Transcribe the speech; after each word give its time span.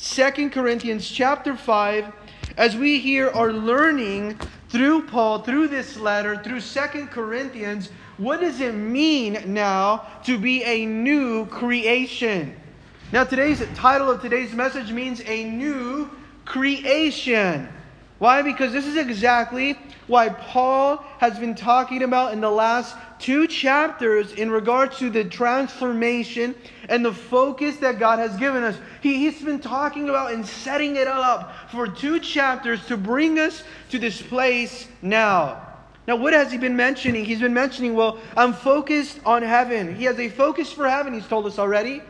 Second 0.00 0.50
Corinthians 0.52 1.06
chapter 1.06 1.54
5 1.54 2.10
as 2.56 2.74
we 2.74 2.98
here 2.98 3.28
are 3.28 3.52
learning 3.52 4.40
through 4.70 5.02
Paul, 5.02 5.40
through 5.40 5.68
this 5.68 5.98
letter, 5.98 6.38
through 6.42 6.60
Second 6.60 7.08
Corinthians, 7.08 7.90
what 8.16 8.40
does 8.40 8.62
it 8.62 8.74
mean 8.74 9.42
now 9.44 10.06
to 10.24 10.38
be 10.38 10.64
a 10.64 10.86
new 10.86 11.44
creation? 11.46 12.56
Now, 13.12 13.24
today's 13.24 13.62
title 13.74 14.10
of 14.10 14.22
today's 14.22 14.54
message 14.54 14.90
means 14.90 15.20
a 15.26 15.44
new 15.44 16.10
creation. 16.46 17.68
Why? 18.20 18.42
Because 18.42 18.70
this 18.70 18.86
is 18.86 18.98
exactly 18.98 19.78
why 20.06 20.28
Paul 20.28 20.98
has 21.18 21.38
been 21.38 21.54
talking 21.54 22.02
about 22.02 22.34
in 22.34 22.42
the 22.42 22.50
last 22.50 22.94
two 23.18 23.46
chapters 23.46 24.32
in 24.32 24.50
regards 24.50 24.98
to 24.98 25.08
the 25.08 25.24
transformation 25.24 26.54
and 26.90 27.02
the 27.02 27.14
focus 27.14 27.78
that 27.78 27.98
God 27.98 28.18
has 28.18 28.36
given 28.36 28.62
us. 28.62 28.76
He, 29.02 29.14
he's 29.14 29.40
been 29.40 29.58
talking 29.58 30.10
about 30.10 30.34
and 30.34 30.44
setting 30.44 30.96
it 30.96 31.08
up 31.08 31.70
for 31.70 31.88
two 31.88 32.20
chapters 32.20 32.84
to 32.88 32.98
bring 32.98 33.38
us 33.38 33.62
to 33.88 33.98
this 33.98 34.20
place 34.20 34.86
now. 35.00 35.66
Now, 36.06 36.16
what 36.16 36.34
has 36.34 36.52
he 36.52 36.58
been 36.58 36.76
mentioning? 36.76 37.24
He's 37.24 37.40
been 37.40 37.54
mentioning, 37.54 37.94
well, 37.94 38.18
I'm 38.36 38.52
focused 38.52 39.18
on 39.24 39.40
heaven. 39.40 39.94
He 39.94 40.04
has 40.04 40.18
a 40.18 40.28
focus 40.28 40.70
for 40.70 40.86
heaven, 40.86 41.14
he's 41.14 41.26
told 41.26 41.46
us 41.46 41.58
already. 41.58 42.02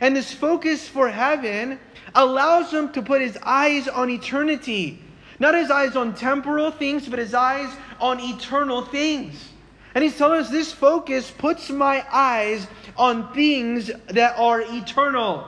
And 0.00 0.16
this 0.16 0.32
focus 0.32 0.88
for 0.88 1.08
heaven 1.08 1.78
allows 2.12 2.72
him 2.72 2.90
to 2.90 3.02
put 3.02 3.20
his 3.20 3.38
eyes 3.44 3.86
on 3.86 4.10
eternity. 4.10 5.00
Not 5.44 5.56
his 5.56 5.70
eyes 5.70 5.94
on 5.94 6.14
temporal 6.14 6.70
things, 6.70 7.06
but 7.06 7.18
his 7.18 7.34
eyes 7.34 7.68
on 8.00 8.18
eternal 8.18 8.80
things. 8.80 9.50
And 9.94 10.02
he's 10.02 10.16
telling 10.16 10.40
us 10.40 10.48
this 10.48 10.72
focus 10.72 11.30
puts 11.30 11.68
my 11.68 12.02
eyes 12.10 12.66
on 12.96 13.30
things 13.34 13.90
that 14.06 14.38
are 14.38 14.62
eternal. 14.62 15.46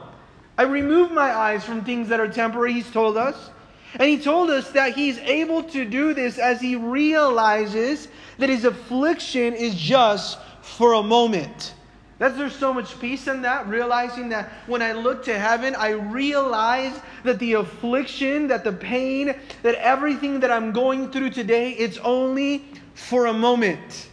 I 0.59 0.64
remove 0.64 1.12
my 1.12 1.32
eyes 1.32 1.64
from 1.64 1.82
things 1.82 2.10
that 2.10 2.20
are 2.20 2.28
temporary, 2.28 2.74
he's 2.74 2.91
told 2.91 3.16
us. 3.16 3.48
And 3.95 4.02
he 4.02 4.19
told 4.19 4.50
us 4.50 4.70
that 4.72 4.95
he's 4.95 5.16
able 5.20 5.62
to 5.62 5.86
do 5.86 6.12
this 6.12 6.36
as 6.36 6.60
he 6.60 6.77
realizes 6.77 8.08
that 8.36 8.50
his 8.50 8.66
affliction 8.66 9.55
is 9.55 9.75
just 9.75 10.38
for 10.60 10.92
a 10.92 11.03
moment. 11.03 11.72
That 12.19 12.39
there's 12.39 12.56
so 12.56 12.72
much 12.72 12.98
peace 12.98 13.27
in 13.27 13.42
that, 13.42 13.69
realizing 13.69 14.31
that 14.31 14.50
when 14.67 14.81
I 14.81 14.92
look 14.92 15.25
to 15.25 15.39
heaven, 15.39 15.75
I 15.77 15.91
realize 15.91 16.98
that 17.25 17.39
the 17.39 17.55
affliction, 17.55 18.48
that 18.48 18.64
the 18.64 18.72
pain, 18.72 19.34
that 19.62 19.75
everything 19.75 20.41
that 20.41 20.50
I'm 20.50 20.72
going 20.72 21.11
through 21.11 21.31
today, 21.31 21.72
it's 21.72 21.98
only 21.98 22.64
for 22.94 23.27
a 23.27 23.34
moment. 23.34 24.09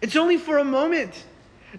It's 0.00 0.14
only 0.14 0.36
for 0.36 0.58
a 0.58 0.64
moment. 0.64 1.24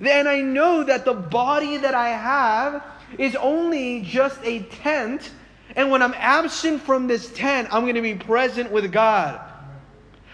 And 0.01 0.27
I 0.27 0.41
know 0.41 0.83
that 0.83 1.05
the 1.05 1.13
body 1.13 1.77
that 1.77 1.93
I 1.93 2.09
have 2.09 2.83
is 3.17 3.35
only 3.37 4.01
just 4.01 4.37
a 4.43 4.63
tent. 4.63 5.31
And 5.77 5.89
when 5.91 6.01
I'm 6.01 6.13
absent 6.17 6.81
from 6.81 7.07
this 7.07 7.31
tent, 7.31 7.69
I'm 7.71 7.83
going 7.83 7.95
to 7.95 8.01
be 8.01 8.15
present 8.15 8.69
with 8.69 8.91
God. 8.91 9.39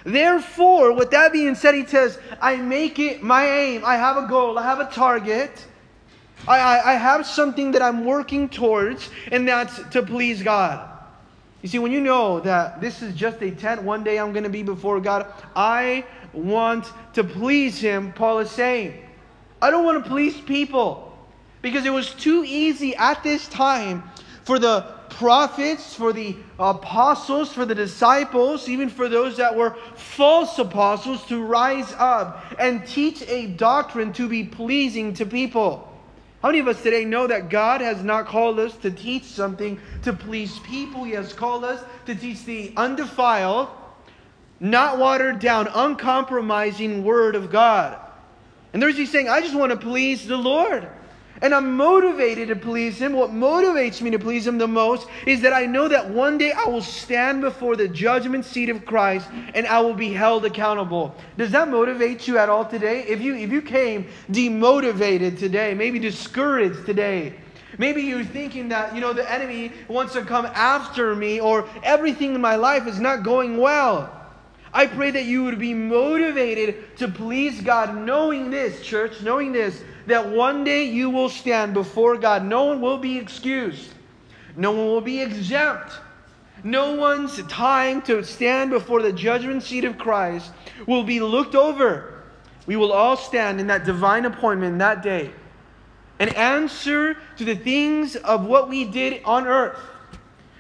Therefore, 0.05 0.93
with 0.93 1.09
that 1.11 1.33
being 1.33 1.55
said, 1.55 1.73
he 1.73 1.85
says, 1.85 2.19
I 2.39 2.57
make 2.57 2.99
it 2.99 3.23
my 3.23 3.45
aim. 3.47 3.83
I 3.83 3.95
have 3.95 4.17
a 4.17 4.27
goal, 4.27 4.57
I 4.59 4.63
have 4.63 4.79
a 4.79 4.85
target. 4.85 5.65
I, 6.47 6.59
I, 6.59 6.91
I 6.91 6.93
have 6.93 7.25
something 7.25 7.71
that 7.71 7.81
I'm 7.81 8.05
working 8.05 8.47
towards, 8.47 9.09
and 9.31 9.47
that's 9.47 9.81
to 9.89 10.03
please 10.03 10.43
God. 10.43 10.87
You 11.63 11.69
see, 11.69 11.79
when 11.79 11.91
you 11.91 12.01
know 12.01 12.39
that 12.41 12.79
this 12.79 13.01
is 13.01 13.15
just 13.15 13.41
a 13.41 13.49
tent, 13.49 13.81
one 13.81 14.03
day 14.03 14.19
I'm 14.19 14.31
going 14.31 14.43
to 14.43 14.49
be 14.49 14.61
before 14.61 14.99
God, 14.99 15.25
I 15.55 16.05
want 16.33 16.91
to 17.13 17.23
please 17.23 17.79
Him, 17.79 18.13
Paul 18.13 18.39
is 18.39 18.51
saying. 18.51 19.01
I 19.59 19.71
don't 19.71 19.85
want 19.85 20.03
to 20.03 20.07
please 20.07 20.39
people 20.39 21.17
because 21.63 21.83
it 21.85 21.89
was 21.89 22.13
too 22.13 22.43
easy 22.45 22.95
at 22.95 23.23
this 23.23 23.47
time 23.47 24.03
for 24.43 24.59
the 24.59 24.93
prophets, 25.15 25.95
for 25.95 26.11
the 26.11 26.35
apostles, 26.59 27.51
for 27.51 27.65
the 27.65 27.75
disciples, 27.75 28.67
even 28.67 28.89
for 28.89 29.07
those 29.07 29.37
that 29.37 29.55
were 29.55 29.75
false 29.95 30.59
apostles 30.59 31.25
to 31.25 31.43
rise 31.43 31.93
up 31.97 32.43
and 32.59 32.85
teach 32.85 33.21
a 33.23 33.47
doctrine 33.47 34.11
to 34.13 34.27
be 34.27 34.43
pleasing 34.43 35.13
to 35.13 35.25
people. 35.25 35.91
How 36.41 36.49
many 36.49 36.59
of 36.59 36.67
us 36.67 36.83
today 36.83 37.05
know 37.05 37.27
that 37.27 37.49
God 37.49 37.81
has 37.81 38.03
not 38.03 38.27
called 38.27 38.59
us 38.59 38.75
to 38.77 38.91
teach 38.91 39.23
something 39.23 39.79
to 40.03 40.13
please 40.13 40.59
people? 40.59 41.03
He 41.03 41.13
has 41.13 41.33
called 41.33 41.63
us 41.63 41.83
to 42.05 42.13
teach 42.13 42.43
the 42.45 42.73
undefiled, 42.77 43.69
not 44.59 44.99
watered 44.99 45.39
down, 45.39 45.67
uncompromising 45.73 47.03
Word 47.03 47.35
of 47.35 47.51
God. 47.51 47.99
And 48.73 48.81
there's 48.81 48.97
he 48.97 49.05
saying, 49.05 49.29
I 49.29 49.39
just 49.39 49.55
want 49.55 49.71
to 49.71 49.77
please 49.77 50.27
the 50.27 50.37
Lord. 50.37 50.87
And 51.41 51.53
I'm 51.53 51.75
motivated 51.75 52.47
to 52.47 52.55
please 52.55 52.97
Him. 52.99 53.13
What 53.13 53.31
motivates 53.31 54.01
me 54.01 54.09
to 54.11 54.19
please 54.19 54.47
Him 54.47 54.57
the 54.57 54.67
most 54.67 55.07
is 55.25 55.41
that 55.41 55.51
I 55.51 55.65
know 55.65 55.87
that 55.87 56.09
one 56.09 56.37
day 56.37 56.53
I 56.53 56.65
will 56.65 56.81
stand 56.81 57.41
before 57.41 57.75
the 57.75 57.87
judgment 57.87 58.45
seat 58.45 58.69
of 58.69 58.85
Christ 58.85 59.27
and 59.53 59.67
I 59.67 59.81
will 59.81 59.93
be 59.93 60.13
held 60.13 60.45
accountable. 60.45 61.13
Does 61.37 61.51
that 61.51 61.67
motivate 61.67 62.27
you 62.27 62.37
at 62.37 62.47
all 62.47 62.63
today? 62.63 63.01
If 63.01 63.21
you, 63.21 63.35
if 63.35 63.51
you 63.51 63.61
came 63.61 64.07
demotivated 64.31 65.37
today, 65.37 65.73
maybe 65.73 65.99
discouraged 65.99 66.85
today, 66.85 67.35
maybe 67.77 68.01
you're 68.03 68.23
thinking 68.23 68.69
that, 68.69 68.95
you 68.95 69.01
know, 69.01 69.11
the 69.11 69.29
enemy 69.29 69.73
wants 69.89 70.13
to 70.13 70.23
come 70.23 70.45
after 70.45 71.15
me 71.15 71.41
or 71.41 71.67
everything 71.83 72.33
in 72.35 72.41
my 72.41 72.55
life 72.55 72.87
is 72.87 72.99
not 72.99 73.23
going 73.23 73.57
well. 73.57 74.09
I 74.73 74.87
pray 74.87 75.11
that 75.11 75.23
you 75.23 75.45
would 75.45 75.59
be 75.59 75.73
motivated 75.73 76.97
to 76.97 77.07
please 77.07 77.61
God, 77.61 77.95
knowing 77.95 78.51
this, 78.51 78.81
church, 78.81 79.21
knowing 79.21 79.53
this 79.53 79.81
that 80.07 80.29
one 80.29 80.63
day 80.63 80.85
you 80.85 81.09
will 81.09 81.29
stand 81.29 81.73
before 81.73 82.17
God. 82.17 82.45
No 82.45 82.65
one 82.65 82.81
will 82.81 82.97
be 82.97 83.17
excused, 83.17 83.93
no 84.55 84.71
one 84.71 84.87
will 84.87 85.01
be 85.01 85.21
exempt. 85.21 85.99
No 86.63 86.95
one's 86.95 87.43
time 87.43 88.01
to 88.03 88.23
stand 88.23 88.71
before 88.71 89.03
the 89.03 89.13
judgment 89.13 89.61
seat 89.61 89.85
of 89.85 89.99
Christ 89.99 90.51
will 90.87 91.03
be 91.03 91.19
looked 91.19 91.53
over. 91.53 92.23
We 92.65 92.75
will 92.75 92.91
all 92.91 93.15
stand 93.17 93.59
in 93.59 93.67
that 93.67 93.85
divine 93.85 94.25
appointment 94.25 94.79
that 94.79 95.03
day 95.03 95.31
and 96.17 96.33
answer 96.35 97.17
to 97.37 97.45
the 97.45 97.55
things 97.55 98.15
of 98.15 98.45
what 98.45 98.69
we 98.69 98.85
did 98.85 99.21
on 99.25 99.45
earth. 99.45 99.79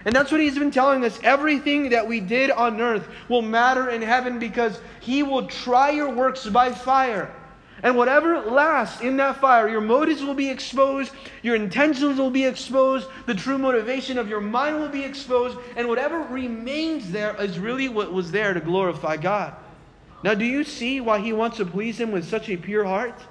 And 0.05 0.15
that's 0.15 0.31
what 0.31 0.41
he's 0.41 0.59
been 0.59 0.69
telling 0.69 1.03
us. 1.03 1.19
Everything 1.23 1.89
that 1.89 2.07
we 2.07 2.19
did 2.19 2.51
on 2.51 2.79
earth 2.79 3.07
will 3.27 3.41
matter 3.41 3.89
in 3.89 4.01
heaven 4.01 4.37
because 4.37 4.79
he 4.99 5.23
will 5.23 5.47
try 5.47 5.89
your 5.89 6.11
works 6.11 6.45
by 6.45 6.71
fire. 6.71 7.33
And 7.85 7.95
whatever 7.95 8.39
lasts 8.41 9.01
in 9.01 9.15
that 9.17 9.39
fire, 9.39 9.69
your 9.69 9.79
motives 9.79 10.23
will 10.23 10.33
be 10.33 10.49
exposed, 10.49 11.11
your 11.43 11.55
intentions 11.55 12.17
will 12.17 12.31
be 12.31 12.43
exposed, 12.43 13.07
the 13.27 13.35
true 13.35 13.59
motivation 13.59 14.17
of 14.17 14.27
your 14.27 14.41
mind 14.41 14.79
will 14.79 14.89
be 14.89 15.03
exposed, 15.03 15.55
and 15.75 15.87
whatever 15.87 16.21
remains 16.21 17.11
there 17.11 17.39
is 17.39 17.59
really 17.59 17.87
what 17.87 18.11
was 18.11 18.31
there 18.31 18.55
to 18.55 18.59
glorify 18.59 19.17
God. 19.17 19.53
Now, 20.23 20.33
do 20.33 20.45
you 20.45 20.63
see 20.63 20.99
why 20.99 21.19
he 21.19 21.31
wants 21.31 21.57
to 21.57 21.65
please 21.67 21.99
him 21.99 22.11
with 22.11 22.27
such 22.27 22.49
a 22.49 22.57
pure 22.57 22.85
heart? 22.85 23.21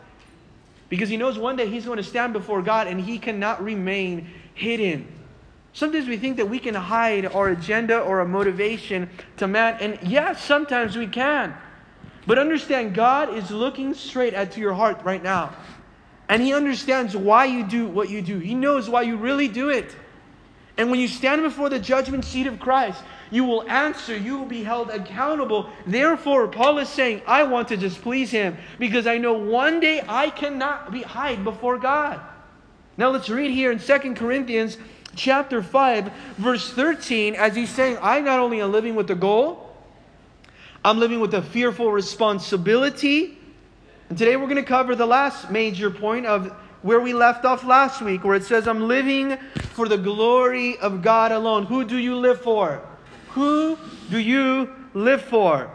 Because 0.89 1.09
he 1.09 1.17
knows 1.17 1.37
one 1.37 1.57
day 1.57 1.69
he's 1.69 1.87
going 1.87 1.97
to 1.97 2.05
stand 2.05 2.33
before 2.33 2.63
God 2.63 2.87
and 2.87 3.01
he 3.01 3.19
cannot 3.19 3.61
remain 3.61 4.31
hidden. 4.55 5.09
Sometimes 5.73 6.07
we 6.07 6.17
think 6.17 6.37
that 6.37 6.49
we 6.49 6.61
can 6.61 6.77
hide 6.77 7.27
our 7.27 7.49
agenda 7.49 7.99
or 7.99 8.21
a 8.21 8.29
motivation 8.29 9.11
to 9.39 9.49
man, 9.49 9.79
and 9.81 9.99
yes, 10.09 10.45
sometimes 10.45 10.97
we 10.97 11.09
can. 11.09 11.57
But 12.27 12.39
understand, 12.39 12.95
God 12.95 13.35
is 13.35 13.51
looking 13.51 13.95
straight 13.95 14.35
at 14.35 14.57
your 14.57 14.75
heart 14.75 15.01
right 15.05 15.23
now. 15.23 15.55
And 16.29 16.43
He 16.43 16.55
understands 16.55 17.17
why 17.17 17.45
you 17.45 17.65
do 17.65 17.87
what 17.87 18.09
you 18.09 18.23
do. 18.23 18.39
He 18.39 18.55
knows 18.55 18.89
why 18.89 19.03
you 19.03 19.17
really 19.17 19.49
do 19.49 19.69
it. 19.69 19.95
And 20.77 20.91
when 20.91 20.99
you 20.99 21.07
stand 21.07 21.43
before 21.43 21.69
the 21.69 21.79
judgment 21.79 22.25
seat 22.25 22.47
of 22.47 22.59
Christ, 22.59 23.03
you 23.31 23.45
will 23.45 23.69
answer, 23.69 24.17
you 24.17 24.39
will 24.39 24.47
be 24.47 24.65
held 24.65 24.91
accountable. 24.91 25.71
Therefore, 25.87 26.49
Paul 26.49 26.79
is 26.79 26.89
saying, 26.89 27.23
I 27.27 27.45
want 27.45 27.69
to 27.69 27.77
displease 27.77 28.31
him 28.31 28.57
because 28.79 29.07
I 29.07 29.19
know 29.19 29.35
one 29.35 29.81
day 29.81 30.03
I 30.09 30.31
cannot 30.31 30.93
be 30.93 31.03
hide 31.03 31.45
before 31.45 31.79
God. 31.79 32.21
Now 32.97 33.11
let's 33.11 33.29
read 33.29 33.51
here 33.51 33.71
in 33.71 33.79
Second 33.79 34.17
Corinthians 34.17 34.79
chapter 35.15 35.63
5, 35.63 36.13
verse 36.39 36.73
13, 36.73 37.35
as 37.35 37.55
he's 37.55 37.71
saying, 37.71 37.99
I 38.03 38.21
not 38.21 38.41
only 38.41 38.61
am 38.61 38.73
living 38.73 38.95
with 38.95 39.07
the 39.07 39.15
goal, 39.15 39.74
I'm 40.85 40.99
living 40.99 41.21
with 41.21 41.33
a 41.33 41.41
fearful 41.41 41.91
responsibility. 41.91 43.39
And 44.11 44.19
today 44.19 44.37
we're 44.37 44.49
going 44.49 44.57
to 44.57 44.63
cover 44.63 44.95
the 44.95 45.07
last 45.07 45.51
major 45.51 45.91
point 45.91 46.27
of 46.27 46.53
where 46.83 47.01
we 47.01 47.15
left 47.15 47.47
off 47.47 47.65
last 47.65 48.03
week, 48.03 48.23
where 48.23 48.35
it 48.35 48.45
says, 48.45 48.69
I'm 48.69 48.87
living 48.87 49.39
for 49.73 49.89
the 49.89 49.97
glory 49.97 50.77
of 50.77 51.01
God 51.01 51.33
alone. 51.33 51.65
Who 51.65 51.87
do 51.87 51.97
you 51.97 52.15
live 52.17 52.43
for? 52.43 52.83
Who 53.31 53.79
do 54.11 54.19
you 54.19 54.75
live 54.93 55.23
for? 55.23 55.71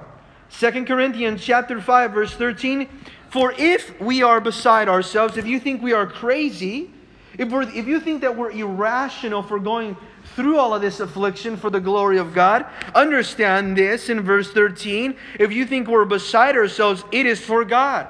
2 0.51 0.85
Corinthians 0.85 1.43
chapter 1.43 1.81
5, 1.81 2.11
verse 2.11 2.35
13. 2.35 2.87
For 3.31 3.51
if 3.57 3.99
we 3.99 4.21
are 4.21 4.39
beside 4.39 4.87
ourselves, 4.87 5.37
if 5.37 5.47
you 5.47 5.59
think 5.59 5.81
we 5.81 5.93
are 5.93 6.05
crazy, 6.05 6.91
if, 7.35 7.51
if 7.51 7.87
you 7.87 7.99
think 7.99 8.21
that 8.21 8.37
we're 8.37 8.51
irrational 8.51 9.41
for 9.41 9.57
going 9.59 9.97
through 10.39 10.57
all 10.57 10.73
of 10.73 10.81
this 10.81 11.01
affliction 11.01 11.57
for 11.57 11.69
the 11.69 11.81
glory 11.81 12.17
of 12.17 12.33
God. 12.33 12.65
Understand 12.95 13.75
this 13.75 14.07
in 14.07 14.21
verse 14.21 14.49
13. 14.53 15.13
If 15.37 15.51
you 15.51 15.65
think 15.65 15.89
we're 15.89 16.05
beside 16.05 16.55
ourselves, 16.55 17.03
it 17.11 17.25
is 17.25 17.41
for 17.41 17.65
God. 17.65 18.07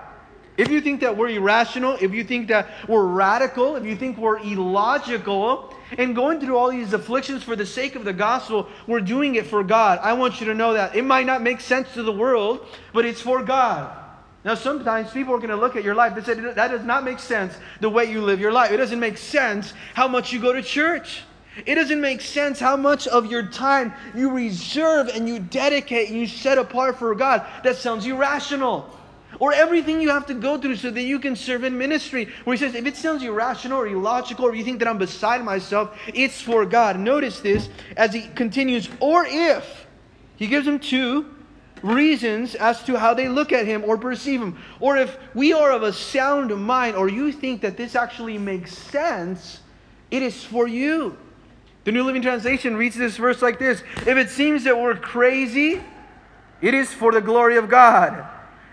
If 0.56 0.70
you 0.70 0.80
think 0.80 1.00
that 1.00 1.18
we're 1.18 1.30
irrational, 1.30 1.98
if 2.00 2.14
you 2.14 2.24
think 2.24 2.50
that 2.50 2.68
we're 2.88 3.08
radical, 3.08 3.78
if 3.78 3.84
you 3.84 3.96
think 3.96 4.20
we're 4.20 4.38
illogical, 4.38 5.74
and 5.98 6.16
going 6.16 6.40
through 6.40 6.56
all 6.56 6.70
these 6.70 6.94
afflictions 6.94 7.42
for 7.42 7.56
the 7.56 7.66
sake 7.66 7.96
of 7.96 8.06
the 8.06 8.14
gospel, 8.14 8.68
we're 8.86 9.02
doing 9.02 9.34
it 9.34 9.48
for 9.48 9.64
God. 9.64 9.98
I 10.04 10.14
want 10.14 10.40
you 10.40 10.46
to 10.46 10.54
know 10.54 10.74
that. 10.74 10.96
It 10.96 11.06
might 11.06 11.26
not 11.26 11.42
make 11.42 11.60
sense 11.60 11.92
to 11.96 12.04
the 12.04 12.12
world, 12.12 12.64
but 12.94 13.06
it's 13.06 13.22
for 13.22 13.42
God. 13.42 13.92
Now, 14.46 14.54
sometimes 14.54 15.10
people 15.10 15.34
are 15.34 15.40
going 15.40 15.50
to 15.50 15.56
look 15.56 15.76
at 15.76 15.84
your 15.84 15.96
life 15.96 16.16
and 16.16 16.24
say, 16.24 16.36
that 16.36 16.68
does 16.68 16.84
not 16.84 17.04
make 17.04 17.18
sense 17.18 17.58
the 17.82 17.90
way 17.90 18.06
you 18.06 18.22
live 18.22 18.40
your 18.40 18.54
life. 18.54 18.72
It 18.72 18.78
doesn't 18.78 19.00
make 19.00 19.18
sense 19.18 19.74
how 19.96 20.08
much 20.08 20.32
you 20.32 20.40
go 20.40 20.54
to 20.54 20.62
church. 20.62 21.24
It 21.66 21.76
doesn't 21.76 22.02
make 22.02 22.22
sense 22.22 22.60
how 22.60 22.76
much 22.76 23.08
of 23.08 23.26
your 23.26 23.44
time 23.44 23.94
you 24.16 24.32
reserve 24.32 25.08
and 25.10 25.28
you 25.28 25.40
dedicate 25.40 26.10
and 26.10 26.18
you 26.18 26.28
set 26.28 26.58
apart 26.58 26.98
for 26.98 27.14
God. 27.16 27.46
That 27.64 27.78
sounds 27.78 28.06
irrational 28.06 28.96
or 29.40 29.54
everything 29.54 30.02
you 30.02 30.10
have 30.10 30.26
to 30.26 30.34
go 30.34 30.58
through 30.58 30.76
so 30.76 30.90
that 30.90 31.04
you 31.04 31.20
can 31.20 31.36
serve 31.36 31.64
in 31.64 31.78
ministry. 31.78 32.30
Where 32.44 32.56
he 32.56 32.60
says, 32.60 32.76
if 32.76 32.86
it 32.86 32.96
sounds 32.96 33.24
irrational 33.24 33.80
or 33.80 33.88
illogical, 33.88 34.46
or 34.46 34.56
you 34.56 34.64
think 34.64 34.80
that 34.80 34.88
I'm 34.88 34.98
beside 34.98 35.44
myself, 35.44 35.98
it's 36.14 36.42
for 36.42 36.66
God. 36.66 37.00
Notice 37.00 37.40
this 37.40 37.70
as 37.96 38.14
he 38.14 38.22
continues, 38.36 38.90
or 39.00 39.26
if 39.28 39.88
he 40.36 40.48
gives 40.48 40.66
them 40.66 40.80
two 40.80 41.36
reasons 41.82 42.56
as 42.56 42.84
to 42.84 43.00
how 43.00 43.14
they 43.14 43.30
look 43.30 43.54
at 43.54 43.66
him 43.66 43.84
or 43.86 43.98
perceive 43.98 44.42
him. 44.42 44.58
Or 44.80 44.98
if 44.98 45.18
we 45.34 45.54
are 45.54 45.72
of 45.72 45.84
a 45.84 45.94
sound 45.94 46.56
mind, 46.56 46.96
or 46.96 47.08
you 47.08 47.32
think 47.32 47.62
that 47.62 47.78
this 47.78 47.96
actually 47.96 48.38
makes 48.38 48.78
sense, 48.78 49.62
it 50.12 50.22
is 50.22 50.44
for 50.44 50.68
you. 50.68 51.18
The 51.86 51.92
New 51.92 52.04
Living 52.04 52.22
Translation 52.22 52.76
reads 52.76 52.96
this 52.96 53.18
verse 53.18 53.42
like 53.42 53.60
this 53.60 53.84
If 53.98 54.18
it 54.18 54.30
seems 54.30 54.64
that 54.66 54.78
we're 54.78 54.96
crazy, 54.96 55.82
it 56.62 56.74
is 56.74 56.94
for 56.94 57.12
the 57.12 57.22
glory 57.22 57.58
of 57.58 57.70
God. 57.70 58.26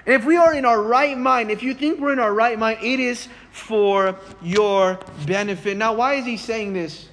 And 0.05 0.15
if 0.15 0.25
we 0.25 0.37
are 0.37 0.55
in 0.55 0.65
our 0.65 0.81
right 0.81 1.17
mind, 1.17 1.51
if 1.51 1.63
you 1.63 1.75
think 1.75 2.01
we're 2.01 2.13
in 2.13 2.19
our 2.19 2.33
right 2.33 2.59
mind, 2.59 2.79
it 2.83 3.01
is 3.01 3.29
for 3.51 4.17
your 4.43 4.99
benefit. 5.27 5.77
Now, 5.77 5.95
why 5.95 6.15
is 6.15 6.25
he 6.25 6.37
saying 6.37 6.73
this? 6.73 7.09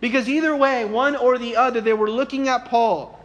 Because 0.00 0.28
either 0.28 0.54
way, 0.56 0.84
one 0.84 1.16
or 1.16 1.38
the 1.38 1.56
other, 1.56 1.80
they 1.80 1.92
were 1.92 2.10
looking 2.10 2.48
at 2.48 2.66
Paul 2.66 3.18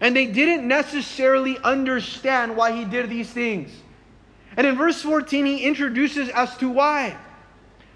and 0.00 0.16
they 0.16 0.26
didn't 0.26 0.66
necessarily 0.66 1.58
understand 1.58 2.56
why 2.56 2.72
he 2.72 2.84
did 2.84 3.08
these 3.08 3.30
things. 3.30 3.70
And 4.56 4.66
in 4.66 4.76
verse 4.76 5.00
14, 5.00 5.46
he 5.46 5.64
introduces 5.64 6.28
as 6.28 6.56
to 6.58 6.68
why. 6.68 7.16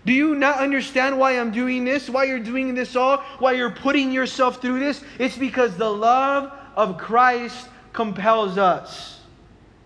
Do 0.06 0.12
you 0.12 0.36
not 0.36 0.60
understand 0.60 1.18
why 1.18 1.32
I'm 1.32 1.50
doing 1.50 1.84
this? 1.84 2.08
Why 2.08 2.24
you're 2.24 2.38
doing 2.38 2.74
this 2.74 2.94
all? 2.94 3.18
Why 3.40 3.52
you're 3.52 3.72
putting 3.72 4.12
yourself 4.12 4.62
through 4.62 4.78
this? 4.78 5.02
It's 5.18 5.36
because 5.36 5.76
the 5.76 5.90
love 5.90 6.52
of 6.76 6.96
Christ 6.96 7.68
compels 7.92 8.56
us. 8.56 9.18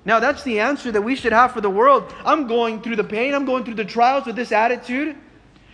Now, 0.04 0.20
that's 0.20 0.42
the 0.42 0.60
answer 0.60 0.92
that 0.92 1.00
we 1.00 1.16
should 1.16 1.32
have 1.32 1.52
for 1.52 1.62
the 1.62 1.70
world. 1.70 2.14
I'm 2.22 2.46
going 2.46 2.82
through 2.82 2.96
the 2.96 3.04
pain, 3.04 3.34
I'm 3.34 3.46
going 3.46 3.64
through 3.64 3.74
the 3.74 3.84
trials 3.84 4.26
with 4.26 4.36
this 4.36 4.52
attitude. 4.52 5.16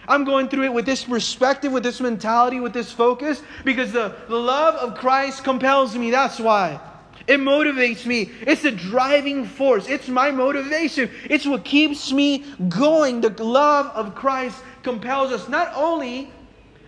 I'm 0.08 0.22
going 0.22 0.48
through 0.48 0.62
it 0.62 0.72
with 0.72 0.86
this 0.86 1.02
perspective, 1.02 1.72
with 1.72 1.82
this 1.82 2.00
mentality, 2.00 2.60
with 2.60 2.72
this 2.72 2.92
focus, 2.92 3.42
because 3.64 3.90
the, 3.90 4.14
the 4.28 4.36
love 4.36 4.76
of 4.76 4.96
Christ 4.96 5.42
compels 5.42 5.96
me. 5.96 6.12
That's 6.12 6.38
why. 6.38 6.78
It 7.26 7.40
motivates 7.40 8.06
me. 8.06 8.30
It's 8.42 8.62
the 8.62 8.70
driving 8.70 9.44
force. 9.44 9.88
It's 9.88 10.08
my 10.08 10.30
motivation. 10.30 11.10
It's 11.28 11.46
what 11.46 11.64
keeps 11.64 12.12
me 12.12 12.44
going. 12.68 13.20
The 13.20 13.30
love 13.42 13.86
of 13.86 14.14
Christ 14.14 14.62
compels 14.82 15.32
us 15.32 15.48
not 15.48 15.72
only 15.74 16.30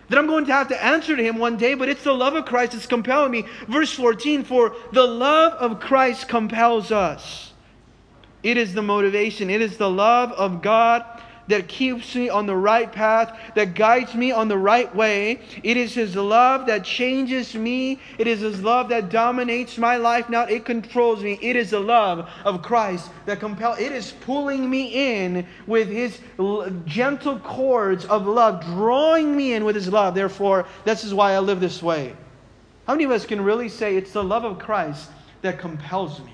that 0.08 0.18
I'm 0.18 0.26
going 0.26 0.46
to 0.46 0.52
have 0.52 0.68
to 0.68 0.84
answer 0.84 1.16
to 1.16 1.22
him 1.22 1.38
one 1.38 1.56
day, 1.56 1.74
but 1.74 1.88
it's 1.88 2.04
the 2.04 2.14
love 2.14 2.34
of 2.34 2.44
Christ 2.44 2.72
that's 2.72 2.86
compelling 2.86 3.32
me. 3.32 3.44
Verse 3.66 3.92
14 3.92 4.44
For 4.44 4.74
the 4.92 5.06
love 5.06 5.54
of 5.54 5.80
Christ 5.80 6.28
compels 6.28 6.92
us. 6.92 7.52
It 8.42 8.56
is 8.56 8.72
the 8.72 8.82
motivation, 8.82 9.50
it 9.50 9.60
is 9.60 9.76
the 9.76 9.90
love 9.90 10.30
of 10.32 10.62
God 10.62 11.04
that 11.48 11.68
keeps 11.68 12.14
me 12.14 12.28
on 12.28 12.46
the 12.46 12.54
right 12.54 12.90
path, 12.92 13.36
that 13.54 13.74
guides 13.74 14.14
me 14.14 14.30
on 14.30 14.48
the 14.48 14.56
right 14.56 14.94
way. 14.94 15.40
It 15.62 15.76
is 15.76 15.94
His 15.94 16.14
love 16.14 16.66
that 16.66 16.84
changes 16.84 17.54
me. 17.54 18.00
It 18.18 18.26
is 18.26 18.40
His 18.40 18.62
love 18.62 18.88
that 18.90 19.08
dominates 19.08 19.78
my 19.78 19.96
life 19.96 20.28
now. 20.28 20.44
It 20.44 20.64
controls 20.64 21.22
me. 21.22 21.38
It 21.42 21.56
is 21.56 21.70
the 21.70 21.80
love 21.80 22.28
of 22.44 22.62
Christ 22.62 23.10
that 23.26 23.40
compels. 23.40 23.78
It 23.78 23.92
is 23.92 24.12
pulling 24.20 24.68
me 24.68 25.24
in 25.24 25.46
with 25.66 25.88
His 25.88 26.20
gentle 26.86 27.38
cords 27.40 28.04
of 28.04 28.26
love, 28.26 28.64
drawing 28.64 29.36
me 29.36 29.54
in 29.54 29.64
with 29.64 29.74
His 29.74 29.88
love. 29.88 30.14
Therefore, 30.14 30.66
this 30.84 31.04
is 31.04 31.12
why 31.12 31.32
I 31.32 31.38
live 31.40 31.60
this 31.60 31.82
way. 31.82 32.14
How 32.86 32.94
many 32.94 33.04
of 33.04 33.10
us 33.10 33.26
can 33.26 33.42
really 33.42 33.68
say 33.68 33.96
it's 33.96 34.12
the 34.12 34.24
love 34.24 34.44
of 34.44 34.58
Christ 34.58 35.10
that 35.42 35.58
compels 35.58 36.20
me? 36.20 36.32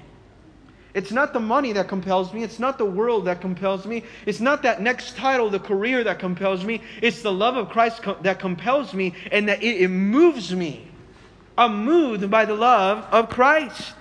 It's 0.94 1.11
not 1.11 1.32
the 1.32 1.41
money 1.41 1.73
that 1.73 1.88
compels 1.88 2.32
me. 2.32 2.44
It's 2.44 2.61
not 2.61 2.79
the 2.79 2.85
world 2.85 3.25
that 3.25 3.41
compels 3.41 3.85
me. 3.85 4.05
It's 4.26 4.41
not 4.41 4.62
that 4.62 4.81
next 4.81 5.17
title, 5.17 5.50
the 5.50 5.58
career 5.58 6.05
that 6.05 6.20
compels 6.20 6.64
me. 6.64 6.81
It's 7.02 7.20
the 7.20 7.32
love 7.32 7.56
of 7.56 7.69
Christ 7.69 8.02
that 8.23 8.38
compels 8.38 8.94
me 8.94 9.12
and 9.32 9.49
that 9.49 9.61
it, 9.62 9.82
it 9.82 9.88
moves 9.88 10.55
me. 10.55 10.88
I'm 11.58 11.85
moved 11.85 12.31
by 12.31 12.44
the 12.44 12.55
love 12.55 13.06
of 13.11 13.29
Christ. 13.29 13.94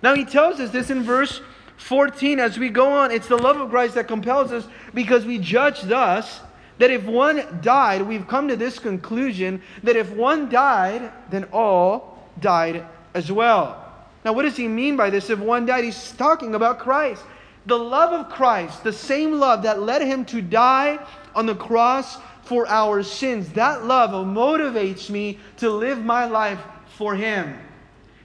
Now, 0.00 0.14
he 0.14 0.24
tells 0.24 0.60
us 0.60 0.70
this 0.70 0.90
in 0.90 1.02
verse 1.02 1.40
14 1.78 2.38
as 2.38 2.56
we 2.56 2.68
go 2.68 2.92
on. 2.92 3.10
It's 3.10 3.26
the 3.28 3.36
love 3.36 3.60
of 3.60 3.70
Christ 3.70 3.96
that 3.96 4.06
compels 4.06 4.52
us 4.52 4.66
because 4.94 5.24
we 5.24 5.38
judge 5.38 5.82
thus 5.82 6.40
that 6.78 6.92
if 6.92 7.04
one 7.04 7.58
died, 7.60 8.02
we've 8.02 8.28
come 8.28 8.46
to 8.46 8.56
this 8.56 8.78
conclusion 8.78 9.60
that 9.82 9.96
if 9.96 10.10
one 10.12 10.48
died, 10.48 11.12
then 11.30 11.44
all 11.52 12.18
died 12.38 12.86
as 13.14 13.32
well. 13.32 13.87
Now, 14.24 14.32
what 14.32 14.42
does 14.42 14.56
he 14.56 14.68
mean 14.68 14.96
by 14.96 15.10
this? 15.10 15.30
If 15.30 15.38
one 15.38 15.66
died, 15.66 15.84
he's 15.84 16.12
talking 16.12 16.54
about 16.54 16.78
Christ. 16.78 17.22
The 17.66 17.78
love 17.78 18.12
of 18.12 18.32
Christ, 18.32 18.82
the 18.82 18.92
same 18.92 19.38
love 19.38 19.62
that 19.62 19.82
led 19.82 20.02
him 20.02 20.24
to 20.26 20.40
die 20.40 20.98
on 21.34 21.46
the 21.46 21.54
cross 21.54 22.18
for 22.44 22.66
our 22.66 23.02
sins, 23.02 23.50
that 23.50 23.84
love 23.84 24.10
motivates 24.26 25.10
me 25.10 25.38
to 25.58 25.70
live 25.70 26.02
my 26.02 26.24
life 26.24 26.60
for 26.96 27.14
him. 27.14 27.58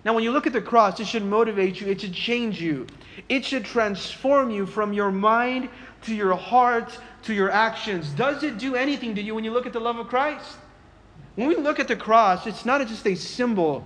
Now, 0.06 0.13
when 0.13 0.24
you 0.24 0.31
look 0.31 0.48
at 0.48 0.54
the 0.54 0.62
cross, 0.62 1.00
it 1.00 1.07
should 1.07 1.25
motivate 1.25 1.80
you, 1.80 1.88
it 1.88 2.01
should 2.01 2.13
change 2.13 2.62
you, 2.62 2.88
it 3.30 3.44
should 3.45 3.66
transform 3.66 4.50
you 4.50 4.66
from 4.66 4.94
your 4.94 5.12
mind 5.12 5.69
to 6.04 6.16
your 6.16 6.36
heart 6.36 6.98
to 7.24 7.34
your 7.34 7.50
actions. 7.50 8.10
Does 8.12 8.44
it 8.44 8.57
do 8.57 8.75
anything 8.75 9.16
to 9.16 9.22
you 9.22 9.36
when 9.36 9.44
you 9.44 9.51
look 9.51 9.66
at 9.66 9.74
the 9.74 9.80
love 9.80 9.98
of 9.98 10.07
Christ? 10.07 10.57
When 11.36 11.48
we 11.48 11.56
look 11.56 11.80
at 11.80 11.88
the 11.88 11.95
cross, 11.95 12.48
it's 12.48 12.66
not 12.66 12.86
just 12.88 13.06
a 13.07 13.16
symbol 13.16 13.86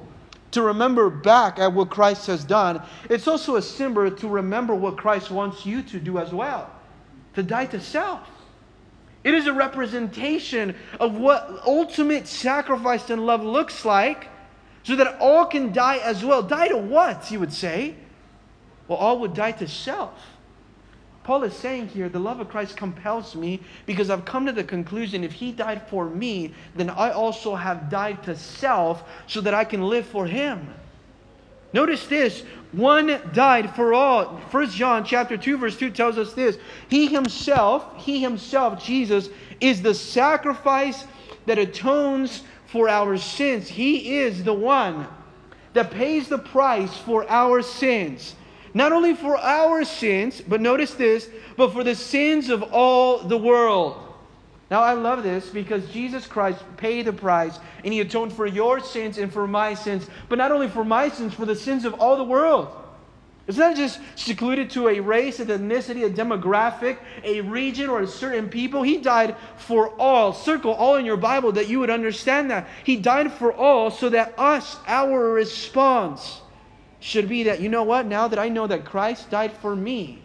to 0.51 0.61
remember 0.61 1.09
back 1.09 1.59
at 1.59 1.73
what 1.73 1.89
Christ 1.89 2.27
has 2.27 2.43
done, 2.43 2.81
it's 3.09 3.27
also 3.27 3.57
a 3.57 3.61
symbol 3.61 4.09
to 4.09 4.27
remember 4.27 4.73
what 4.73 4.97
Christ 4.97 5.29
wants 5.31 5.65
you 5.65 5.81
to 5.83 5.99
do 5.99 6.17
as 6.17 6.31
well 6.31 6.71
to 7.37 7.43
die 7.43 7.67
to 7.67 7.79
self. 7.79 8.27
It 9.23 9.35
is 9.35 9.45
a 9.45 9.53
representation 9.53 10.73
of 10.99 11.15
what 11.15 11.61
ultimate 11.67 12.27
sacrifice 12.27 13.11
and 13.11 13.27
love 13.27 13.43
looks 13.43 13.85
like 13.85 14.27
so 14.81 14.95
that 14.95 15.17
all 15.19 15.45
can 15.45 15.71
die 15.71 15.97
as 15.97 16.25
well. 16.25 16.41
Die 16.41 16.69
to 16.69 16.77
what, 16.77 17.29
you 17.29 17.39
would 17.39 17.53
say? 17.53 17.93
Well, 18.87 18.97
all 18.97 19.19
would 19.19 19.35
die 19.35 19.51
to 19.51 19.67
self. 19.67 20.19
Paul 21.27 21.43
is 21.43 21.53
saying 21.53 21.89
here, 21.89 22.07
the 22.07 22.21
love 22.21 22.39
of 22.39 22.47
Christ 22.47 22.77
compels 22.77 23.35
me 23.35 23.59
because 23.85 24.09
I've 24.09 24.23
come 24.23 24.45
to 24.45 24.53
the 24.53 24.63
conclusion 24.63 25.25
if 25.25 25.33
he 25.33 25.51
died 25.51 25.85
for 25.89 26.05
me, 26.09 26.53
then 26.73 26.89
I 26.89 27.11
also 27.11 27.53
have 27.53 27.89
died 27.89 28.23
to 28.23 28.33
self 28.37 29.03
so 29.27 29.41
that 29.41 29.53
I 29.53 29.65
can 29.65 29.81
live 29.81 30.05
for 30.05 30.25
him. 30.25 30.73
Notice 31.73 32.07
this, 32.07 32.43
one 32.71 33.19
died 33.33 33.75
for 33.75 33.93
all. 33.93 34.39
First 34.51 34.77
John 34.77 35.03
chapter 35.03 35.35
2 35.35 35.57
verse 35.57 35.77
2 35.77 35.89
tells 35.89 36.17
us 36.17 36.31
this. 36.31 36.57
He 36.87 37.07
himself, 37.07 37.85
he 37.97 38.21
himself 38.21 38.81
Jesus 38.81 39.27
is 39.59 39.81
the 39.81 39.95
sacrifice 39.95 41.03
that 41.45 41.59
atones 41.59 42.43
for 42.67 42.87
our 42.87 43.17
sins. 43.17 43.67
He 43.67 44.19
is 44.19 44.45
the 44.45 44.53
one 44.53 45.05
that 45.73 45.91
pays 45.91 46.29
the 46.29 46.39
price 46.39 46.95
for 46.95 47.29
our 47.29 47.61
sins. 47.61 48.33
Not 48.73 48.91
only 48.91 49.15
for 49.15 49.37
our 49.37 49.83
sins, 49.83 50.41
but 50.41 50.61
notice 50.61 50.93
this, 50.93 51.29
but 51.55 51.73
for 51.73 51.83
the 51.83 51.95
sins 51.95 52.49
of 52.49 52.63
all 52.63 53.19
the 53.19 53.37
world. 53.37 54.03
Now, 54.69 54.81
I 54.81 54.93
love 54.93 55.23
this 55.23 55.49
because 55.49 55.87
Jesus 55.89 56.27
Christ 56.27 56.61
paid 56.75 57.05
the 57.05 57.13
price 57.13 57.57
and 57.83 57.93
He 57.93 58.01
atoned 58.01 58.33
for 58.33 58.45
your 58.45 58.79
sins 58.81 59.17
and 59.17 59.31
for 59.31 59.47
my 59.47 59.73
sins, 59.73 60.07
but 60.27 60.37
not 60.37 60.51
only 60.51 60.67
for 60.67 60.83
my 60.83 61.09
sins, 61.09 61.33
for 61.33 61.45
the 61.45 61.55
sins 61.55 61.85
of 61.85 61.93
all 61.95 62.17
the 62.17 62.23
world. 62.23 62.69
It's 63.47 63.57
not 63.57 63.77
just 63.77 64.01
secluded 64.15 64.69
to 64.71 64.89
a 64.89 64.99
race, 64.99 65.39
an 65.39 65.47
ethnicity, 65.47 66.05
a 66.05 66.09
demographic, 66.09 66.97
a 67.23 67.39
region, 67.39 67.89
or 67.89 68.01
a 68.01 68.07
certain 68.07 68.49
people. 68.49 68.83
He 68.83 68.97
died 68.97 69.37
for 69.55 69.89
all. 69.97 70.33
Circle 70.33 70.73
all 70.73 70.97
in 70.97 71.05
your 71.05 71.15
Bible 71.15 71.53
that 71.53 71.69
you 71.69 71.79
would 71.79 71.89
understand 71.89 72.51
that. 72.51 72.67
He 72.83 72.97
died 72.97 73.31
for 73.31 73.53
all 73.53 73.89
so 73.89 74.09
that 74.09 74.37
us, 74.37 74.75
our 74.85 75.31
response, 75.31 76.41
should 76.99 77.29
be 77.29 77.43
that, 77.43 77.59
you 77.59 77.69
know 77.69 77.83
what, 77.83 78.05
now 78.05 78.27
that 78.27 78.39
I 78.39 78.49
know 78.49 78.67
that 78.67 78.85
Christ 78.85 79.29
died 79.29 79.51
for 79.51 79.75
me, 79.75 80.21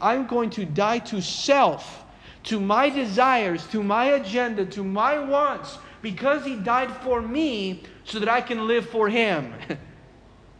I'm 0.00 0.26
going 0.26 0.50
to 0.50 0.64
die 0.64 0.98
to 1.00 1.20
self, 1.20 2.04
to 2.44 2.58
my 2.58 2.88
desires, 2.88 3.66
to 3.68 3.82
my 3.82 4.06
agenda, 4.06 4.64
to 4.66 4.82
my 4.82 5.18
wants, 5.18 5.78
because 6.00 6.44
He 6.44 6.56
died 6.56 6.90
for 6.98 7.22
me 7.22 7.82
so 8.04 8.18
that 8.18 8.28
I 8.28 8.40
can 8.40 8.66
live 8.66 8.88
for 8.88 9.08
Him. 9.08 9.54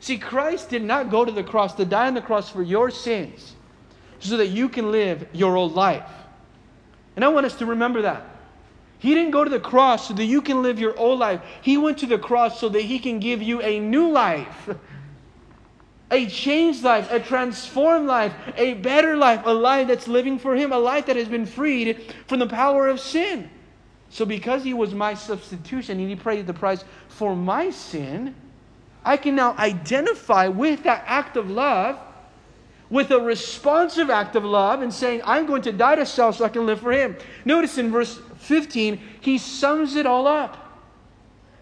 See, 0.01 0.19
Christ 0.19 0.69
did 0.69 0.83
not 0.83 1.11
go 1.11 1.25
to 1.25 1.33
the 1.33 1.45
cross 1.45 1.75
to 1.75 1.85
die 1.85 2.09
on 2.09 2.15
the 2.15 2.21
cross 2.21 2.51
for 2.51 2.63
your 2.63 2.91
sins 2.91 3.55
so 4.19 4.37
that 4.37 4.49
you 4.49 4.69
can 4.69 4.91
live 4.91 5.27
your 5.33 5.57
old 5.57 5.75
life. 5.75 6.09
And 7.17 7.25
I 7.25 7.29
want 7.29 7.47
us 7.47 7.55
to 7.57 7.67
remember 7.67 8.03
that. 8.03 8.25
He 8.99 9.15
didn't 9.15 9.33
go 9.33 9.43
to 9.43 9.51
the 9.51 9.61
cross 9.61 10.09
so 10.09 10.15
that 10.15 10.25
you 10.25 10.41
can 10.41 10.63
live 10.63 10.79
your 10.79 10.97
old 10.97 11.19
life. 11.19 11.41
He 11.61 11.77
went 11.77 11.99
to 11.99 12.07
the 12.07 12.19
cross 12.19 12.61
so 12.61 12.69
that 12.69 12.83
He 12.83 13.01
can 13.01 13.19
give 13.19 13.43
you 13.43 13.61
a 13.61 13.81
new 13.81 14.11
life, 14.11 14.69
a 16.13 16.27
changed 16.27 16.85
life, 16.85 17.11
a 17.11 17.19
transformed 17.19 18.07
life, 18.07 18.33
a 18.57 18.75
better 18.75 19.17
life, 19.17 19.41
a 19.45 19.53
life 19.53 19.89
that's 19.89 20.07
living 20.07 20.39
for 20.39 20.55
Him, 20.55 20.71
a 20.71 20.79
life 20.79 21.07
that 21.07 21.17
has 21.17 21.27
been 21.27 21.47
freed 21.47 22.15
from 22.29 22.39
the 22.39 22.47
power 22.47 22.87
of 22.87 23.01
sin. 23.01 23.51
So, 24.11 24.25
because 24.25 24.63
He 24.63 24.75
was 24.75 24.95
my 24.95 25.15
substitution 25.15 25.99
and 25.99 26.09
He 26.09 26.15
paid 26.15 26.47
the 26.47 26.55
price 26.55 26.85
for 27.09 27.35
my 27.35 27.71
sin, 27.71 28.35
I 29.05 29.17
can 29.17 29.35
now 29.35 29.57
identify 29.59 30.47
with 30.47 30.85
that 30.85 31.03
act 31.07 31.37
of 31.37 31.51
love 31.51 31.99
with 32.91 33.11
a 33.11 33.19
responsive 33.19 34.11
act 34.11 34.37
of 34.37 34.45
love 34.45 34.83
and 34.83 34.93
saying, 34.93 35.23
I'm 35.25 35.47
going 35.47 35.63
to 35.63 35.73
die 35.73 35.95
to 35.95 36.05
self 36.05 36.37
so 36.37 36.45
I 36.45 36.51
can 36.51 36.67
live 36.67 36.81
for 36.81 36.93
Him. 36.93 37.17
Notice 37.47 37.79
in 37.79 37.91
verse 37.91 38.21
15, 38.37 39.01
he 39.23 39.39
sums 39.39 39.97
it 39.97 40.05
all 40.05 40.27
up. 40.27 40.62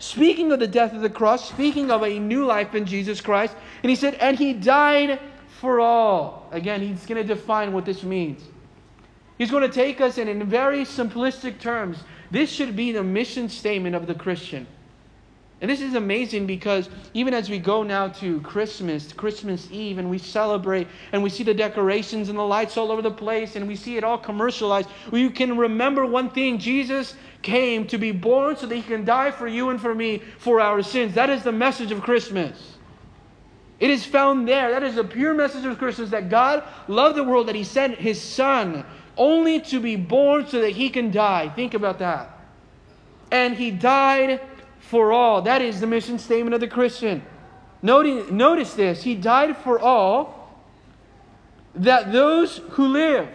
Speaking 0.01 0.51
of 0.51 0.59
the 0.59 0.67
death 0.67 0.95
of 0.95 1.03
the 1.03 1.11
cross, 1.11 1.47
speaking 1.47 1.91
of 1.91 2.03
a 2.03 2.19
new 2.19 2.47
life 2.47 2.75
in 2.75 2.87
Jesus 2.87 3.21
Christ, 3.21 3.55
and 3.83 3.91
he 3.91 3.95
said, 3.95 4.15
and 4.15 4.39
he 4.39 4.55
died 4.55 5.21
for 5.61 5.79
all. 5.79 6.49
Again, 6.53 6.81
he's 6.81 7.05
going 7.05 7.21
to 7.21 7.35
define 7.35 7.71
what 7.75 7.85
this 7.85 8.03
means. 8.03 8.43
He's 9.37 9.51
going 9.51 9.63
to 9.63 9.73
take 9.73 10.01
us 10.01 10.17
in, 10.17 10.27
in 10.27 10.43
very 10.45 10.85
simplistic 10.85 11.61
terms. 11.61 11.99
This 12.31 12.51
should 12.51 12.75
be 12.75 12.93
the 12.93 13.03
mission 13.03 13.51
statement 13.51 13.95
of 13.95 14.07
the 14.07 14.15
Christian. 14.15 14.67
And 15.61 15.71
this 15.71 15.83
is 15.83 15.95
amazing 15.95 16.47
because 16.47 16.89
even 17.13 17.35
as 17.35 17.51
we 17.51 17.59
go 17.59 17.83
now 17.83 18.09
to 18.09 18.41
Christmas, 18.41 19.07
to 19.09 19.15
Christmas 19.15 19.69
Eve, 19.71 19.99
and 19.99 20.09
we 20.09 20.17
celebrate 20.17 20.89
and 21.13 21.23
we 21.23 21.29
see 21.29 21.45
the 21.45 21.53
decorations 21.53 22.31
and 22.31 22.39
the 22.39 22.43
lights 22.43 22.79
all 22.79 22.91
over 22.91 23.03
the 23.03 23.11
place 23.11 23.57
and 23.57 23.69
we 23.69 23.77
see 23.77 23.99
it 23.99 24.05
all 24.05 24.17
commercialized, 24.17 24.89
we 25.11 25.29
can 25.29 25.59
remember 25.59 26.07
one 26.07 26.31
thing 26.31 26.59
Jesus 26.59 27.15
came 27.43 27.87
to 27.87 27.99
be 27.99 28.13
born 28.13 28.57
so 28.57 28.67
that 28.67 28.75
he 28.75 28.83
can 28.83 29.05
die 29.05 29.31
for 29.31 29.47
you 29.47 29.71
and 29.71 29.81
for 29.81 29.95
me 29.95 30.23
for 30.39 30.61
our 30.61 30.83
sins. 30.83 31.15
That 31.15 31.31
is 31.31 31.43
the 31.43 31.53
message 31.53 31.91
of 31.91 32.03
Christmas. 32.03 32.77
It 33.79 33.91
is 33.91 34.05
found 34.05 34.47
there. 34.47 34.71
That 34.71 34.83
is 34.83 34.97
the 34.97 35.05
pure 35.05 35.33
message 35.33 35.65
of 35.65 35.79
Christmas 35.79 36.11
that 36.11 36.29
God 36.29 36.63
loved 36.87 37.17
the 37.17 37.25
world, 37.25 37.49
that 37.49 37.55
he 37.55 37.65
sent 37.65 37.97
his 37.97 38.21
son 38.21 38.85
only 39.17 39.61
to 39.61 39.81
be 39.81 39.97
born 39.97 40.47
so 40.47 40.61
that 40.61 40.71
he 40.71 40.91
can 40.91 41.11
die. 41.11 41.49
Think 41.49 41.75
about 41.75 41.99
that. 41.99 42.39
And 43.31 43.57
he 43.57 43.71
died 43.71 44.41
for 44.81 45.13
all. 45.13 45.43
That 45.43 45.63
is 45.63 45.81
the 45.81 45.87
mission 45.87 46.19
statement 46.19 46.55
of 46.55 46.61
the 46.61 46.69
Christian. 46.69 47.23
Notice, 47.83 48.31
notice 48.31 48.75
this 48.75 49.03
He 49.03 49.15
died 49.15 49.57
for 49.57 49.79
all, 49.79 50.59
that 51.75 52.13
those 52.13 52.59
who 52.73 52.89
live. 52.89 53.29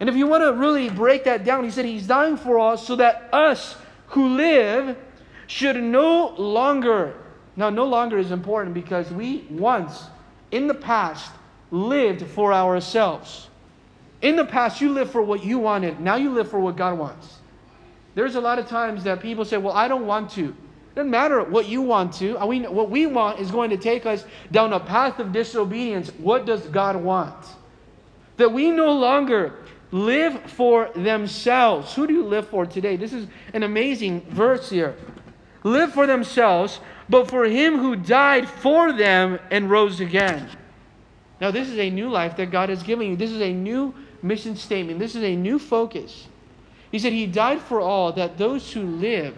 And 0.00 0.08
if 0.08 0.16
you 0.16 0.26
want 0.26 0.42
to 0.44 0.52
really 0.52 0.90
break 0.90 1.24
that 1.24 1.44
down, 1.44 1.64
he 1.64 1.70
said 1.70 1.84
he's 1.84 2.06
dying 2.06 2.36
for 2.36 2.58
us 2.58 2.86
so 2.86 2.96
that 2.96 3.28
us 3.32 3.76
who 4.08 4.28
live 4.28 4.96
should 5.46 5.82
no 5.82 6.34
longer, 6.36 7.14
now, 7.56 7.70
no 7.70 7.84
longer 7.84 8.18
is 8.18 8.30
important 8.30 8.74
because 8.74 9.10
we 9.10 9.46
once, 9.50 10.04
in 10.50 10.66
the 10.66 10.74
past, 10.74 11.32
lived 11.70 12.26
for 12.26 12.52
ourselves. 12.52 13.48
In 14.22 14.36
the 14.36 14.44
past, 14.44 14.80
you 14.80 14.92
lived 14.92 15.10
for 15.10 15.22
what 15.22 15.44
you 15.44 15.58
wanted. 15.58 16.00
Now 16.00 16.16
you 16.16 16.30
live 16.30 16.50
for 16.50 16.60
what 16.60 16.76
God 16.76 16.98
wants. 16.98 17.38
There's 18.14 18.34
a 18.34 18.40
lot 18.40 18.58
of 18.58 18.66
times 18.66 19.04
that 19.04 19.20
people 19.20 19.44
say, 19.44 19.58
Well, 19.58 19.74
I 19.74 19.86
don't 19.86 20.06
want 20.06 20.30
to. 20.32 20.46
It 20.46 20.94
doesn't 20.94 21.10
matter 21.10 21.42
what 21.44 21.68
you 21.68 21.82
want 21.82 22.12
to. 22.14 22.36
We, 22.46 22.62
what 22.62 22.90
we 22.90 23.06
want 23.06 23.38
is 23.38 23.50
going 23.50 23.70
to 23.70 23.76
take 23.76 24.06
us 24.06 24.24
down 24.50 24.72
a 24.72 24.80
path 24.80 25.20
of 25.20 25.32
disobedience. 25.32 26.08
What 26.18 26.44
does 26.44 26.62
God 26.62 26.96
want? 26.96 27.36
That 28.36 28.52
we 28.52 28.70
no 28.72 28.92
longer 28.92 29.54
live 29.90 30.50
for 30.50 30.90
themselves. 30.94 31.94
Who 31.94 32.06
do 32.06 32.12
you 32.12 32.24
live 32.24 32.48
for 32.48 32.66
today? 32.66 32.96
This 32.96 33.12
is 33.12 33.26
an 33.54 33.62
amazing 33.62 34.20
verse 34.30 34.70
here. 34.70 34.96
Live 35.64 35.92
for 35.92 36.06
themselves, 36.06 36.80
but 37.08 37.28
for 37.28 37.44
him 37.44 37.78
who 37.78 37.96
died 37.96 38.48
for 38.48 38.92
them 38.92 39.38
and 39.50 39.70
rose 39.70 40.00
again. 40.00 40.48
Now, 41.40 41.50
this 41.50 41.68
is 41.68 41.78
a 41.78 41.90
new 41.90 42.10
life 42.10 42.36
that 42.36 42.50
God 42.50 42.70
is 42.70 42.82
giving 42.82 43.10
you. 43.10 43.16
This 43.16 43.30
is 43.30 43.40
a 43.40 43.52
new 43.52 43.94
mission 44.22 44.56
statement. 44.56 44.98
This 44.98 45.14
is 45.14 45.22
a 45.22 45.36
new 45.36 45.58
focus. 45.58 46.26
He 46.90 46.98
said, 46.98 47.12
He 47.12 47.26
died 47.26 47.60
for 47.60 47.80
all, 47.80 48.12
that 48.12 48.38
those 48.38 48.72
who 48.72 48.82
live 48.82 49.36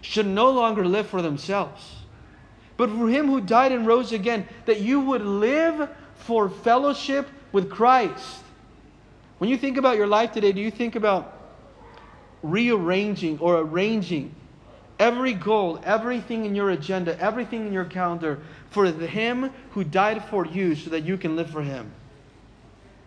should 0.00 0.26
no 0.26 0.50
longer 0.50 0.84
live 0.84 1.06
for 1.06 1.22
themselves, 1.22 1.96
but 2.76 2.90
for 2.90 3.08
Him 3.08 3.26
who 3.26 3.40
died 3.40 3.72
and 3.72 3.86
rose 3.86 4.12
again, 4.12 4.46
that 4.66 4.80
you 4.80 5.00
would 5.00 5.22
live 5.22 5.88
for 6.16 6.48
fellowship 6.48 7.28
with 7.52 7.70
Christ. 7.70 8.42
When 9.38 9.48
you 9.48 9.56
think 9.56 9.76
about 9.76 9.96
your 9.96 10.06
life 10.06 10.32
today, 10.32 10.52
do 10.52 10.60
you 10.60 10.70
think 10.70 10.96
about 10.96 11.34
rearranging 12.42 13.38
or 13.38 13.58
arranging 13.58 14.34
every 14.98 15.32
goal, 15.32 15.80
everything 15.84 16.44
in 16.44 16.54
your 16.54 16.70
agenda, 16.70 17.18
everything 17.20 17.66
in 17.66 17.72
your 17.72 17.84
calendar 17.84 18.40
for 18.70 18.86
Him 18.86 19.50
who 19.70 19.84
died 19.84 20.24
for 20.24 20.44
you 20.44 20.74
so 20.74 20.90
that 20.90 21.04
you 21.04 21.16
can 21.16 21.36
live 21.36 21.50
for 21.50 21.62
Him? 21.62 21.92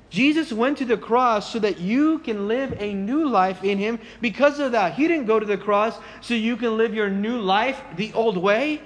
Jesus 0.09 0.51
went 0.51 0.77
to 0.79 0.85
the 0.85 0.97
cross 0.97 1.51
so 1.51 1.59
that 1.59 1.79
you 1.79 2.19
can 2.19 2.47
live 2.49 2.75
a 2.79 2.93
new 2.93 3.27
life 3.27 3.63
in 3.63 3.77
Him 3.77 3.99
because 4.19 4.59
of 4.59 4.73
that. 4.73 4.93
He 4.93 5.07
didn't 5.07 5.25
go 5.25 5.39
to 5.39 5.45
the 5.45 5.57
cross 5.57 5.97
so 6.19 6.33
you 6.33 6.57
can 6.57 6.77
live 6.77 6.93
your 6.93 7.09
new 7.09 7.39
life 7.39 7.81
the 7.95 8.11
old 8.13 8.37
way. 8.37 8.81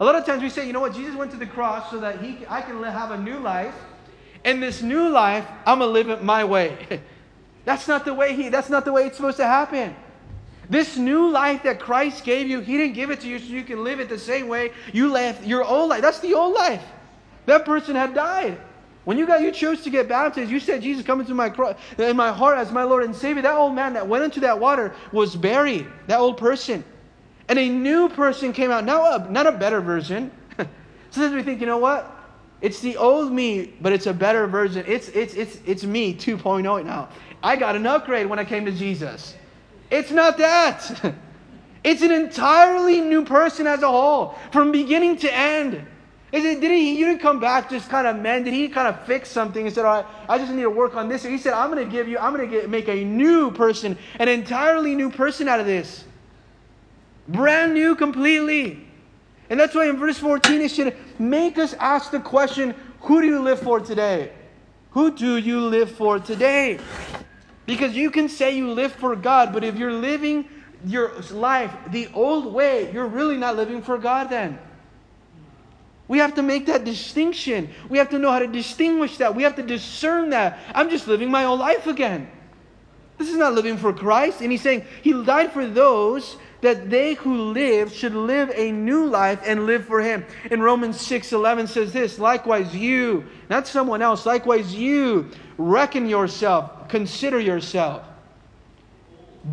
A 0.00 0.04
lot 0.04 0.14
of 0.14 0.24
times 0.24 0.42
we 0.42 0.50
say, 0.50 0.66
you 0.66 0.72
know 0.72 0.80
what, 0.80 0.94
Jesus 0.94 1.14
went 1.14 1.30
to 1.32 1.36
the 1.36 1.46
cross 1.46 1.90
so 1.90 1.98
that 2.00 2.20
he, 2.20 2.38
I 2.48 2.60
can 2.60 2.82
have 2.82 3.10
a 3.10 3.18
new 3.18 3.38
life. 3.38 3.74
And 4.44 4.62
this 4.62 4.82
new 4.82 5.08
life, 5.08 5.46
I'm 5.66 5.78
going 5.78 5.88
to 5.88 5.92
live 5.92 6.08
it 6.08 6.22
my 6.22 6.44
way. 6.44 7.00
that's 7.64 7.86
not 7.86 8.04
the 8.04 8.14
way 8.14 8.34
he, 8.34 8.48
that's 8.48 8.70
not 8.70 8.84
the 8.84 8.92
way 8.92 9.06
it's 9.06 9.16
supposed 9.16 9.36
to 9.36 9.46
happen. 9.46 9.94
This 10.68 10.96
new 10.96 11.28
life 11.30 11.64
that 11.64 11.80
Christ 11.80 12.24
gave 12.24 12.48
you, 12.48 12.60
He 12.60 12.76
didn't 12.76 12.94
give 12.94 13.10
it 13.10 13.20
to 13.20 13.28
you 13.28 13.38
so 13.38 13.46
you 13.46 13.62
can 13.62 13.84
live 13.84 14.00
it 14.00 14.08
the 14.08 14.18
same 14.18 14.48
way 14.48 14.72
you 14.92 15.10
left 15.12 15.44
your 15.44 15.64
old 15.64 15.90
life. 15.90 16.02
That's 16.02 16.20
the 16.20 16.34
old 16.34 16.54
life. 16.54 16.82
That 17.46 17.64
person 17.64 17.94
had 17.94 18.14
died. 18.14 18.58
When 19.04 19.18
you 19.18 19.26
got 19.26 19.42
you 19.42 19.50
chose 19.50 19.82
to 19.82 19.90
get 19.90 20.08
baptized, 20.08 20.50
you 20.50 20.60
said, 20.60 20.80
Jesus, 20.80 21.04
come 21.04 21.20
into 21.20 21.34
my 21.34 21.50
cross, 21.50 21.76
in 21.98 22.16
my 22.16 22.30
heart 22.30 22.58
as 22.58 22.70
my 22.70 22.84
Lord 22.84 23.02
and 23.02 23.14
Savior. 23.14 23.42
That 23.42 23.54
old 23.54 23.74
man 23.74 23.94
that 23.94 24.06
went 24.06 24.22
into 24.22 24.40
that 24.40 24.58
water 24.58 24.94
was 25.10 25.34
buried. 25.34 25.86
That 26.06 26.20
old 26.20 26.36
person. 26.36 26.84
And 27.48 27.58
a 27.58 27.68
new 27.68 28.08
person 28.08 28.52
came 28.52 28.70
out. 28.70 28.84
Now, 28.84 29.16
a, 29.16 29.30
not 29.30 29.46
a 29.48 29.52
better 29.52 29.80
version. 29.80 30.30
Sometimes 31.10 31.34
we 31.34 31.42
think, 31.42 31.60
you 31.60 31.66
know 31.66 31.78
what? 31.78 32.11
It's 32.62 32.78
the 32.78 32.96
old 32.96 33.32
me, 33.32 33.74
but 33.80 33.92
it's 33.92 34.06
a 34.06 34.14
better 34.14 34.46
version. 34.46 34.84
It's, 34.86 35.08
it's, 35.08 35.34
it's, 35.34 35.58
it's 35.66 35.84
me 35.84 36.14
2.0 36.14 36.84
now. 36.84 37.08
I 37.42 37.56
got 37.56 37.74
an 37.74 37.86
upgrade 37.86 38.28
when 38.28 38.38
I 38.38 38.44
came 38.44 38.64
to 38.64 38.72
Jesus. 38.72 39.34
It's 39.90 40.12
not 40.12 40.38
that. 40.38 41.14
it's 41.84 42.02
an 42.02 42.12
entirely 42.12 43.00
new 43.00 43.24
person 43.24 43.66
as 43.66 43.82
a 43.82 43.88
whole, 43.88 44.38
from 44.52 44.70
beginning 44.70 45.16
to 45.18 45.34
end. 45.34 45.84
Is 46.30 46.44
it, 46.44 46.60
did 46.60 46.70
he, 46.70 46.96
you 46.98 47.04
didn't 47.04 47.20
come 47.20 47.40
back 47.40 47.68
just 47.68 47.90
kind 47.90 48.06
of 48.06 48.16
mend? 48.16 48.44
Did 48.44 48.54
he 48.54 48.68
kind 48.68 48.88
of 48.88 49.04
fix 49.06 49.28
something 49.28 49.66
and 49.66 49.74
said, 49.74 49.84
all 49.84 50.02
right, 50.02 50.06
I 50.28 50.38
just 50.38 50.52
need 50.52 50.62
to 50.62 50.70
work 50.70 50.94
on 50.94 51.08
this? 51.08 51.24
He 51.24 51.38
said, 51.38 51.52
I'm 51.52 51.70
going 51.70 51.84
to 51.84 51.90
give 51.90 52.08
you, 52.08 52.16
I'm 52.16 52.34
going 52.34 52.48
to 52.48 52.68
make 52.68 52.88
a 52.88 53.04
new 53.04 53.50
person, 53.50 53.98
an 54.20 54.28
entirely 54.28 54.94
new 54.94 55.10
person 55.10 55.48
out 55.48 55.58
of 55.58 55.66
this. 55.66 56.04
Brand 57.28 57.74
new 57.74 57.96
completely. 57.96 58.86
And 59.52 59.60
that's 59.60 59.74
why 59.74 59.86
in 59.86 59.98
verse 59.98 60.16
14 60.16 60.62
it 60.62 60.70
should 60.70 60.96
make 61.18 61.58
us 61.58 61.74
ask 61.74 62.10
the 62.10 62.20
question, 62.20 62.74
who 63.00 63.20
do 63.20 63.26
you 63.26 63.42
live 63.42 63.60
for 63.60 63.80
today? 63.80 64.32
Who 64.92 65.14
do 65.14 65.36
you 65.36 65.60
live 65.60 65.90
for 65.90 66.18
today? 66.18 66.78
Because 67.66 67.94
you 67.94 68.10
can 68.10 68.30
say 68.30 68.56
you 68.56 68.72
live 68.72 68.92
for 68.92 69.14
God, 69.14 69.52
but 69.52 69.62
if 69.62 69.76
you're 69.76 69.92
living 69.92 70.48
your 70.86 71.12
life 71.32 71.70
the 71.88 72.08
old 72.14 72.50
way, 72.50 72.90
you're 72.94 73.06
really 73.06 73.36
not 73.36 73.54
living 73.56 73.82
for 73.82 73.98
God 73.98 74.30
then. 74.30 74.58
We 76.08 76.16
have 76.16 76.34
to 76.36 76.42
make 76.42 76.64
that 76.64 76.84
distinction. 76.84 77.68
We 77.90 77.98
have 77.98 78.08
to 78.08 78.18
know 78.18 78.30
how 78.30 78.38
to 78.38 78.46
distinguish 78.46 79.18
that. 79.18 79.34
We 79.36 79.42
have 79.42 79.56
to 79.56 79.62
discern 79.62 80.30
that. 80.30 80.60
I'm 80.74 80.88
just 80.88 81.06
living 81.06 81.30
my 81.30 81.44
old 81.44 81.60
life 81.60 81.86
again. 81.86 82.26
This 83.18 83.28
is 83.28 83.36
not 83.36 83.52
living 83.52 83.76
for 83.76 83.92
Christ. 83.92 84.40
And 84.40 84.50
he's 84.50 84.62
saying 84.62 84.86
he 85.02 85.12
died 85.24 85.52
for 85.52 85.66
those 85.66 86.38
that 86.62 86.88
they 86.88 87.14
who 87.14 87.52
live 87.52 87.92
should 87.92 88.14
live 88.14 88.50
a 88.54 88.72
new 88.72 89.04
life 89.04 89.40
and 89.44 89.66
live 89.66 89.84
for 89.84 90.00
him. 90.00 90.24
In 90.50 90.62
Romans 90.62 90.96
6:11 90.96 91.68
says 91.68 91.92
this, 91.92 92.18
likewise 92.18 92.74
you, 92.74 93.24
not 93.50 93.68
someone 93.68 94.00
else, 94.00 94.24
likewise 94.24 94.74
you 94.74 95.30
reckon 95.58 96.08
yourself, 96.08 96.88
consider 96.88 97.38
yourself 97.38 98.02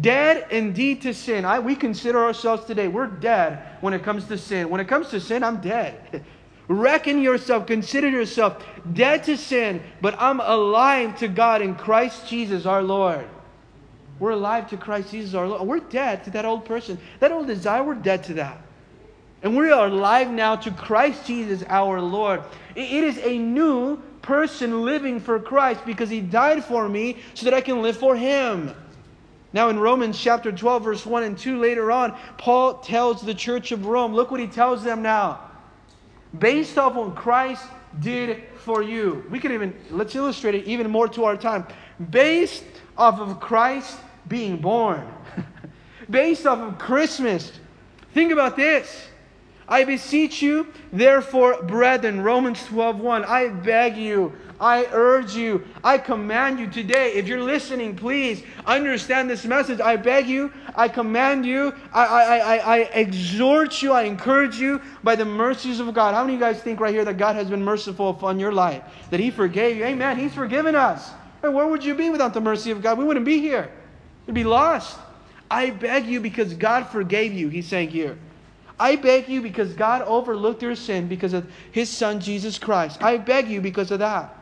dead 0.01 0.45
indeed 0.51 1.01
to 1.01 1.13
sin. 1.13 1.45
I, 1.45 1.59
we 1.59 1.75
consider 1.75 2.23
ourselves 2.23 2.65
today, 2.65 2.87
we're 2.87 3.07
dead 3.07 3.59
when 3.81 3.93
it 3.93 4.03
comes 4.03 4.25
to 4.25 4.37
sin. 4.37 4.69
When 4.69 4.79
it 4.79 4.87
comes 4.87 5.09
to 5.09 5.19
sin, 5.19 5.43
I'm 5.43 5.61
dead. 5.61 6.23
Reckon 6.67 7.23
yourself, 7.23 7.65
consider 7.65 8.07
yourself 8.09 8.63
dead 8.93 9.23
to 9.23 9.35
sin, 9.35 9.81
but 10.01 10.15
I'm 10.19 10.39
alive 10.39 11.17
to 11.17 11.27
God 11.27 11.63
in 11.63 11.73
Christ 11.73 12.27
Jesus 12.27 12.67
our 12.67 12.83
Lord. 12.83 13.27
We're 14.19 14.31
alive 14.31 14.69
to 14.69 14.77
Christ 14.77 15.11
Jesus 15.11 15.33
our 15.33 15.47
Lord. 15.47 15.67
We're 15.67 15.79
dead 15.79 16.23
to 16.25 16.29
that 16.31 16.45
old 16.45 16.65
person. 16.65 16.99
That 17.19 17.31
old 17.31 17.47
desire, 17.47 17.83
we're 17.83 17.95
dead 17.95 18.23
to 18.25 18.33
that. 18.35 18.61
And 19.41 19.55
we 19.55 19.71
are 19.71 19.87
alive 19.87 20.29
now 20.29 20.57
to 20.57 20.71
Christ 20.71 21.25
Jesus 21.25 21.63
our 21.67 22.01
Lord. 22.01 22.43
It 22.75 23.03
is 23.03 23.17
a 23.19 23.37
new 23.37 23.97
person 24.21 24.83
living 24.83 25.19
for 25.19 25.39
Christ 25.39 25.85
because 25.85 26.09
he 26.09 26.19
died 26.19 26.63
for 26.65 26.89
me 26.89 27.17
so 27.33 27.45
that 27.45 27.53
I 27.53 27.61
can 27.61 27.81
live 27.81 27.97
for 27.97 28.15
him. 28.15 28.75
Now, 29.53 29.69
in 29.69 29.79
Romans 29.79 30.19
chapter 30.19 30.51
12, 30.51 30.83
verse 30.83 31.05
1 31.05 31.23
and 31.23 31.37
2, 31.37 31.59
later 31.59 31.91
on, 31.91 32.15
Paul 32.37 32.75
tells 32.79 33.21
the 33.21 33.33
church 33.33 33.71
of 33.71 33.85
Rome, 33.85 34.13
look 34.13 34.29
what 34.29 34.39
he 34.39 34.47
tells 34.47 34.83
them 34.83 35.01
now. 35.01 35.39
Based 36.37 36.77
off 36.77 36.93
what 36.93 37.15
Christ 37.15 37.63
did 37.99 38.43
for 38.57 38.83
you. 38.83 39.25
We 39.31 39.39
could 39.39 39.51
even, 39.51 39.73
let's 39.89 40.13
illustrate 40.13 40.53
it 40.53 40.65
even 40.65 40.91
more 40.91 41.07
to 41.07 41.25
our 41.25 41.35
time. 41.35 41.65
Based 42.11 42.63
off 42.97 43.19
of 43.19 43.39
Christ 43.39 43.97
being 44.29 44.57
born, 44.57 45.05
based 46.09 46.45
off 46.45 46.59
of 46.59 46.77
Christmas. 46.77 47.51
Think 48.13 48.31
about 48.31 48.55
this. 48.55 49.07
I 49.69 49.83
beseech 49.83 50.41
you, 50.41 50.67
therefore, 50.91 51.61
brethren, 51.61 52.21
Romans 52.21 52.63
12 52.65 52.99
1, 52.99 53.25
I 53.25 53.49
beg 53.49 53.97
you, 53.97 54.33
I 54.59 54.85
urge 54.91 55.35
you, 55.35 55.63
I 55.83 55.99
command 55.99 56.59
you 56.59 56.67
today, 56.67 57.13
if 57.13 57.27
you're 57.27 57.43
listening, 57.43 57.95
please 57.95 58.41
understand 58.65 59.29
this 59.29 59.45
message. 59.45 59.79
I 59.79 59.95
beg 59.95 60.27
you, 60.27 60.51
I 60.75 60.87
command 60.87 61.45
you, 61.45 61.75
I, 61.93 62.05
I, 62.05 62.37
I, 62.37 62.57
I 62.57 62.77
exhort 62.93 63.83
you, 63.83 63.93
I 63.93 64.03
encourage 64.03 64.57
you 64.57 64.81
by 65.03 65.15
the 65.15 65.25
mercies 65.25 65.79
of 65.79 65.93
God. 65.93 66.15
How 66.15 66.23
many 66.23 66.33
of 66.33 66.39
you 66.39 66.45
guys 66.45 66.63
think 66.63 66.79
right 66.79 66.93
here 66.93 67.05
that 67.05 67.17
God 67.17 67.35
has 67.35 67.47
been 67.47 67.63
merciful 67.63 68.09
upon 68.09 68.39
your 68.39 68.51
life? 68.51 68.81
That 69.11 69.19
He 69.19 69.29
forgave 69.29 69.77
you? 69.77 69.85
Amen. 69.85 70.17
He's 70.17 70.33
forgiven 70.33 70.75
us. 70.75 71.11
And 71.43 71.53
where 71.53 71.67
would 71.67 71.85
you 71.85 71.93
be 71.93 72.09
without 72.09 72.33
the 72.33 72.41
mercy 72.41 72.71
of 72.71 72.81
God? 72.81 72.97
We 72.97 73.05
wouldn't 73.05 73.25
be 73.25 73.39
here. 73.39 73.71
We'd 74.25 74.33
be 74.33 74.43
lost. 74.43 74.97
I 75.49 75.71
beg 75.71 76.05
you 76.05 76.19
because 76.19 76.53
God 76.53 76.87
forgave 76.87 77.33
you, 77.33 77.49
he's 77.49 77.67
saying 77.67 77.89
here. 77.89 78.17
I 78.79 78.95
beg 78.95 79.27
you 79.27 79.41
because 79.41 79.73
God 79.73 80.03
overlooked 80.03 80.61
your 80.61 80.75
sin 80.75 81.07
because 81.07 81.33
of 81.33 81.51
his 81.71 81.89
son 81.89 82.21
Jesus 82.21 82.57
Christ. 82.57 83.03
I 83.03 83.17
beg 83.17 83.49
you 83.49 83.59
because 83.59 83.91
of 83.91 83.99
that. 83.99 84.35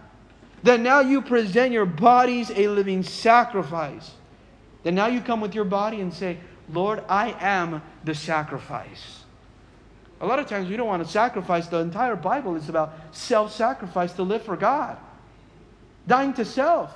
That 0.64 0.80
now 0.80 1.00
you 1.00 1.22
present 1.22 1.72
your 1.72 1.86
bodies 1.86 2.52
a 2.54 2.68
living 2.68 3.04
sacrifice. 3.04 4.12
That 4.84 4.92
now 4.92 5.08
you 5.08 5.22
come 5.22 5.42
with 5.42 5.56
your 5.56 5.66
body 5.66 6.02
and 6.02 6.14
say, 6.14 6.38
Lord, 6.72 7.04
I 7.10 7.36
am 7.40 7.82
the 8.04 8.14
sacrifice. 8.14 9.24
A 10.20 10.26
lot 10.26 10.40
of 10.40 10.48
times 10.48 10.70
we 10.70 10.78
don't 10.78 10.88
want 10.88 11.04
to 11.04 11.10
sacrifice. 11.10 11.68
The 11.68 11.78
entire 11.78 12.16
Bible 12.16 12.56
is 12.56 12.70
about 12.70 12.94
self 13.12 13.54
sacrifice 13.54 14.14
to 14.14 14.24
live 14.24 14.44
for 14.44 14.58
God, 14.58 14.98
dying 16.08 16.34
to 16.34 16.46
self. 16.46 16.94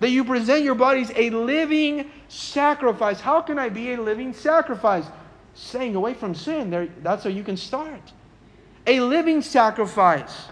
That 0.00 0.10
you 0.10 0.24
present 0.24 0.62
your 0.62 0.74
bodies 0.74 1.10
a 1.16 1.30
living 1.30 2.10
sacrifice. 2.28 3.20
How 3.20 3.40
can 3.40 3.58
I 3.58 3.68
be 3.68 3.92
a 3.92 4.00
living 4.00 4.32
sacrifice? 4.32 5.04
Staying 5.54 5.96
away 5.96 6.14
from 6.14 6.34
sin. 6.34 6.70
There, 6.70 6.88
that's 7.02 7.24
how 7.24 7.30
you 7.30 7.42
can 7.42 7.56
start. 7.56 8.12
A 8.86 9.00
living 9.00 9.42
sacrifice. 9.42 10.46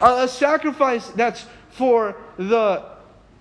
A, 0.00 0.24
a 0.24 0.28
sacrifice 0.28 1.08
that's 1.08 1.46
for 1.70 2.16
the 2.36 2.84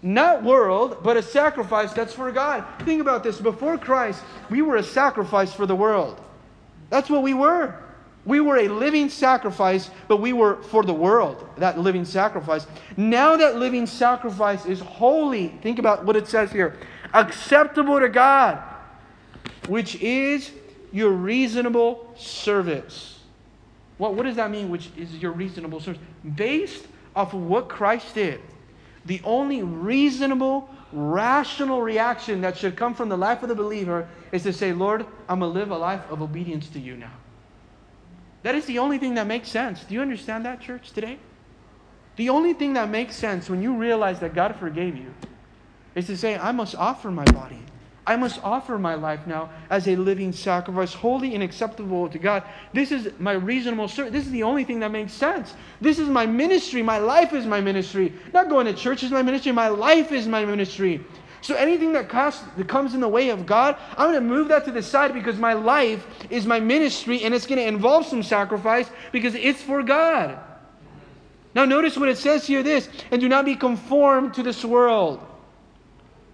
not 0.01 0.43
world, 0.43 0.97
but 1.03 1.17
a 1.17 1.21
sacrifice 1.21 1.93
that's 1.93 2.13
for 2.13 2.31
God. 2.31 2.63
Think 2.83 3.01
about 3.01 3.23
this. 3.23 3.39
Before 3.39 3.77
Christ, 3.77 4.23
we 4.49 4.61
were 4.61 4.75
a 4.75 4.83
sacrifice 4.83 5.53
for 5.53 5.65
the 5.65 5.75
world. 5.75 6.21
That's 6.89 7.09
what 7.09 7.23
we 7.23 7.33
were. 7.33 7.84
We 8.25 8.39
were 8.39 8.57
a 8.57 8.67
living 8.67 9.09
sacrifice, 9.09 9.91
but 10.07 10.17
we 10.17 10.33
were 10.33 10.61
for 10.63 10.83
the 10.83 10.93
world, 10.93 11.47
that 11.57 11.77
living 11.79 12.05
sacrifice. 12.05 12.65
Now 12.97 13.37
that 13.37 13.57
living 13.57 13.85
sacrifice 13.85 14.65
is 14.65 14.79
holy, 14.79 15.49
think 15.61 15.77
about 15.77 16.05
what 16.05 16.15
it 16.15 16.27
says 16.27 16.51
here 16.51 16.77
acceptable 17.13 17.99
to 17.99 18.09
God, 18.09 18.61
which 19.67 19.95
is 20.01 20.51
your 20.91 21.11
reasonable 21.11 22.13
service. 22.17 23.19
What, 23.97 24.15
what 24.15 24.23
does 24.23 24.35
that 24.35 24.51
mean, 24.51 24.69
which 24.69 24.89
is 24.97 25.13
your 25.15 25.31
reasonable 25.31 25.79
service? 25.79 26.01
Based 26.35 26.85
off 27.15 27.33
of 27.33 27.41
what 27.41 27.69
Christ 27.69 28.15
did, 28.15 28.41
the 29.05 29.21
only 29.23 29.61
reasonable, 29.63 30.69
rational 30.91 31.81
reaction 31.81 32.41
that 32.41 32.57
should 32.57 32.75
come 32.75 32.93
from 32.93 33.07
the 33.07 33.17
life 33.17 33.43
of 33.43 33.49
the 33.49 33.55
believer 33.55 34.09
is 34.31 34.43
to 34.43 34.51
say, 34.51 34.73
Lord, 34.73 35.05
I'm 35.29 35.39
going 35.39 35.53
to 35.53 35.59
live 35.59 35.71
a 35.71 35.77
life 35.77 36.01
of 36.09 36.21
obedience 36.21 36.67
to 36.69 36.79
you 36.79 36.97
now. 36.97 37.11
That 38.45 38.53
is 38.53 38.67
the 38.67 38.77
only 38.77 38.99
thing 38.99 39.15
that 39.15 39.25
makes 39.25 39.49
sense. 39.49 39.83
Do 39.85 39.95
you 39.95 40.01
understand 40.01 40.45
that, 40.45 40.61
church, 40.61 40.91
today? 40.91 41.17
The 42.15 42.29
only 42.29 42.53
thing 42.53 42.73
that 42.73 42.89
makes 42.89 43.15
sense 43.15 43.49
when 43.49 43.59
you 43.59 43.73
realize 43.73 44.19
that 44.19 44.35
God 44.35 44.55
forgave 44.57 44.95
you 44.95 45.15
is 45.95 46.05
to 46.05 46.15
say, 46.15 46.37
I 46.37 46.51
must 46.51 46.75
offer 46.75 47.09
my 47.09 47.23
body. 47.23 47.57
I 48.05 48.15
must 48.17 48.39
offer 48.43 48.77
my 48.77 48.93
life 48.93 49.25
now 49.25 49.49
as 49.71 49.87
a 49.87 49.95
living 49.95 50.31
sacrifice, 50.31 50.93
holy 50.93 51.33
and 51.33 51.41
acceptable 51.41 52.07
to 52.07 52.19
God. 52.19 52.43
This 52.71 52.91
is 52.91 53.09
my 53.17 53.31
reasonable 53.31 53.87
service. 53.87 54.13
This 54.13 54.27
is 54.27 54.31
the 54.31 54.43
only 54.43 54.63
thing 54.63 54.79
that 54.81 54.91
makes 54.91 55.13
sense. 55.13 55.55
This 55.81 55.97
is 55.97 56.07
my 56.07 56.27
ministry. 56.27 56.83
My 56.83 56.99
life 56.99 57.33
is 57.33 57.47
my 57.47 57.61
ministry. 57.61 58.13
Not 58.31 58.49
going 58.49 58.67
to 58.67 58.73
church 58.73 59.01
is 59.01 59.09
my 59.09 59.23
ministry. 59.23 59.53
My 59.53 59.69
life 59.69 60.11
is 60.11 60.27
my 60.27 60.45
ministry. 60.45 61.03
So 61.45 61.53
anything 61.53 61.93
that, 61.93 62.09
costs, 62.09 62.43
that 62.57 62.67
comes 62.67 62.95
in 62.95 63.01
the 63.01 63.07
way 63.07 63.29
of 63.29 63.45
God, 63.45 63.77
I'm 63.91 64.11
going 64.11 64.15
to 64.15 64.19
move 64.19 64.47
that 64.47 64.65
to 64.65 64.71
the 64.71 64.81
side 64.81 65.13
because 65.13 65.37
my 65.37 65.53
life 65.53 66.03
is 66.31 66.47
my 66.47 66.59
ministry 66.59 67.21
and 67.23 67.35
it's 67.35 67.45
going 67.45 67.59
to 67.59 67.67
involve 67.67 68.07
some 68.07 68.23
sacrifice 68.23 68.89
because 69.11 69.35
it's 69.35 69.61
for 69.61 69.83
God. 69.83 70.39
Now, 71.53 71.65
notice 71.65 71.97
what 71.97 72.09
it 72.09 72.17
says 72.17 72.47
here 72.47 72.63
this, 72.63 72.89
and 73.11 73.21
do 73.21 73.29
not 73.29 73.45
be 73.45 73.55
conformed 73.55 74.33
to 74.33 74.41
this 74.41 74.65
world. 74.65 75.23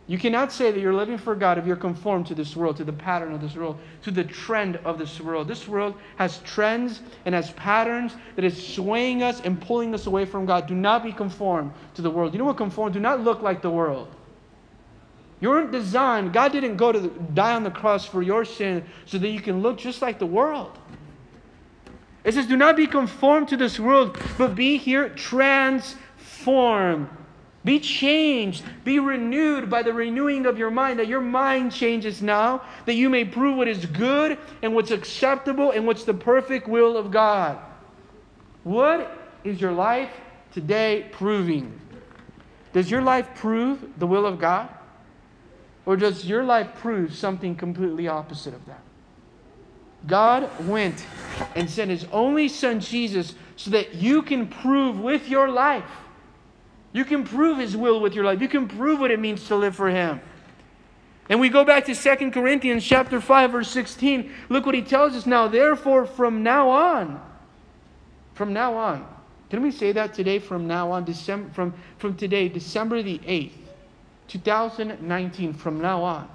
You 0.07 0.17
cannot 0.17 0.49
say 0.53 0.71
that 0.71 0.79
you're 0.79 0.93
living 0.93 1.17
for 1.17 1.35
God 1.35 1.57
if 1.57 1.65
you're 1.65 1.75
conformed 1.75 2.27
to 2.27 2.33
this 2.33 2.55
world, 2.55 2.77
to 2.77 2.85
the 2.85 2.93
pattern 2.93 3.33
of 3.33 3.41
this 3.41 3.53
world, 3.53 3.79
to 4.03 4.11
the 4.11 4.23
trend 4.23 4.77
of 4.77 4.97
this 4.97 5.19
world. 5.19 5.45
This 5.45 5.67
world 5.67 5.95
has 6.15 6.37
trends 6.45 7.01
and 7.25 7.35
has 7.35 7.51
patterns 7.51 8.15
that 8.37 8.45
is 8.45 8.65
swaying 8.75 9.23
us 9.23 9.41
and 9.41 9.59
pulling 9.59 9.93
us 9.93 10.05
away 10.05 10.23
from 10.23 10.45
God. 10.45 10.67
Do 10.67 10.75
not 10.75 11.03
be 11.03 11.11
conformed 11.11 11.73
to 11.95 12.01
the 12.01 12.09
world. 12.09 12.31
You 12.31 12.39
know 12.39 12.45
what 12.45 12.55
conform? 12.55 12.93
Do 12.93 13.01
not 13.01 13.19
look 13.19 13.41
like 13.41 13.61
the 13.61 13.69
world. 13.69 14.15
You 15.41 15.49
weren't 15.49 15.71
designed, 15.71 16.33
God 16.33 16.51
didn't 16.51 16.77
go 16.77 16.91
to 16.91 16.99
the, 16.99 17.09
die 17.09 17.55
on 17.55 17.63
the 17.63 17.71
cross 17.71 18.05
for 18.05 18.21
your 18.21 18.45
sin 18.45 18.85
so 19.05 19.17
that 19.17 19.29
you 19.29 19.41
can 19.41 19.61
look 19.61 19.79
just 19.79 20.01
like 20.01 20.19
the 20.19 20.25
world. 20.25 20.77
It 22.23 22.35
says, 22.35 22.45
Do 22.45 22.55
not 22.55 22.77
be 22.77 22.85
conformed 22.85 23.47
to 23.49 23.57
this 23.57 23.79
world, 23.79 24.19
but 24.37 24.53
be 24.53 24.77
here 24.77 25.09
transformed. 25.09 27.09
Be 27.63 27.79
changed. 27.79 28.63
Be 28.83 28.99
renewed 28.99 29.69
by 29.69 29.83
the 29.83 29.93
renewing 29.93 30.45
of 30.45 30.57
your 30.57 30.71
mind, 30.71 30.99
that 30.99 31.07
your 31.07 31.21
mind 31.21 31.71
changes 31.71 32.21
now, 32.21 32.63
that 32.85 32.95
you 32.95 33.09
may 33.09 33.25
prove 33.25 33.57
what 33.57 33.67
is 33.67 33.85
good 33.85 34.37
and 34.61 34.73
what's 34.73 34.91
acceptable 34.91 35.71
and 35.71 35.85
what's 35.85 36.03
the 36.03 36.13
perfect 36.13 36.67
will 36.67 36.97
of 36.97 37.11
God. 37.11 37.59
What 38.63 39.17
is 39.43 39.59
your 39.59 39.71
life 39.71 40.11
today 40.51 41.07
proving? 41.11 41.79
Does 42.73 42.89
your 42.89 43.01
life 43.01 43.27
prove 43.35 43.83
the 43.97 44.07
will 44.07 44.25
of 44.25 44.39
God? 44.39 44.69
Or 45.85 45.95
does 45.95 46.25
your 46.25 46.43
life 46.43 46.69
prove 46.75 47.15
something 47.15 47.55
completely 47.55 48.07
opposite 48.07 48.53
of 48.53 48.65
that? 48.67 48.81
God 50.07 50.49
went 50.67 51.05
and 51.55 51.69
sent 51.69 51.91
his 51.91 52.05
only 52.11 52.47
son 52.47 52.79
Jesus 52.79 53.35
so 53.55 53.71
that 53.71 53.95
you 53.95 54.21
can 54.21 54.47
prove 54.47 54.99
with 54.99 55.27
your 55.29 55.49
life. 55.49 55.89
You 56.93 57.05
can 57.05 57.23
prove 57.23 57.57
his 57.57 57.77
will 57.77 58.01
with 58.01 58.13
your 58.13 58.25
life. 58.25 58.41
You 58.41 58.47
can 58.47 58.67
prove 58.67 58.99
what 58.99 59.11
it 59.11 59.19
means 59.19 59.47
to 59.47 59.55
live 59.55 59.75
for 59.75 59.89
him. 59.89 60.19
And 61.29 61.39
we 61.39 61.49
go 61.49 61.63
back 61.63 61.85
to 61.85 61.95
2 61.95 62.31
Corinthians 62.31 62.83
chapter 62.83 63.21
5 63.21 63.51
verse 63.51 63.69
16. 63.69 64.31
Look 64.49 64.65
what 64.65 64.75
he 64.75 64.81
tells 64.81 65.15
us 65.15 65.25
now. 65.25 65.47
Therefore 65.47 66.05
from 66.05 66.43
now 66.43 66.69
on 66.69 67.21
from 68.33 68.53
now 68.53 68.75
on. 68.75 69.07
Can 69.49 69.61
we 69.61 69.71
say 69.71 69.91
that 69.91 70.13
today 70.13 70.39
from 70.39 70.67
now 70.67 70.91
on 70.91 71.05
December 71.05 71.49
from 71.53 71.73
from 71.97 72.15
today 72.15 72.49
December 72.49 73.01
the 73.01 73.19
8th 73.19 73.51
2019, 74.31 75.53
from 75.53 75.81
now 75.81 76.03
on, 76.03 76.29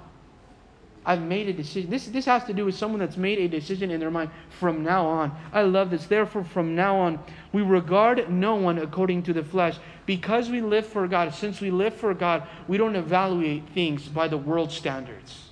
I've 1.03 1.21
made 1.21 1.47
a 1.47 1.53
decision. 1.53 1.89
This, 1.89 2.07
this 2.07 2.25
has 2.25 2.43
to 2.43 2.53
do 2.53 2.65
with 2.65 2.75
someone 2.75 2.99
that's 2.99 3.17
made 3.17 3.39
a 3.39 3.47
decision 3.47 3.89
in 3.91 3.99
their 3.99 4.11
mind 4.11 4.29
from 4.59 4.83
now 4.83 5.05
on. 5.05 5.35
I 5.51 5.61
love 5.61 5.89
this. 5.89 6.05
Therefore, 6.05 6.43
from 6.43 6.75
now 6.75 6.97
on, 6.97 7.19
we 7.53 7.61
regard 7.61 8.29
no 8.29 8.55
one 8.55 8.77
according 8.77 9.23
to 9.23 9.33
the 9.33 9.43
flesh. 9.43 9.77
Because 10.05 10.49
we 10.49 10.61
live 10.61 10.85
for 10.85 11.07
God, 11.07 11.33
since 11.33 11.59
we 11.59 11.71
live 11.71 11.95
for 11.95 12.13
God, 12.13 12.47
we 12.67 12.77
don't 12.77 12.95
evaluate 12.95 13.67
things 13.69 14.07
by 14.07 14.27
the 14.27 14.37
world 14.37 14.71
standards. 14.71 15.49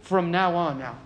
From 0.00 0.30
now 0.30 0.54
on, 0.56 0.78
now. 0.78 0.98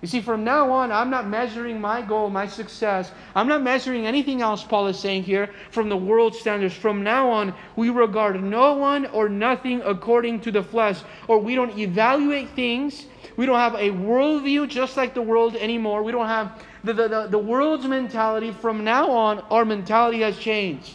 You 0.00 0.06
see, 0.06 0.20
from 0.20 0.44
now 0.44 0.70
on, 0.70 0.92
I'm 0.92 1.10
not 1.10 1.26
measuring 1.26 1.80
my 1.80 2.02
goal, 2.02 2.30
my 2.30 2.46
success. 2.46 3.10
I'm 3.34 3.48
not 3.48 3.62
measuring 3.62 4.06
anything 4.06 4.42
else, 4.42 4.62
Paul 4.62 4.86
is 4.86 4.98
saying 4.98 5.24
here, 5.24 5.50
from 5.72 5.88
the 5.88 5.96
world 5.96 6.36
standards. 6.36 6.74
From 6.74 7.02
now 7.02 7.28
on, 7.30 7.52
we 7.74 7.90
regard 7.90 8.40
no 8.40 8.74
one 8.74 9.06
or 9.06 9.28
nothing 9.28 9.82
according 9.84 10.40
to 10.42 10.52
the 10.52 10.62
flesh, 10.62 11.00
or 11.26 11.40
we 11.40 11.56
don't 11.56 11.76
evaluate 11.76 12.50
things. 12.50 13.06
We 13.36 13.46
don't 13.46 13.58
have 13.58 13.74
a 13.74 13.90
worldview 13.90 14.68
just 14.68 14.96
like 14.96 15.14
the 15.14 15.22
world 15.22 15.56
anymore. 15.56 16.04
We 16.04 16.12
don't 16.12 16.28
have 16.28 16.64
the, 16.84 16.92
the, 16.92 17.08
the, 17.08 17.26
the 17.26 17.38
world's 17.38 17.86
mentality. 17.86 18.52
From 18.52 18.84
now 18.84 19.10
on, 19.10 19.40
our 19.50 19.64
mentality 19.64 20.20
has 20.20 20.38
changed. 20.38 20.94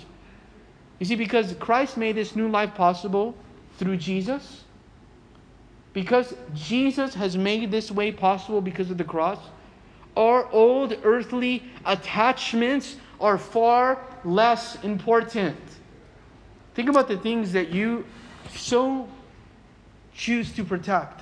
You 0.99 1.05
see, 1.05 1.15
because 1.15 1.53
Christ 1.59 1.97
made 1.97 2.15
this 2.15 2.37
new 2.37 2.47
life 2.47 2.73
possible 2.73 3.35
through 3.77 3.97
Jesus 3.97 4.62
because 5.93 6.35
Jesus 6.53 7.13
has 7.13 7.37
made 7.37 7.69
this 7.71 7.91
way 7.91 8.11
possible 8.11 8.61
because 8.61 8.89
of 8.89 8.97
the 8.97 9.03
cross, 9.03 9.39
our 10.17 10.49
old 10.51 10.97
earthly 11.03 11.63
attachments 11.85 12.97
are 13.19 13.37
far 13.37 13.99
less 14.23 14.83
important. 14.83 15.57
Think 16.73 16.89
about 16.89 17.07
the 17.07 17.17
things 17.17 17.53
that 17.53 17.69
you 17.69 18.05
so 18.55 19.07
choose 20.13 20.51
to 20.53 20.63
protect. 20.63 21.21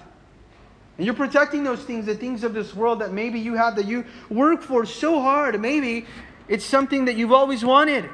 And 0.97 1.05
you're 1.05 1.15
protecting 1.15 1.63
those 1.63 1.83
things, 1.83 2.05
the 2.05 2.15
things 2.15 2.43
of 2.43 2.53
this 2.53 2.75
world 2.75 2.99
that 2.99 3.11
maybe 3.11 3.39
you 3.39 3.55
have 3.55 3.75
that 3.75 3.85
you 3.85 4.05
work 4.29 4.61
for 4.61 4.85
so 4.85 5.19
hard. 5.19 5.59
Maybe 5.59 6.05
it's 6.47 6.65
something 6.65 7.05
that 7.05 7.15
you've 7.15 7.31
always 7.31 7.63
wanted. 7.63 8.09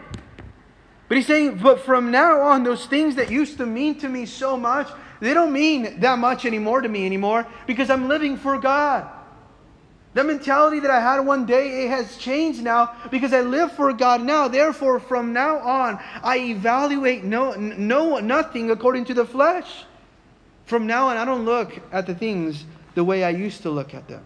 But 1.08 1.18
he's 1.18 1.28
saying, 1.28 1.58
but 1.58 1.82
from 1.82 2.12
now 2.12 2.42
on, 2.42 2.64
those 2.64 2.86
things 2.86 3.16
that 3.16 3.32
used 3.32 3.58
to 3.58 3.66
mean 3.66 3.98
to 4.00 4.10
me 4.10 4.26
so 4.26 4.58
much, 4.58 4.90
they 5.20 5.34
don't 5.34 5.52
mean 5.52 6.00
that 6.00 6.20
much 6.20 6.46
anymore 6.46 6.82
to 6.82 6.90
me 6.90 7.06
anymore 7.06 7.48
because 7.66 7.90
I'm 7.90 8.08
living 8.08 8.38
for 8.38 8.58
God. 8.58 9.08
The 10.14 10.24
mentality 10.24 10.80
that 10.80 10.90
I 10.90 11.00
had 11.00 11.20
one 11.20 11.46
day, 11.46 11.86
it 11.86 11.90
has 11.90 12.18
changed 12.18 12.64
now 12.64 12.96
because 13.12 13.34
I 13.34 13.42
live 13.42 13.72
for 13.74 13.94
God 13.94 14.24
now. 14.24 14.48
Therefore, 14.48 15.00
from 15.00 15.32
now 15.32 15.60
on, 15.60 16.00
I 16.24 16.40
evaluate 16.40 17.24
no, 17.24 17.54
no, 17.54 18.18
nothing 18.20 18.72
according 18.72 19.06
to 19.06 19.14
the 19.14 19.26
flesh. 19.26 19.86
From 20.66 20.88
now 20.88 21.10
on, 21.10 21.18
I 21.18 21.26
don't 21.26 21.46
look 21.46 21.80
at 21.92 22.08
the 22.08 22.16
things 22.16 22.66
the 22.96 23.04
way 23.04 23.24
I 23.24 23.30
used 23.30 23.62
to 23.62 23.70
look 23.70 23.94
at 23.94 24.08
them. 24.08 24.24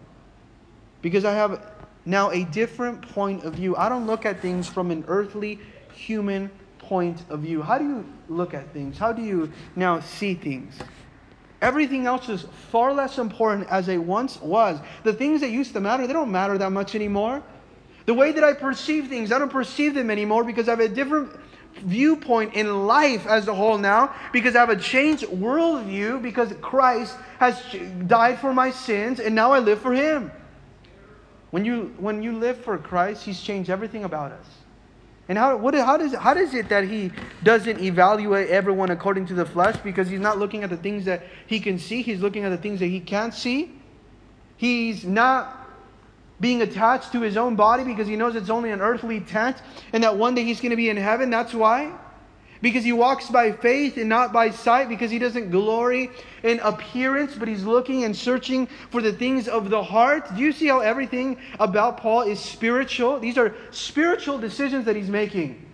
Because 1.02 1.26
I 1.26 1.34
have 1.34 1.70
now 2.06 2.30
a 2.30 2.44
different 2.44 3.06
point 3.10 3.44
of 3.44 3.54
view. 3.54 3.76
I 3.76 3.88
don't 3.90 4.06
look 4.06 4.24
at 4.24 4.40
things 4.40 4.68
from 4.68 4.90
an 4.90 5.04
earthly, 5.08 5.58
human 5.92 6.50
point 6.92 7.24
of 7.30 7.40
view. 7.40 7.62
How 7.62 7.78
do 7.78 7.86
you 7.86 8.04
look 8.28 8.52
at 8.52 8.70
things? 8.74 8.98
How 8.98 9.14
do 9.14 9.22
you 9.22 9.50
now 9.76 10.00
see 10.00 10.34
things? 10.34 10.78
Everything 11.62 12.04
else 12.04 12.28
is 12.28 12.44
far 12.70 12.92
less 12.92 13.16
important 13.16 13.66
as 13.70 13.88
it 13.88 13.96
once 13.96 14.38
was. 14.42 14.78
The 15.02 15.14
things 15.14 15.40
that 15.40 15.48
used 15.48 15.72
to 15.72 15.80
matter, 15.80 16.06
they 16.06 16.12
don't 16.12 16.30
matter 16.30 16.58
that 16.58 16.70
much 16.70 16.94
anymore. 16.94 17.42
The 18.04 18.12
way 18.12 18.32
that 18.32 18.44
I 18.44 18.52
perceive 18.52 19.08
things, 19.08 19.32
I 19.32 19.38
don't 19.38 19.50
perceive 19.50 19.94
them 19.94 20.10
anymore 20.10 20.44
because 20.44 20.68
I 20.68 20.72
have 20.72 20.80
a 20.80 20.88
different 20.88 21.30
viewpoint 21.76 22.52
in 22.52 22.86
life 22.86 23.26
as 23.26 23.48
a 23.48 23.54
whole 23.54 23.78
now 23.78 24.14
because 24.30 24.54
I 24.54 24.60
have 24.60 24.68
a 24.68 24.76
changed 24.76 25.24
worldview 25.28 26.20
because 26.20 26.52
Christ 26.60 27.16
has 27.38 27.56
died 28.06 28.38
for 28.38 28.52
my 28.52 28.70
sins 28.70 29.18
and 29.18 29.34
now 29.34 29.52
I 29.52 29.60
live 29.60 29.80
for 29.80 29.94
Him. 29.94 30.30
When 31.52 31.64
you, 31.64 31.94
when 31.96 32.22
you 32.22 32.36
live 32.36 32.58
for 32.62 32.76
Christ, 32.76 33.24
He's 33.24 33.40
changed 33.40 33.70
everything 33.70 34.04
about 34.04 34.32
us. 34.32 34.61
And 35.28 35.38
how, 35.38 35.56
what, 35.56 35.74
how, 35.74 35.96
does, 35.96 36.14
how 36.14 36.34
does 36.34 36.52
it 36.52 36.68
that 36.68 36.84
he 36.84 37.12
doesn't 37.42 37.80
evaluate 37.80 38.48
everyone 38.48 38.90
according 38.90 39.26
to 39.26 39.34
the 39.34 39.46
flesh? 39.46 39.76
Because 39.78 40.08
he's 40.08 40.20
not 40.20 40.38
looking 40.38 40.64
at 40.64 40.70
the 40.70 40.76
things 40.76 41.04
that 41.04 41.22
he 41.46 41.60
can 41.60 41.78
see, 41.78 42.02
he's 42.02 42.20
looking 42.20 42.44
at 42.44 42.50
the 42.50 42.56
things 42.56 42.80
that 42.80 42.88
he 42.88 43.00
can't 43.00 43.32
see. 43.32 43.72
He's 44.56 45.04
not 45.04 45.58
being 46.40 46.62
attached 46.62 47.12
to 47.12 47.20
his 47.20 47.36
own 47.36 47.54
body 47.54 47.84
because 47.84 48.08
he 48.08 48.16
knows 48.16 48.34
it's 48.34 48.50
only 48.50 48.72
an 48.72 48.80
earthly 48.80 49.20
tent 49.20 49.56
and 49.92 50.02
that 50.02 50.16
one 50.16 50.34
day 50.34 50.42
he's 50.42 50.60
going 50.60 50.70
to 50.70 50.76
be 50.76 50.90
in 50.90 50.96
heaven. 50.96 51.30
That's 51.30 51.54
why 51.54 51.92
because 52.62 52.84
he 52.84 52.92
walks 52.92 53.28
by 53.28 53.50
faith 53.50 53.96
and 53.98 54.08
not 54.08 54.32
by 54.32 54.48
sight, 54.48 54.88
because 54.88 55.10
he 55.10 55.18
doesn't 55.18 55.50
glory 55.50 56.10
in 56.44 56.60
appearance, 56.60 57.34
but 57.34 57.48
he's 57.48 57.64
looking 57.64 58.04
and 58.04 58.16
searching 58.16 58.68
for 58.90 59.02
the 59.02 59.12
things 59.12 59.48
of 59.48 59.68
the 59.68 59.82
heart. 59.82 60.34
Do 60.34 60.40
you 60.40 60.52
see 60.52 60.68
how 60.68 60.78
everything 60.78 61.36
about 61.58 61.96
Paul 61.98 62.22
is 62.22 62.38
spiritual? 62.38 63.18
These 63.18 63.36
are 63.36 63.54
spiritual 63.72 64.38
decisions 64.38 64.84
that 64.84 64.94
he's 64.94 65.10
making. 65.10 65.66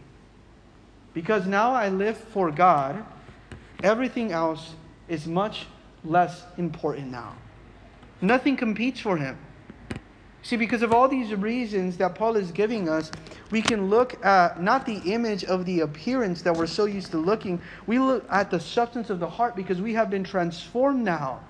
Because 1.12 1.46
now 1.46 1.72
I 1.72 1.90
live 1.90 2.16
for 2.16 2.50
God, 2.50 3.04
everything 3.82 4.32
else 4.32 4.74
is 5.08 5.26
much 5.26 5.66
less 6.04 6.42
important 6.56 7.10
now. 7.10 7.36
Nothing 8.22 8.56
competes 8.56 8.98
for 8.98 9.16
him. 9.16 9.36
See, 10.42 10.56
because 10.56 10.82
of 10.82 10.92
all 10.92 11.08
these 11.08 11.34
reasons 11.34 11.96
that 11.96 12.14
Paul 12.14 12.36
is 12.36 12.52
giving 12.52 12.88
us, 12.88 13.10
we 13.50 13.60
can 13.60 13.90
look 13.90 14.24
at 14.24 14.62
not 14.62 14.86
the 14.86 14.98
image 15.12 15.44
of 15.44 15.64
the 15.64 15.80
appearance 15.80 16.42
that 16.42 16.56
we're 16.56 16.66
so 16.66 16.84
used 16.84 17.10
to 17.10 17.18
looking, 17.18 17.60
we 17.86 17.98
look 17.98 18.24
at 18.30 18.50
the 18.50 18.60
substance 18.60 19.10
of 19.10 19.20
the 19.20 19.28
heart 19.28 19.56
because 19.56 19.80
we 19.80 19.94
have 19.94 20.10
been 20.10 20.24
transformed 20.24 21.04
now. 21.04 21.40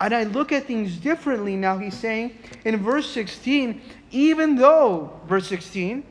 And 0.00 0.14
I 0.14 0.24
look 0.24 0.52
at 0.52 0.66
things 0.66 0.96
differently 0.96 1.56
now, 1.56 1.78
he's 1.78 1.96
saying 1.96 2.38
in 2.64 2.76
verse 2.78 3.08
16, 3.10 3.80
even 4.10 4.56
though, 4.56 5.18
verse 5.26 5.46
16, 5.46 6.04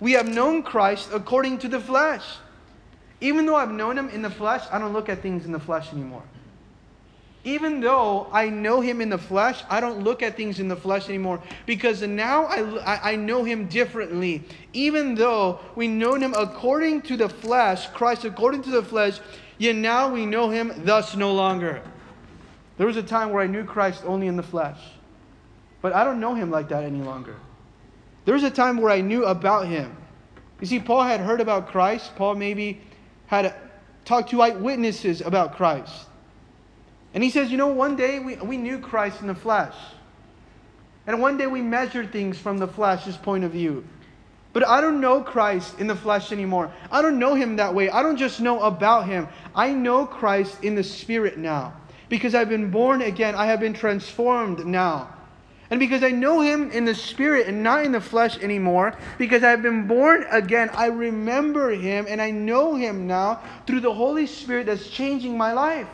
we 0.00 0.12
have 0.12 0.28
known 0.28 0.62
Christ 0.62 1.08
according 1.12 1.58
to 1.58 1.68
the 1.68 1.80
flesh. 1.80 2.24
Even 3.20 3.46
though 3.46 3.56
I've 3.56 3.70
known 3.70 3.96
him 3.96 4.08
in 4.10 4.22
the 4.22 4.30
flesh, 4.30 4.62
I 4.70 4.78
don't 4.78 4.92
look 4.92 5.08
at 5.08 5.22
things 5.22 5.46
in 5.46 5.52
the 5.52 5.60
flesh 5.60 5.92
anymore 5.92 6.22
even 7.44 7.80
though 7.80 8.26
I 8.32 8.48
know 8.48 8.80
him 8.80 9.02
in 9.02 9.10
the 9.10 9.18
flesh, 9.18 9.62
I 9.68 9.78
don't 9.78 10.02
look 10.02 10.22
at 10.22 10.34
things 10.34 10.60
in 10.60 10.68
the 10.68 10.76
flesh 10.76 11.10
anymore 11.10 11.42
because 11.66 12.00
now 12.00 12.44
I, 12.46 13.12
I 13.12 13.16
know 13.16 13.44
him 13.44 13.66
differently. 13.66 14.42
Even 14.72 15.14
though 15.14 15.60
we 15.76 15.86
know 15.86 16.14
him 16.14 16.34
according 16.34 17.02
to 17.02 17.18
the 17.18 17.28
flesh, 17.28 17.88
Christ 17.88 18.24
according 18.24 18.62
to 18.62 18.70
the 18.70 18.82
flesh, 18.82 19.20
yet 19.58 19.76
now 19.76 20.10
we 20.10 20.24
know 20.24 20.48
him 20.48 20.72
thus 20.84 21.14
no 21.14 21.34
longer. 21.34 21.82
There 22.78 22.86
was 22.86 22.96
a 22.96 23.02
time 23.02 23.30
where 23.30 23.42
I 23.42 23.46
knew 23.46 23.64
Christ 23.64 24.02
only 24.06 24.26
in 24.26 24.36
the 24.36 24.42
flesh, 24.42 24.78
but 25.82 25.92
I 25.92 26.02
don't 26.02 26.20
know 26.20 26.34
him 26.34 26.50
like 26.50 26.70
that 26.70 26.82
any 26.82 27.02
longer. 27.02 27.36
There 28.24 28.34
was 28.34 28.42
a 28.42 28.50
time 28.50 28.78
where 28.78 28.90
I 28.90 29.02
knew 29.02 29.26
about 29.26 29.66
him. 29.66 29.94
You 30.60 30.66
see, 30.66 30.80
Paul 30.80 31.02
had 31.02 31.20
heard 31.20 31.42
about 31.42 31.68
Christ. 31.68 32.16
Paul 32.16 32.36
maybe 32.36 32.80
had 33.26 33.54
talked 34.06 34.30
to 34.30 34.40
eyewitnesses 34.40 35.20
about 35.20 35.56
Christ. 35.56 36.06
And 37.14 37.22
he 37.22 37.30
says, 37.30 37.50
you 37.50 37.56
know, 37.56 37.68
one 37.68 37.94
day 37.94 38.18
we, 38.18 38.36
we 38.36 38.56
knew 38.56 38.78
Christ 38.78 39.20
in 39.20 39.28
the 39.28 39.34
flesh. 39.34 39.74
And 41.06 41.20
one 41.20 41.36
day 41.36 41.46
we 41.46 41.62
measured 41.62 42.10
things 42.10 42.38
from 42.38 42.58
the 42.58 42.66
flesh's 42.66 43.16
point 43.16 43.44
of 43.44 43.52
view. 43.52 43.84
But 44.52 44.66
I 44.66 44.80
don't 44.80 45.00
know 45.00 45.20
Christ 45.20 45.78
in 45.78 45.86
the 45.86 45.96
flesh 45.96 46.32
anymore. 46.32 46.72
I 46.90 47.02
don't 47.02 47.18
know 47.18 47.34
him 47.34 47.56
that 47.56 47.74
way. 47.74 47.88
I 47.88 48.02
don't 48.02 48.16
just 48.16 48.40
know 48.40 48.62
about 48.62 49.06
him. 49.06 49.28
I 49.54 49.72
know 49.72 50.06
Christ 50.06 50.62
in 50.62 50.74
the 50.74 50.84
spirit 50.84 51.38
now. 51.38 51.74
Because 52.08 52.34
I've 52.34 52.48
been 52.48 52.70
born 52.70 53.02
again, 53.02 53.34
I 53.34 53.46
have 53.46 53.60
been 53.60 53.74
transformed 53.74 54.66
now. 54.66 55.10
And 55.70 55.80
because 55.80 56.02
I 56.02 56.10
know 56.10 56.40
him 56.40 56.70
in 56.70 56.84
the 56.84 56.94
spirit 56.94 57.48
and 57.48 57.62
not 57.62 57.84
in 57.84 57.92
the 57.92 58.00
flesh 58.00 58.38
anymore, 58.38 58.96
because 59.18 59.42
I've 59.42 59.62
been 59.62 59.86
born 59.86 60.24
again, 60.30 60.70
I 60.72 60.86
remember 60.86 61.70
him 61.70 62.06
and 62.08 62.20
I 62.20 62.30
know 62.30 62.76
him 62.76 63.06
now 63.06 63.40
through 63.66 63.80
the 63.80 63.92
Holy 63.92 64.26
Spirit 64.26 64.66
that's 64.66 64.88
changing 64.88 65.36
my 65.36 65.52
life. 65.52 65.88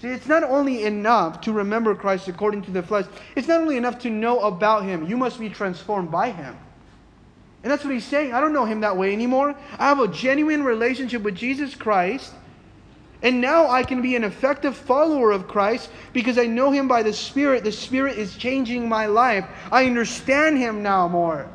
See, 0.00 0.08
it's 0.08 0.28
not 0.28 0.44
only 0.44 0.84
enough 0.84 1.40
to 1.42 1.52
remember 1.52 1.94
Christ 1.94 2.28
according 2.28 2.62
to 2.62 2.70
the 2.70 2.82
flesh, 2.82 3.06
it's 3.34 3.48
not 3.48 3.60
only 3.60 3.76
enough 3.76 3.98
to 4.00 4.10
know 4.10 4.40
about 4.40 4.84
him, 4.84 5.08
you 5.08 5.16
must 5.16 5.40
be 5.40 5.48
transformed 5.48 6.10
by 6.10 6.30
him. 6.30 6.56
And 7.62 7.72
that's 7.72 7.84
what 7.84 7.92
he's 7.92 8.04
saying. 8.04 8.32
I 8.32 8.40
don't 8.40 8.52
know 8.52 8.64
him 8.64 8.80
that 8.80 8.96
way 8.96 9.12
anymore. 9.12 9.56
I 9.78 9.88
have 9.88 9.98
a 9.98 10.06
genuine 10.06 10.62
relationship 10.62 11.22
with 11.22 11.34
Jesus 11.34 11.74
Christ. 11.74 12.32
And 13.20 13.40
now 13.40 13.68
I 13.68 13.82
can 13.82 14.00
be 14.00 14.14
an 14.14 14.22
effective 14.22 14.76
follower 14.76 15.32
of 15.32 15.48
Christ 15.48 15.90
because 16.12 16.38
I 16.38 16.46
know 16.46 16.70
him 16.70 16.86
by 16.86 17.02
the 17.02 17.12
Spirit. 17.12 17.64
The 17.64 17.72
Spirit 17.72 18.16
is 18.16 18.36
changing 18.36 18.88
my 18.88 19.06
life. 19.06 19.44
I 19.72 19.86
understand 19.86 20.58
him 20.58 20.84
now 20.84 21.08
more. 21.08 21.50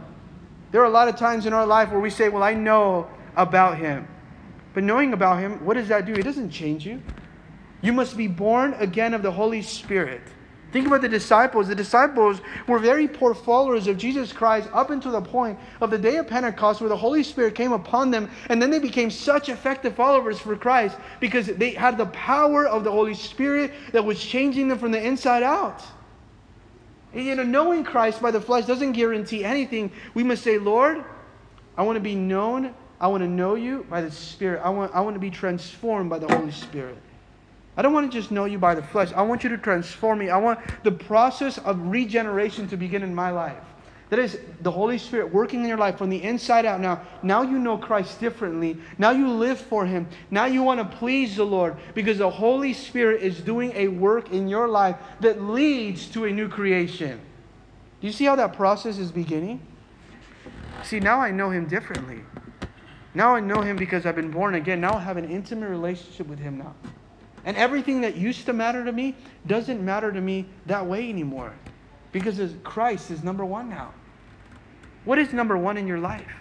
There 0.73 0.81
are 0.81 0.85
a 0.85 0.89
lot 0.89 1.07
of 1.07 1.15
times 1.15 1.45
in 1.45 1.53
our 1.53 1.65
life 1.65 1.89
where 1.91 2.01
we 2.01 2.09
say, 2.09 2.27
Well, 2.27 2.43
I 2.43 2.53
know 2.53 3.07
about 3.37 3.77
him. 3.77 4.05
But 4.73 4.83
knowing 4.83 5.13
about 5.13 5.39
him, 5.39 5.63
what 5.63 5.75
does 5.75 5.87
that 5.87 6.05
do? 6.05 6.13
It 6.13 6.23
doesn't 6.23 6.49
change 6.49 6.85
you. 6.85 7.01
You 7.83 7.91
must 7.93 8.15
be 8.17 8.27
born 8.27 8.73
again 8.79 9.13
of 9.13 9.21
the 9.21 9.31
Holy 9.31 9.61
Spirit. 9.61 10.21
Think 10.71 10.87
about 10.87 11.01
the 11.01 11.09
disciples. 11.09 11.67
The 11.67 11.75
disciples 11.75 12.41
were 12.65 12.79
very 12.79 13.07
poor 13.07 13.35
followers 13.35 13.87
of 13.87 13.97
Jesus 13.97 14.33
Christ 14.33 14.69
up 14.73 14.89
until 14.89 15.11
the 15.11 15.21
point 15.21 15.59
of 15.81 15.91
the 15.91 15.99
day 15.99 16.15
of 16.15 16.25
Pentecost 16.25 16.79
where 16.79 16.89
the 16.89 16.97
Holy 16.97 17.21
Spirit 17.21 17.53
came 17.53 17.73
upon 17.73 18.09
them, 18.09 18.31
and 18.49 18.59
then 18.59 18.71
they 18.71 18.79
became 18.79 19.11
such 19.11 19.49
effective 19.49 19.95
followers 19.95 20.39
for 20.39 20.55
Christ 20.55 20.97
because 21.19 21.45
they 21.45 21.71
had 21.71 21.97
the 21.97 22.07
power 22.07 22.65
of 22.65 22.85
the 22.85 22.91
Holy 22.91 23.13
Spirit 23.13 23.71
that 23.91 24.03
was 24.03 24.19
changing 24.19 24.69
them 24.69 24.79
from 24.79 24.91
the 24.91 25.05
inside 25.05 25.43
out. 25.43 25.83
And, 27.13 27.25
you 27.25 27.35
know, 27.35 27.43
knowing 27.43 27.83
Christ 27.83 28.21
by 28.21 28.31
the 28.31 28.41
flesh 28.41 28.65
doesn't 28.65 28.93
guarantee 28.93 29.43
anything. 29.43 29.91
We 30.13 30.23
must 30.23 30.41
say, 30.41 30.57
Lord, 30.57 31.03
I 31.77 31.83
want 31.83 31.97
to 31.97 32.01
be 32.01 32.15
known. 32.15 32.73
I 32.99 33.07
want 33.07 33.21
to 33.21 33.29
know 33.29 33.55
you 33.55 33.85
by 33.89 34.01
the 34.01 34.09
Spirit. 34.09 34.61
I 34.63 34.69
want, 34.69 34.95
I 34.95 35.01
want 35.01 35.15
to 35.15 35.19
be 35.19 35.29
transformed 35.29 36.09
by 36.09 36.17
the 36.17 36.33
Holy 36.33 36.51
Spirit. 36.51 36.97
I 37.75 37.81
don't 37.81 37.93
want 37.93 38.11
to 38.11 38.17
just 38.17 38.31
know 38.31 38.45
you 38.45 38.59
by 38.59 38.75
the 38.75 38.83
flesh. 38.83 39.11
I 39.13 39.23
want 39.23 39.43
you 39.43 39.49
to 39.49 39.57
transform 39.57 40.19
me. 40.19 40.29
I 40.29 40.37
want 40.37 40.59
the 40.83 40.91
process 40.91 41.57
of 41.59 41.79
regeneration 41.87 42.67
to 42.67 42.77
begin 42.77 43.01
in 43.01 43.15
my 43.15 43.31
life. 43.31 43.63
That 44.09 44.19
is 44.19 44.37
the 44.61 44.69
Holy 44.69 44.99
Spirit 44.99 45.33
working 45.33 45.61
in 45.61 45.67
your 45.67 45.77
life 45.77 45.97
from 45.97 46.11
the 46.11 46.21
inside 46.21 46.67
out 46.67 46.79
now. 46.79 47.01
Now 47.23 47.41
you 47.41 47.57
know 47.57 47.79
Christ 47.79 48.19
differently. 48.19 48.77
Now 48.99 49.09
you 49.09 49.27
live 49.27 49.59
for 49.59 49.87
Him. 49.87 50.07
Now 50.29 50.45
you 50.45 50.61
want 50.61 50.79
to 50.79 50.97
please 50.97 51.35
the 51.35 51.45
Lord 51.45 51.77
because 51.95 52.19
the 52.19 52.29
Holy 52.29 52.73
Spirit 52.73 53.23
is 53.23 53.41
doing 53.41 53.71
a 53.73 53.87
work 53.87 54.31
in 54.31 54.47
your 54.47 54.67
life 54.67 54.97
that 55.21 55.41
leads 55.41 56.05
to 56.09 56.25
a 56.25 56.31
new 56.31 56.47
creation. 56.47 57.19
Do 58.01 58.07
you 58.07 58.13
see 58.13 58.25
how 58.25 58.35
that 58.35 58.53
process 58.53 58.99
is 58.99 59.11
beginning? 59.11 59.65
See, 60.83 60.99
now 60.99 61.19
I 61.19 61.31
know 61.31 61.49
Him 61.49 61.65
differently. 61.65 62.19
Now 63.15 63.33
I 63.33 63.39
know 63.39 63.61
Him 63.61 63.77
because 63.77 64.05
I've 64.05 64.15
been 64.15 64.29
born 64.29 64.53
again. 64.53 64.79
Now 64.79 64.93
I 64.93 64.99
have 64.99 65.17
an 65.17 65.27
intimate 65.27 65.69
relationship 65.69 66.27
with 66.27 66.37
Him 66.37 66.59
now. 66.59 66.75
And 67.45 67.57
everything 67.57 68.01
that 68.01 68.15
used 68.15 68.45
to 68.45 68.53
matter 68.53 68.85
to 68.85 68.91
me 68.91 69.15
doesn't 69.47 69.83
matter 69.83 70.11
to 70.11 70.21
me 70.21 70.45
that 70.65 70.85
way 70.85 71.09
anymore. 71.09 71.53
Because 72.11 72.39
Christ 72.63 73.11
is 73.11 73.23
number 73.23 73.43
one 73.43 73.69
now. 73.69 73.93
What 75.05 75.19
is 75.19 75.33
number 75.33 75.57
one 75.57 75.77
in 75.77 75.87
your 75.87 75.99
life? 75.99 76.31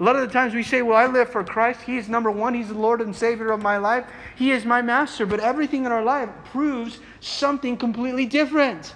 A 0.00 0.02
lot 0.02 0.16
of 0.16 0.22
the 0.22 0.32
times 0.32 0.54
we 0.54 0.62
say, 0.62 0.80
Well, 0.80 0.96
I 0.96 1.06
live 1.06 1.28
for 1.28 1.44
Christ. 1.44 1.82
He 1.82 1.98
is 1.98 2.08
number 2.08 2.30
one. 2.30 2.54
He's 2.54 2.68
the 2.68 2.74
Lord 2.74 3.02
and 3.02 3.14
Savior 3.14 3.52
of 3.52 3.60
my 3.60 3.76
life. 3.76 4.06
He 4.34 4.50
is 4.50 4.64
my 4.64 4.80
master. 4.80 5.26
But 5.26 5.40
everything 5.40 5.84
in 5.84 5.92
our 5.92 6.02
life 6.02 6.30
proves 6.44 6.98
something 7.20 7.76
completely 7.76 8.24
different. 8.24 8.94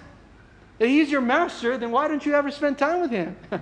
If 0.78 0.88
He's 0.88 1.10
your 1.10 1.20
master, 1.20 1.76
then 1.76 1.90
why 1.90 2.08
don't 2.08 2.24
you 2.24 2.34
ever 2.34 2.50
spend 2.50 2.78
time 2.78 3.02
with 3.02 3.10
Him? 3.10 3.36
if 3.52 3.60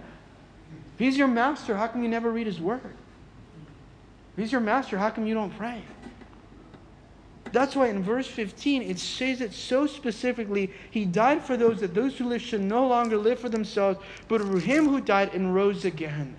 He's 0.98 1.18
your 1.18 1.28
master, 1.28 1.76
how 1.76 1.88
come 1.88 2.04
you 2.04 2.08
never 2.08 2.30
read 2.30 2.46
His 2.46 2.60
Word? 2.60 2.80
If 2.84 4.38
He's 4.38 4.52
your 4.52 4.60
master, 4.60 4.96
how 4.96 5.10
come 5.10 5.26
you 5.26 5.34
don't 5.34 5.54
pray? 5.58 5.82
That's 7.52 7.76
why 7.76 7.88
in 7.88 8.02
verse 8.02 8.26
15 8.26 8.82
it 8.82 8.98
says 8.98 9.40
it 9.40 9.52
so 9.52 9.86
specifically. 9.86 10.72
He 10.90 11.04
died 11.04 11.44
for 11.44 11.56
those 11.56 11.80
that 11.80 11.94
those 11.94 12.16
who 12.16 12.28
live 12.28 12.40
should 12.40 12.62
no 12.62 12.86
longer 12.86 13.16
live 13.18 13.38
for 13.38 13.50
themselves, 13.50 14.00
but 14.28 14.40
for 14.40 14.58
him 14.58 14.88
who 14.88 15.00
died 15.00 15.34
and 15.34 15.54
rose 15.54 15.84
again. 15.84 16.34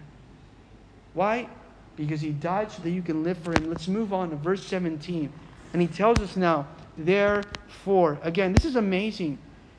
Why? 1.14 1.48
Because 1.96 2.22
he 2.22 2.32
died 2.32 2.72
so 2.72 2.82
that 2.82 2.90
you 2.90 3.04
can 3.04 3.24
live 3.24 3.38
for 3.38 3.52
him. 3.54 3.70
Let's 3.70 3.88
move 3.88 4.12
on 4.12 4.32
to 4.32 4.36
verse 4.36 4.66
17. 4.66 5.32
And 5.74 5.82
he 5.82 5.88
tells 5.88 6.20
us 6.20 6.36
now, 6.36 6.68
therefore, 6.98 8.18
again, 8.24 8.52
this 8.52 8.66
is 8.66 8.76
amazing 8.76 9.38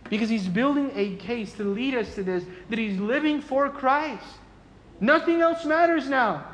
because 0.08 0.28
he's 0.28 0.46
building 0.46 0.92
a 0.94 1.16
case 1.16 1.52
to 1.54 1.64
lead 1.64 1.94
us 1.94 2.14
to 2.14 2.22
this 2.22 2.44
that 2.70 2.78
he's 2.78 2.98
living 3.00 3.40
for 3.40 3.68
Christ. 3.68 4.24
Nothing 5.00 5.40
else 5.40 5.64
matters 5.64 6.08
now. 6.08 6.44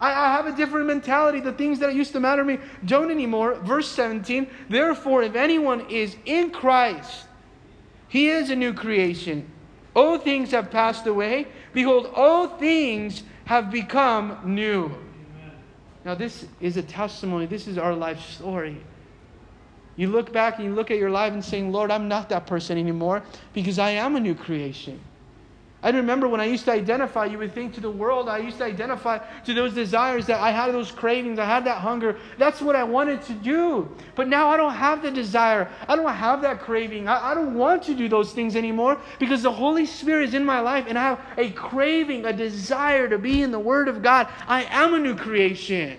I, 0.00 0.10
I, 0.10 0.32
have 0.32 0.46
a 0.46 0.52
different 0.52 0.86
mentality. 0.86 1.40
The 1.40 1.52
things 1.52 1.78
that 1.80 1.94
used 1.94 2.12
to 2.12 2.20
matter 2.20 2.42
to 2.42 2.46
me 2.46 2.58
don't 2.84 3.10
anymore. 3.10 3.54
Verse 3.56 3.88
17 3.90 4.48
Therefore, 4.68 5.22
if 5.22 5.34
anyone 5.34 5.88
is 5.90 6.16
in 6.24 6.50
Christ, 6.50 7.26
he 8.08 8.28
is 8.28 8.50
a 8.50 8.56
new 8.56 8.72
creation. 8.72 9.50
All 9.94 10.18
things 10.18 10.52
have 10.52 10.70
passed 10.70 11.06
away. 11.06 11.48
Behold, 11.72 12.10
all 12.14 12.48
things 12.48 13.24
have 13.46 13.70
become 13.70 14.38
new. 14.44 14.94
Now, 16.04 16.14
this 16.14 16.46
is 16.60 16.76
a 16.76 16.82
testimony. 16.82 17.46
This 17.46 17.66
is 17.66 17.76
our 17.76 17.94
life 17.94 18.20
story. 18.20 18.80
You 19.96 20.06
look 20.06 20.32
back 20.32 20.58
and 20.58 20.64
you 20.64 20.74
look 20.74 20.92
at 20.92 20.96
your 20.96 21.10
life 21.10 21.32
and 21.32 21.44
saying, 21.44 21.72
Lord, 21.72 21.90
I'm 21.90 22.06
not 22.06 22.28
that 22.28 22.46
person 22.46 22.78
anymore 22.78 23.22
because 23.52 23.80
I 23.80 23.90
am 23.90 24.14
a 24.14 24.20
new 24.20 24.34
creation. 24.34 25.00
I 25.80 25.90
remember 25.90 26.26
when 26.28 26.40
I 26.40 26.46
used 26.46 26.64
to 26.64 26.72
identify, 26.72 27.26
you 27.26 27.38
would 27.38 27.54
think 27.54 27.72
to 27.74 27.80
the 27.80 27.90
world, 27.90 28.28
I 28.28 28.38
used 28.38 28.58
to 28.58 28.64
identify 28.64 29.18
to 29.44 29.54
those 29.54 29.74
desires 29.74 30.26
that 30.26 30.40
I 30.40 30.50
had 30.50 30.74
those 30.74 30.90
cravings, 30.90 31.38
I 31.38 31.44
had 31.44 31.64
that 31.66 31.78
hunger. 31.78 32.18
That's 32.36 32.60
what 32.60 32.74
I 32.74 32.82
wanted 32.82 33.22
to 33.22 33.32
do. 33.32 33.88
But 34.16 34.26
now 34.26 34.48
I 34.48 34.56
don't 34.56 34.74
have 34.74 35.02
the 35.02 35.10
desire. 35.12 35.70
I 35.86 35.94
don't 35.94 36.12
have 36.12 36.42
that 36.42 36.60
craving. 36.60 37.06
I, 37.06 37.30
I 37.30 37.34
don't 37.34 37.54
want 37.54 37.84
to 37.84 37.94
do 37.94 38.08
those 38.08 38.32
things 38.32 38.56
anymore 38.56 39.00
because 39.20 39.42
the 39.42 39.52
Holy 39.52 39.86
Spirit 39.86 40.30
is 40.30 40.34
in 40.34 40.44
my 40.44 40.58
life 40.58 40.86
and 40.88 40.98
I 40.98 41.02
have 41.02 41.20
a 41.36 41.50
craving, 41.50 42.24
a 42.24 42.32
desire 42.32 43.08
to 43.08 43.18
be 43.18 43.42
in 43.42 43.52
the 43.52 43.60
Word 43.60 43.86
of 43.86 44.02
God. 44.02 44.26
I 44.48 44.64
am 44.64 44.94
a 44.94 44.98
new 44.98 45.14
creation. 45.14 45.96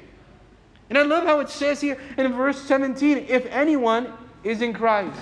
And 0.90 0.98
I 0.98 1.04
love 1.04 1.24
how 1.24 1.40
it 1.40 1.50
says 1.50 1.80
here 1.80 1.98
in 2.18 2.34
verse 2.34 2.62
17 2.64 3.28
if 3.30 3.46
anyone 3.46 4.12
is 4.44 4.62
in 4.62 4.74
Christ. 4.74 5.18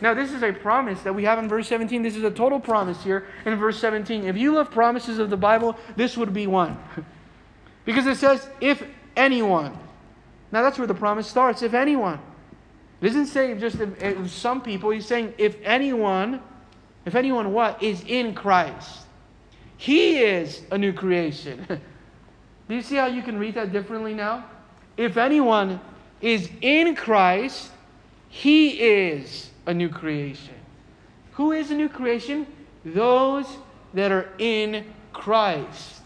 Now, 0.00 0.12
this 0.14 0.32
is 0.32 0.42
a 0.42 0.52
promise 0.52 1.02
that 1.02 1.14
we 1.14 1.24
have 1.24 1.38
in 1.38 1.48
verse 1.48 1.68
17. 1.68 2.02
This 2.02 2.16
is 2.16 2.24
a 2.24 2.30
total 2.30 2.60
promise 2.60 3.02
here 3.02 3.26
in 3.44 3.56
verse 3.56 3.78
17. 3.78 4.24
If 4.24 4.36
you 4.36 4.54
love 4.54 4.70
promises 4.70 5.18
of 5.18 5.30
the 5.30 5.36
Bible, 5.36 5.76
this 5.96 6.16
would 6.16 6.32
be 6.32 6.46
one. 6.46 6.76
because 7.84 8.06
it 8.06 8.16
says, 8.16 8.48
if 8.60 8.82
anyone. 9.16 9.78
Now, 10.52 10.62
that's 10.62 10.78
where 10.78 10.86
the 10.86 10.94
promise 10.94 11.26
starts. 11.26 11.62
If 11.62 11.74
anyone. 11.74 12.20
It 13.00 13.06
doesn't 13.08 13.26
say 13.26 13.54
just 13.58 13.80
if, 13.80 14.02
if 14.02 14.30
some 14.30 14.62
people. 14.62 14.90
He's 14.90 15.06
saying, 15.06 15.34
if 15.38 15.56
anyone, 15.62 16.40
if 17.04 17.14
anyone 17.14 17.52
what? 17.52 17.82
Is 17.82 18.02
in 18.06 18.34
Christ. 18.34 19.00
He 19.76 20.18
is 20.18 20.62
a 20.70 20.78
new 20.78 20.92
creation. 20.92 21.66
Do 22.68 22.74
you 22.74 22.82
see 22.82 22.96
how 22.96 23.06
you 23.06 23.22
can 23.22 23.38
read 23.38 23.54
that 23.54 23.72
differently 23.72 24.14
now? 24.14 24.46
If 24.96 25.16
anyone 25.16 25.80
is 26.20 26.48
in 26.62 26.96
Christ, 26.96 27.70
he 28.28 28.70
is 28.70 29.50
a 29.66 29.74
new 29.74 29.88
creation. 29.88 30.54
Who 31.32 31.52
is 31.52 31.70
a 31.70 31.74
new 31.74 31.88
creation? 31.88 32.46
Those 32.84 33.46
that 33.94 34.12
are 34.12 34.30
in 34.38 34.84
Christ. 35.12 36.02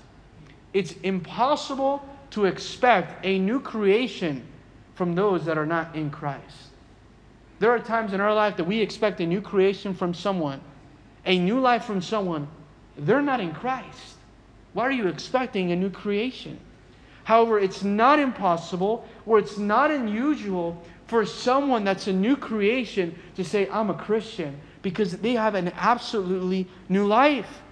It's 0.72 0.92
impossible 1.02 2.06
to 2.30 2.44
expect 2.44 3.24
a 3.24 3.38
new 3.38 3.60
creation 3.60 4.46
from 4.94 5.14
those 5.14 5.44
that 5.46 5.56
are 5.56 5.66
not 5.66 5.94
in 5.94 6.10
Christ. 6.10 6.68
There 7.58 7.70
are 7.70 7.78
times 7.78 8.12
in 8.12 8.20
our 8.20 8.34
life 8.34 8.56
that 8.56 8.64
we 8.64 8.80
expect 8.80 9.20
a 9.20 9.26
new 9.26 9.40
creation 9.40 9.94
from 9.94 10.14
someone, 10.14 10.60
a 11.26 11.38
new 11.38 11.58
life 11.58 11.84
from 11.84 12.00
someone. 12.00 12.46
They're 12.96 13.22
not 13.22 13.40
in 13.40 13.52
Christ. 13.52 14.16
Why 14.72 14.84
are 14.84 14.92
you 14.92 15.08
expecting 15.08 15.72
a 15.72 15.76
new 15.76 15.90
creation? 15.90 16.58
However, 17.24 17.58
it's 17.58 17.82
not 17.82 18.18
impossible 18.18 19.06
or 19.26 19.38
it's 19.38 19.58
not 19.58 19.90
unusual 19.90 20.82
for 21.08 21.24
someone 21.26 21.84
that's 21.84 22.06
a 22.06 22.12
new 22.12 22.36
creation 22.36 23.18
to 23.34 23.44
say, 23.44 23.68
I'm 23.70 23.90
a 23.90 23.94
Christian, 23.94 24.60
because 24.82 25.16
they 25.16 25.32
have 25.32 25.54
an 25.54 25.72
absolutely 25.74 26.68
new 26.88 27.06
life. 27.06 27.62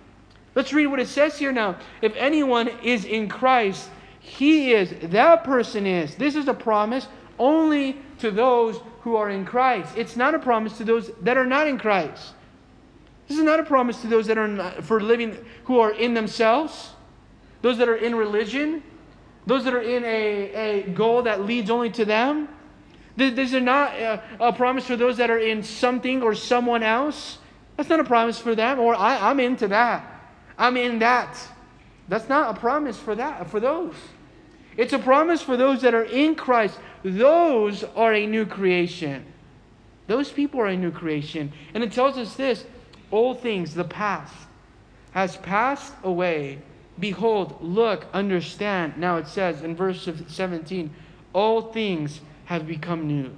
Let's 0.54 0.72
read 0.72 0.86
what 0.86 1.00
it 1.00 1.08
says 1.08 1.38
here 1.38 1.52
now. 1.52 1.78
If 2.00 2.16
anyone 2.16 2.68
is 2.82 3.04
in 3.04 3.28
Christ, 3.28 3.90
he 4.20 4.72
is, 4.72 4.92
that 5.10 5.44
person 5.44 5.86
is. 5.86 6.16
This 6.16 6.34
is 6.34 6.48
a 6.48 6.54
promise 6.54 7.06
only 7.38 7.98
to 8.18 8.30
those 8.30 8.80
who 9.02 9.16
are 9.16 9.28
in 9.28 9.44
Christ. 9.44 9.92
It's 9.96 10.16
not 10.16 10.34
a 10.34 10.38
promise 10.38 10.78
to 10.78 10.84
those 10.84 11.10
that 11.20 11.36
are 11.36 11.46
not 11.46 11.68
in 11.68 11.78
Christ. 11.78 12.32
This 13.28 13.38
is 13.38 13.44
not 13.44 13.60
a 13.60 13.64
promise 13.64 14.00
to 14.00 14.06
those 14.06 14.26
that 14.28 14.38
are 14.38 14.48
not, 14.48 14.82
for 14.82 15.00
living 15.00 15.36
who 15.64 15.78
are 15.78 15.92
in 15.92 16.14
themselves, 16.14 16.90
those 17.60 17.76
that 17.78 17.88
are 17.88 17.96
in 17.96 18.14
religion, 18.14 18.82
those 19.46 19.64
that 19.64 19.74
are 19.74 19.82
in 19.82 20.04
a, 20.04 20.08
a 20.54 20.82
goal 20.92 21.22
that 21.22 21.42
leads 21.44 21.70
only 21.70 21.90
to 21.90 22.04
them. 22.04 22.48
Is 23.18 23.52
not 23.52 23.94
a, 23.94 24.22
a 24.40 24.52
promise 24.52 24.86
for 24.86 24.96
those 24.96 25.16
that 25.16 25.30
are 25.30 25.38
in 25.38 25.62
something 25.62 26.22
or 26.22 26.34
someone 26.34 26.82
else. 26.82 27.38
That's 27.76 27.88
not 27.88 28.00
a 28.00 28.04
promise 28.04 28.38
for 28.38 28.54
them. 28.54 28.78
Or 28.78 28.94
I, 28.94 29.30
I'm 29.30 29.40
into 29.40 29.68
that. 29.68 30.04
I'm 30.58 30.76
in 30.76 30.98
that. 30.98 31.38
That's 32.08 32.28
not 32.28 32.56
a 32.56 32.60
promise 32.60 32.98
for 32.98 33.14
that 33.14 33.48
for 33.50 33.60
those. 33.60 33.94
It's 34.76 34.92
a 34.92 34.98
promise 34.98 35.42
for 35.42 35.56
those 35.56 35.82
that 35.82 35.94
are 35.94 36.04
in 36.04 36.34
Christ. 36.34 36.78
Those 37.02 37.84
are 37.84 38.12
a 38.12 38.26
new 38.26 38.44
creation. 38.44 39.24
Those 40.06 40.30
people 40.30 40.60
are 40.60 40.66
a 40.66 40.76
new 40.76 40.90
creation. 40.90 41.52
And 41.74 41.82
it 41.82 41.92
tells 41.92 42.18
us 42.18 42.36
this 42.36 42.64
all 43.10 43.34
things, 43.34 43.74
the 43.74 43.84
past, 43.84 44.34
has 45.12 45.36
passed 45.38 45.94
away. 46.02 46.58
Behold, 46.98 47.56
look, 47.60 48.06
understand. 48.12 48.96
Now 48.96 49.16
it 49.16 49.26
says 49.26 49.62
in 49.62 49.76
verse 49.76 50.08
17, 50.28 50.90
all 51.32 51.72
things 51.72 52.20
have 52.46 52.66
become 52.66 53.06
new. 53.06 53.30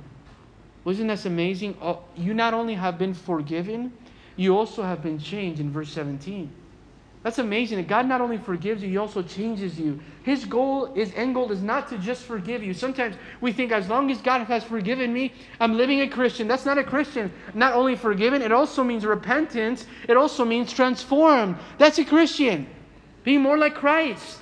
Wasn't 0.84 1.08
that 1.08 1.26
amazing? 1.26 1.76
Oh, 1.82 2.00
you 2.16 2.32
not 2.32 2.54
only 2.54 2.74
have 2.74 2.98
been 2.98 3.12
forgiven, 3.12 3.92
you 4.36 4.56
also 4.56 4.82
have 4.82 5.02
been 5.02 5.18
changed 5.18 5.60
in 5.60 5.70
verse 5.70 5.90
17. 5.90 6.50
That's 7.22 7.38
amazing. 7.38 7.84
God 7.86 8.06
not 8.06 8.20
only 8.20 8.38
forgives 8.38 8.82
you, 8.82 8.88
He 8.88 8.96
also 8.96 9.22
changes 9.22 9.78
you. 9.78 9.98
His 10.22 10.44
goal, 10.44 10.94
His 10.94 11.12
end 11.14 11.34
goal 11.34 11.50
is 11.50 11.62
not 11.62 11.88
to 11.88 11.98
just 11.98 12.22
forgive 12.22 12.62
you. 12.62 12.72
Sometimes 12.72 13.16
we 13.40 13.52
think 13.52 13.72
as 13.72 13.88
long 13.88 14.10
as 14.10 14.20
God 14.22 14.46
has 14.46 14.62
forgiven 14.62 15.12
me, 15.12 15.32
I'm 15.58 15.76
living 15.76 16.00
a 16.02 16.08
Christian. 16.08 16.46
That's 16.46 16.64
not 16.64 16.78
a 16.78 16.84
Christian. 16.84 17.32
Not 17.54 17.74
only 17.74 17.96
forgiven, 17.96 18.40
it 18.40 18.52
also 18.52 18.84
means 18.84 19.04
repentance. 19.04 19.86
It 20.08 20.16
also 20.16 20.44
means 20.44 20.72
transformed. 20.72 21.56
That's 21.76 21.98
a 21.98 22.04
Christian. 22.04 22.68
Being 23.24 23.42
more 23.42 23.58
like 23.58 23.74
Christ. 23.74 24.38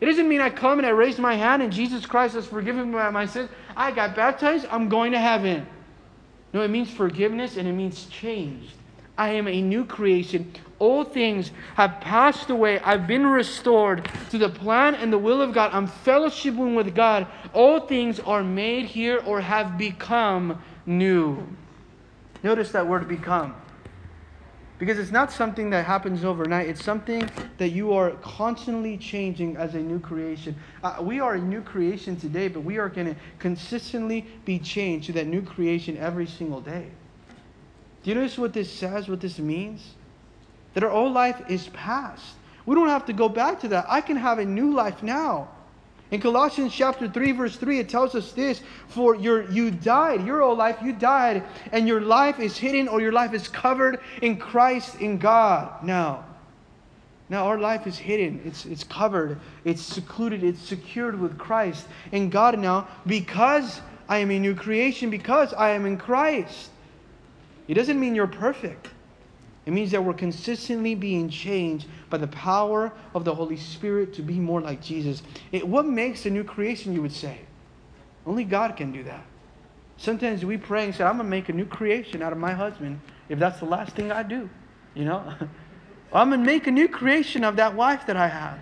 It 0.00 0.06
doesn't 0.06 0.28
mean 0.28 0.40
I 0.40 0.50
come 0.50 0.78
and 0.78 0.86
I 0.86 0.90
raise 0.90 1.18
my 1.18 1.34
hand 1.34 1.62
and 1.62 1.72
Jesus 1.72 2.04
Christ 2.04 2.34
has 2.34 2.46
forgiven 2.46 2.90
me 2.90 2.98
my 3.10 3.26
sins. 3.26 3.48
I 3.76 3.90
got 3.90 4.14
baptized, 4.14 4.66
I'm 4.70 4.88
going 4.88 5.12
to 5.12 5.18
heaven. 5.18 5.66
No, 6.52 6.62
it 6.62 6.68
means 6.68 6.90
forgiveness 6.90 7.56
and 7.56 7.66
it 7.66 7.72
means 7.72 8.06
changed. 8.06 8.72
I 9.18 9.30
am 9.30 9.48
a 9.48 9.62
new 9.62 9.84
creation. 9.84 10.52
All 10.78 11.04
things 11.04 11.50
have 11.74 12.00
passed 12.00 12.50
away. 12.50 12.80
I've 12.80 13.06
been 13.06 13.26
restored 13.26 14.10
to 14.30 14.38
the 14.38 14.50
plan 14.50 14.94
and 14.94 15.10
the 15.10 15.18
will 15.18 15.40
of 15.40 15.54
God. 15.54 15.72
I'm 15.72 15.88
fellowshipping 15.88 16.76
with 16.76 16.94
God. 16.94 17.26
All 17.54 17.80
things 17.80 18.20
are 18.20 18.44
made 18.44 18.86
here 18.86 19.22
or 19.24 19.40
have 19.40 19.78
become 19.78 20.62
new. 20.84 21.46
Notice 22.42 22.72
that 22.72 22.86
word 22.86 23.08
become. 23.08 23.54
Because 24.78 24.98
it's 24.98 25.10
not 25.10 25.32
something 25.32 25.70
that 25.70 25.86
happens 25.86 26.22
overnight. 26.22 26.68
It's 26.68 26.84
something 26.84 27.28
that 27.56 27.70
you 27.70 27.94
are 27.94 28.10
constantly 28.22 28.98
changing 28.98 29.56
as 29.56 29.74
a 29.74 29.80
new 29.80 29.98
creation. 29.98 30.54
Uh, 30.84 30.98
we 31.00 31.18
are 31.18 31.34
a 31.34 31.40
new 31.40 31.62
creation 31.62 32.16
today, 32.16 32.48
but 32.48 32.60
we 32.60 32.76
are 32.76 32.90
going 32.90 33.06
to 33.06 33.16
consistently 33.38 34.26
be 34.44 34.58
changed 34.58 35.06
to 35.06 35.12
that 35.12 35.26
new 35.26 35.40
creation 35.40 35.96
every 35.96 36.26
single 36.26 36.60
day. 36.60 36.88
Do 38.02 38.10
you 38.10 38.14
notice 38.14 38.36
what 38.36 38.52
this 38.52 38.70
says, 38.70 39.08
what 39.08 39.20
this 39.20 39.38
means? 39.38 39.94
That 40.74 40.84
our 40.84 40.90
old 40.90 41.14
life 41.14 41.42
is 41.48 41.68
past. 41.68 42.34
We 42.66 42.74
don't 42.74 42.88
have 42.88 43.06
to 43.06 43.14
go 43.14 43.30
back 43.30 43.60
to 43.60 43.68
that. 43.68 43.86
I 43.88 44.02
can 44.02 44.16
have 44.16 44.38
a 44.38 44.44
new 44.44 44.74
life 44.74 45.02
now. 45.02 45.48
In 46.10 46.20
Colossians 46.20 46.72
chapter 46.72 47.08
3, 47.08 47.32
verse 47.32 47.56
3, 47.56 47.80
it 47.80 47.88
tells 47.88 48.14
us 48.14 48.32
this 48.32 48.62
For 48.88 49.16
your, 49.16 49.50
you 49.50 49.72
died, 49.72 50.24
your 50.24 50.40
old 50.40 50.58
life, 50.58 50.78
you 50.82 50.92
died, 50.92 51.42
and 51.72 51.88
your 51.88 52.00
life 52.00 52.38
is 52.38 52.56
hidden 52.56 52.86
or 52.86 53.00
your 53.00 53.12
life 53.12 53.34
is 53.34 53.48
covered 53.48 54.00
in 54.22 54.36
Christ, 54.36 55.00
in 55.00 55.18
God. 55.18 55.82
Now, 55.82 56.24
Now 57.28 57.46
our 57.46 57.58
life 57.58 57.88
is 57.88 57.98
hidden, 57.98 58.40
it's, 58.44 58.66
it's 58.66 58.84
covered, 58.84 59.40
it's 59.64 59.82
secluded, 59.82 60.44
it's 60.44 60.62
secured 60.62 61.18
with 61.18 61.38
Christ. 61.38 61.86
And 62.12 62.30
God 62.30 62.56
now, 62.58 62.86
because 63.06 63.80
I 64.08 64.18
am 64.18 64.30
a 64.30 64.38
new 64.38 64.54
creation, 64.54 65.10
because 65.10 65.52
I 65.54 65.70
am 65.70 65.86
in 65.86 65.98
Christ, 65.98 66.70
it 67.66 67.74
doesn't 67.74 67.98
mean 67.98 68.14
you're 68.14 68.28
perfect. 68.28 68.90
It 69.66 69.72
means 69.72 69.90
that 69.90 70.04
we're 70.04 70.14
consistently 70.14 70.94
being 70.94 71.28
changed 71.28 71.88
by 72.08 72.18
the 72.18 72.28
power 72.28 72.92
of 73.14 73.24
the 73.24 73.34
Holy 73.34 73.56
Spirit 73.56 74.14
to 74.14 74.22
be 74.22 74.38
more 74.38 74.60
like 74.60 74.80
Jesus. 74.80 75.22
It, 75.52 75.66
what 75.66 75.86
makes 75.86 76.26
a 76.26 76.30
new 76.30 76.44
creation, 76.44 76.92
you 76.92 77.02
would 77.02 77.12
say? 77.12 77.40
Only 78.26 78.44
God 78.44 78.76
can 78.76 78.92
do 78.92 79.02
that. 79.04 79.24
Sometimes 79.96 80.44
we 80.44 80.56
pray 80.56 80.84
and 80.84 80.94
say, 80.94 81.04
I'm 81.04 81.16
going 81.16 81.26
to 81.26 81.30
make 81.30 81.48
a 81.48 81.52
new 81.52 81.64
creation 81.64 82.22
out 82.22 82.32
of 82.32 82.38
my 82.38 82.52
husband 82.52 83.00
if 83.28 83.38
that's 83.38 83.60
the 83.60 83.66
last 83.66 83.96
thing 83.96 84.12
I 84.12 84.22
do. 84.22 84.48
You 84.94 85.04
know? 85.04 85.34
I'm 86.12 86.30
going 86.30 86.40
to 86.40 86.46
make 86.46 86.66
a 86.66 86.70
new 86.70 86.88
creation 86.88 87.44
of 87.44 87.56
that 87.56 87.74
wife 87.74 88.06
that 88.06 88.16
I 88.16 88.28
have. 88.28 88.58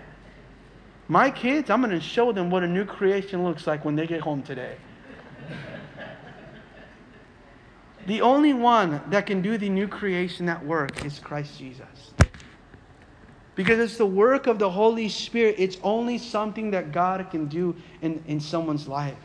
My 1.07 1.29
kids, 1.29 1.69
I'm 1.69 1.81
going 1.81 1.93
to 1.93 1.99
show 1.99 2.31
them 2.31 2.49
what 2.49 2.63
a 2.63 2.67
new 2.67 2.85
creation 2.85 3.43
looks 3.43 3.67
like 3.67 3.85
when 3.85 3.95
they 3.95 4.07
get 4.07 4.21
home 4.21 4.41
today. 4.41 4.77
the 8.07 8.21
only 8.21 8.53
one 8.53 9.01
that 9.09 9.27
can 9.27 9.41
do 9.41 9.57
the 9.57 9.69
new 9.69 9.87
creation, 9.87 10.47
that 10.47 10.65
work, 10.65 11.05
is 11.05 11.19
Christ 11.19 11.59
Jesus. 11.59 12.11
Because 13.55 13.79
it's 13.79 13.97
the 13.97 14.05
work 14.05 14.47
of 14.47 14.59
the 14.59 14.69
Holy 14.69 15.07
Spirit. 15.07 15.55
It's 15.57 15.77
only 15.81 16.17
something 16.17 16.71
that 16.71 16.91
God 16.91 17.25
can 17.31 17.47
do 17.47 17.75
in, 18.01 18.21
in 18.27 18.39
someone's 18.39 18.87
life. 18.87 19.15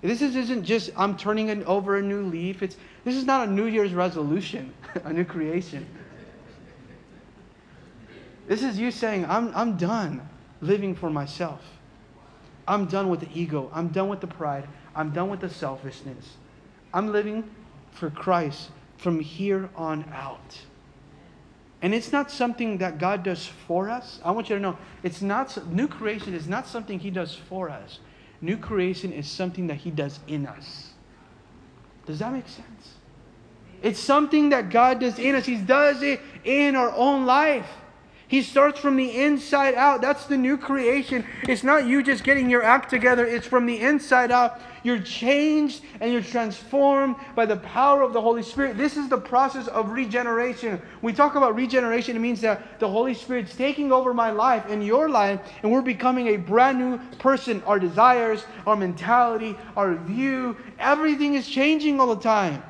This 0.00 0.22
is, 0.22 0.36
isn't 0.36 0.64
just 0.64 0.90
I'm 0.96 1.16
turning 1.16 1.50
an, 1.50 1.64
over 1.64 1.96
a 1.96 2.02
new 2.02 2.22
leaf. 2.22 2.62
It's, 2.62 2.76
this 3.04 3.16
is 3.16 3.24
not 3.24 3.48
a 3.48 3.50
New 3.50 3.66
Year's 3.66 3.92
resolution, 3.92 4.72
a 5.04 5.12
new 5.12 5.24
creation. 5.24 5.86
This 8.46 8.62
is 8.62 8.78
you 8.78 8.90
saying, 8.90 9.26
I'm, 9.26 9.52
I'm 9.54 9.76
done 9.76 10.26
living 10.62 10.94
for 10.94 11.10
myself. 11.10 11.60
I'm 12.66 12.86
done 12.86 13.08
with 13.08 13.20
the 13.20 13.28
ego. 13.34 13.70
I'm 13.74 13.88
done 13.88 14.08
with 14.08 14.20
the 14.20 14.26
pride. 14.26 14.66
I'm 14.94 15.10
done 15.10 15.28
with 15.28 15.40
the 15.40 15.50
selfishness. 15.50 16.36
I'm 16.94 17.12
living 17.12 17.48
for 17.92 18.10
Christ 18.10 18.70
from 18.96 19.20
here 19.20 19.68
on 19.76 20.04
out. 20.12 20.58
And 21.80 21.94
it's 21.94 22.10
not 22.10 22.30
something 22.30 22.78
that 22.78 22.98
God 22.98 23.22
does 23.22 23.46
for 23.46 23.88
us. 23.88 24.20
I 24.24 24.32
want 24.32 24.48
you 24.50 24.56
to 24.56 24.60
know 24.60 24.76
it's 25.02 25.22
not 25.22 25.72
new 25.72 25.86
creation 25.86 26.34
is 26.34 26.48
not 26.48 26.66
something 26.66 26.98
he 26.98 27.10
does 27.10 27.34
for 27.34 27.70
us. 27.70 28.00
New 28.40 28.56
creation 28.56 29.12
is 29.12 29.28
something 29.28 29.66
that 29.68 29.76
he 29.76 29.90
does 29.90 30.18
in 30.26 30.46
us. 30.46 30.90
Does 32.06 32.18
that 32.20 32.32
make 32.32 32.48
sense? 32.48 32.94
It's 33.82 34.00
something 34.00 34.48
that 34.48 34.70
God 34.70 35.00
does 35.00 35.18
in 35.18 35.36
us. 35.36 35.46
He 35.46 35.56
does 35.56 36.02
it 36.02 36.20
in 36.44 36.74
our 36.74 36.90
own 36.92 37.26
life. 37.26 37.68
He 38.28 38.42
starts 38.42 38.78
from 38.78 38.96
the 38.96 39.22
inside 39.22 39.74
out. 39.74 40.02
That's 40.02 40.26
the 40.26 40.36
new 40.36 40.58
creation. 40.58 41.24
It's 41.44 41.64
not 41.64 41.86
you 41.86 42.02
just 42.02 42.24
getting 42.24 42.50
your 42.50 42.62
act 42.62 42.90
together, 42.90 43.24
it's 43.24 43.46
from 43.46 43.64
the 43.64 43.80
inside 43.80 44.30
out. 44.30 44.60
You're 44.84 45.00
changed 45.00 45.82
and 46.00 46.12
you're 46.12 46.22
transformed 46.22 47.16
by 47.34 47.46
the 47.46 47.56
power 47.56 48.02
of 48.02 48.12
the 48.12 48.20
Holy 48.20 48.42
Spirit. 48.42 48.76
This 48.76 48.96
is 48.96 49.08
the 49.08 49.18
process 49.18 49.66
of 49.66 49.90
regeneration. 49.90 50.80
we 51.02 51.12
talk 51.12 51.34
about 51.34 51.56
regeneration, 51.56 52.16
it 52.16 52.20
means 52.20 52.42
that 52.42 52.78
the 52.78 52.88
Holy 52.88 53.14
Spirit's 53.14 53.56
taking 53.56 53.90
over 53.92 54.14
my 54.14 54.30
life 54.30 54.64
and 54.68 54.86
your 54.86 55.08
life, 55.08 55.40
and 55.62 55.72
we're 55.72 55.82
becoming 55.82 56.28
a 56.28 56.36
brand 56.36 56.78
new 56.78 56.98
person. 57.18 57.62
Our 57.66 57.78
desires, 57.78 58.44
our 58.66 58.76
mentality, 58.76 59.56
our 59.76 59.94
view, 59.94 60.56
everything 60.78 61.34
is 61.34 61.48
changing 61.48 61.98
all 61.98 62.14
the 62.14 62.22
time. 62.22 62.62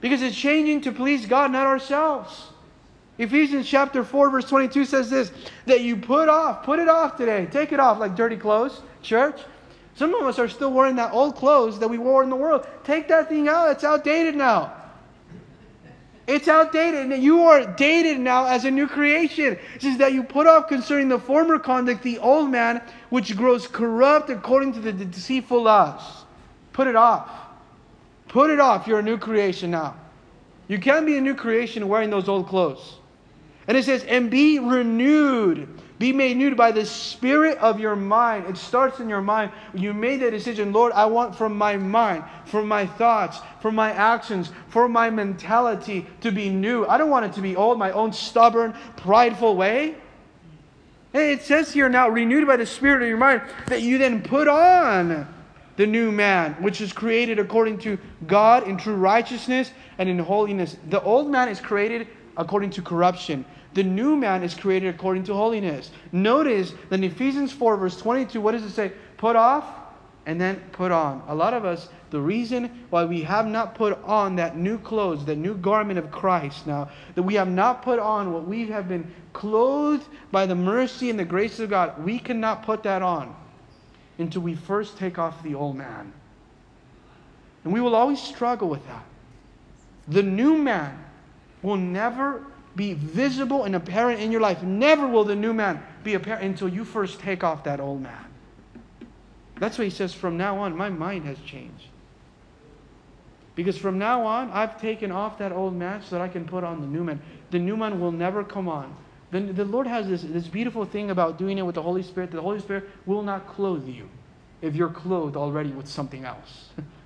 Because 0.00 0.22
it's 0.22 0.36
changing 0.36 0.80
to 0.82 0.92
please 0.92 1.24
God, 1.26 1.52
not 1.52 1.66
ourselves. 1.66 2.51
Ephesians 3.22 3.68
chapter 3.68 4.02
4, 4.02 4.30
verse 4.30 4.48
22 4.48 4.84
says 4.84 5.08
this 5.08 5.30
that 5.66 5.82
you 5.82 5.96
put 5.96 6.28
off, 6.28 6.64
put 6.64 6.80
it 6.80 6.88
off 6.88 7.16
today. 7.16 7.46
Take 7.46 7.70
it 7.70 7.78
off 7.78 8.00
like 8.00 8.16
dirty 8.16 8.36
clothes, 8.36 8.82
church. 9.00 9.40
Some 9.94 10.12
of 10.14 10.26
us 10.26 10.40
are 10.40 10.48
still 10.48 10.72
wearing 10.72 10.96
that 10.96 11.12
old 11.12 11.36
clothes 11.36 11.78
that 11.78 11.88
we 11.88 11.98
wore 11.98 12.24
in 12.24 12.30
the 12.30 12.36
world. 12.36 12.66
Take 12.82 13.06
that 13.08 13.28
thing 13.28 13.46
out. 13.46 13.70
It's 13.70 13.84
outdated 13.84 14.34
now. 14.34 14.74
It's 16.26 16.48
outdated. 16.48 17.12
And 17.12 17.22
you 17.22 17.44
are 17.44 17.64
dated 17.64 18.18
now 18.18 18.46
as 18.46 18.64
a 18.64 18.70
new 18.72 18.88
creation. 18.88 19.56
It 19.76 19.82
says 19.82 19.98
that 19.98 20.12
you 20.12 20.24
put 20.24 20.48
off 20.48 20.66
concerning 20.66 21.08
the 21.08 21.18
former 21.18 21.60
conduct 21.60 22.02
the 22.02 22.18
old 22.18 22.50
man, 22.50 22.82
which 23.10 23.36
grows 23.36 23.68
corrupt 23.68 24.30
according 24.30 24.72
to 24.72 24.80
the 24.80 24.92
deceitful 24.92 25.62
lusts. 25.62 26.24
Put 26.72 26.88
it 26.88 26.96
off. 26.96 27.30
Put 28.26 28.50
it 28.50 28.58
off. 28.58 28.88
You're 28.88 28.98
a 28.98 29.02
new 29.02 29.18
creation 29.18 29.70
now. 29.70 29.94
You 30.66 30.78
can't 30.78 31.06
be 31.06 31.18
a 31.18 31.20
new 31.20 31.36
creation 31.36 31.86
wearing 31.86 32.10
those 32.10 32.28
old 32.28 32.48
clothes. 32.48 32.96
And 33.66 33.76
it 33.76 33.84
says, 33.84 34.04
and 34.04 34.30
be 34.30 34.58
renewed. 34.58 35.68
Be 35.98 36.12
made 36.12 36.36
new 36.36 36.52
by 36.56 36.72
the 36.72 36.84
spirit 36.84 37.58
of 37.58 37.78
your 37.78 37.94
mind. 37.94 38.46
It 38.46 38.56
starts 38.56 38.98
in 38.98 39.08
your 39.08 39.20
mind. 39.20 39.52
You 39.72 39.94
made 39.94 40.20
that 40.22 40.32
decision, 40.32 40.72
Lord, 40.72 40.92
I 40.92 41.04
want 41.06 41.36
from 41.36 41.56
my 41.56 41.76
mind, 41.76 42.24
from 42.44 42.66
my 42.66 42.86
thoughts, 42.86 43.38
from 43.60 43.76
my 43.76 43.92
actions, 43.92 44.50
for 44.68 44.88
my 44.88 45.10
mentality 45.10 46.06
to 46.22 46.32
be 46.32 46.48
new. 46.48 46.84
I 46.86 46.98
don't 46.98 47.10
want 47.10 47.26
it 47.26 47.32
to 47.34 47.40
be 47.40 47.54
old, 47.54 47.78
my 47.78 47.92
own 47.92 48.12
stubborn, 48.12 48.74
prideful 48.96 49.54
way. 49.54 49.94
And 51.14 51.22
it 51.22 51.42
says 51.42 51.72
here 51.72 51.88
now, 51.88 52.08
renewed 52.08 52.48
by 52.48 52.56
the 52.56 52.66
spirit 52.66 53.02
of 53.02 53.08
your 53.08 53.18
mind, 53.18 53.42
that 53.68 53.82
you 53.82 53.98
then 53.98 54.22
put 54.22 54.48
on 54.48 55.28
the 55.76 55.86
new 55.86 56.10
man, 56.10 56.54
which 56.54 56.80
is 56.80 56.92
created 56.92 57.38
according 57.38 57.78
to 57.78 57.96
God 58.26 58.66
in 58.66 58.76
true 58.76 58.96
righteousness 58.96 59.70
and 59.98 60.08
in 60.08 60.18
holiness. 60.18 60.76
The 60.90 61.02
old 61.02 61.30
man 61.30 61.48
is 61.48 61.60
created 61.60 62.08
according 62.36 62.70
to 62.70 62.82
corruption. 62.82 63.44
The 63.74 63.82
new 63.82 64.16
man 64.16 64.42
is 64.42 64.54
created 64.54 64.94
according 64.94 65.24
to 65.24 65.34
holiness. 65.34 65.90
Notice 66.12 66.74
that 66.88 66.96
in 66.96 67.04
Ephesians 67.04 67.52
4, 67.52 67.76
verse 67.76 67.96
22, 67.96 68.40
what 68.40 68.52
does 68.52 68.64
it 68.64 68.70
say? 68.70 68.92
Put 69.16 69.36
off 69.36 69.64
and 70.26 70.40
then 70.40 70.60
put 70.72 70.92
on. 70.92 71.22
A 71.28 71.34
lot 71.34 71.54
of 71.54 71.64
us, 71.64 71.88
the 72.10 72.20
reason 72.20 72.84
why 72.90 73.04
we 73.04 73.22
have 73.22 73.46
not 73.46 73.74
put 73.74 74.00
on 74.04 74.36
that 74.36 74.56
new 74.56 74.78
clothes, 74.78 75.24
that 75.24 75.36
new 75.36 75.54
garment 75.54 75.98
of 75.98 76.10
Christ 76.10 76.66
now, 76.66 76.90
that 77.14 77.22
we 77.22 77.34
have 77.34 77.48
not 77.48 77.82
put 77.82 77.98
on 77.98 78.32
what 78.32 78.46
we 78.46 78.66
have 78.68 78.88
been 78.88 79.10
clothed 79.32 80.06
by 80.30 80.46
the 80.46 80.54
mercy 80.54 81.10
and 81.10 81.18
the 81.18 81.24
grace 81.24 81.58
of 81.58 81.70
God, 81.70 82.04
we 82.04 82.18
cannot 82.18 82.62
put 82.62 82.82
that 82.84 83.02
on 83.02 83.34
until 84.18 84.42
we 84.42 84.54
first 84.54 84.96
take 84.96 85.18
off 85.18 85.42
the 85.42 85.54
old 85.54 85.76
man. 85.76 86.12
And 87.64 87.72
we 87.72 87.80
will 87.80 87.94
always 87.94 88.20
struggle 88.20 88.68
with 88.68 88.86
that. 88.86 89.04
The 90.08 90.22
new 90.22 90.58
man 90.58 90.98
will 91.62 91.76
never 91.76 92.44
be 92.74 92.94
visible 92.94 93.64
and 93.64 93.76
apparent 93.76 94.20
in 94.20 94.32
your 94.32 94.40
life. 94.40 94.62
Never 94.62 95.06
will 95.06 95.24
the 95.24 95.36
new 95.36 95.52
man 95.52 95.82
be 96.02 96.14
apparent 96.14 96.44
until 96.44 96.68
you 96.68 96.84
first 96.84 97.20
take 97.20 97.44
off 97.44 97.64
that 97.64 97.80
old 97.80 98.02
man. 98.02 98.26
That's 99.58 99.78
why 99.78 99.84
he 99.84 99.90
says, 99.90 100.12
from 100.12 100.36
now 100.36 100.58
on, 100.58 100.76
my 100.76 100.88
mind 100.88 101.24
has 101.26 101.38
changed. 101.40 101.86
Because 103.54 103.76
from 103.76 103.98
now 103.98 104.24
on, 104.24 104.50
I've 104.50 104.80
taken 104.80 105.12
off 105.12 105.38
that 105.38 105.52
old 105.52 105.74
man 105.74 106.02
so 106.02 106.16
that 106.16 106.22
I 106.22 106.28
can 106.28 106.46
put 106.46 106.64
on 106.64 106.80
the 106.80 106.86
new 106.86 107.04
man. 107.04 107.20
The 107.50 107.58
new 107.58 107.76
man 107.76 108.00
will 108.00 108.12
never 108.12 108.42
come 108.42 108.68
on. 108.68 108.96
The, 109.30 109.40
the 109.40 109.64
Lord 109.64 109.86
has 109.86 110.08
this, 110.08 110.22
this 110.22 110.48
beautiful 110.48 110.84
thing 110.84 111.10
about 111.10 111.38
doing 111.38 111.58
it 111.58 111.62
with 111.62 111.74
the 111.74 111.82
Holy 111.82 112.02
Spirit. 112.02 112.30
The 112.30 112.40
Holy 112.40 112.60
Spirit 112.60 112.88
will 113.06 113.22
not 113.22 113.46
clothe 113.46 113.86
you 113.86 114.08
if 114.62 114.74
you're 114.74 114.88
clothed 114.88 115.36
already 115.36 115.70
with 115.70 115.86
something 115.86 116.24
else. 116.24 116.70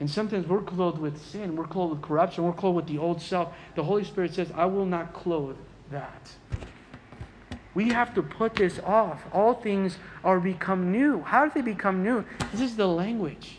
And 0.00 0.10
sometimes 0.10 0.46
we're 0.46 0.62
clothed 0.62 0.98
with 0.98 1.22
sin, 1.24 1.56
we're 1.56 1.66
clothed 1.66 1.92
with 1.94 2.02
corruption, 2.02 2.44
we're 2.44 2.52
clothed 2.52 2.76
with 2.76 2.86
the 2.86 2.98
old 2.98 3.22
self. 3.22 3.54
The 3.76 3.84
Holy 3.84 4.04
Spirit 4.04 4.34
says, 4.34 4.50
I 4.54 4.66
will 4.66 4.86
not 4.86 5.12
clothe 5.12 5.56
that. 5.90 6.30
We 7.74 7.88
have 7.90 8.14
to 8.14 8.22
put 8.22 8.54
this 8.54 8.78
off. 8.80 9.24
All 9.32 9.54
things 9.54 9.98
are 10.22 10.40
become 10.40 10.92
new. 10.92 11.22
How 11.22 11.46
do 11.46 11.52
they 11.54 11.60
become 11.60 12.02
new? 12.02 12.24
This 12.52 12.60
is 12.60 12.76
the 12.76 12.86
language. 12.86 13.58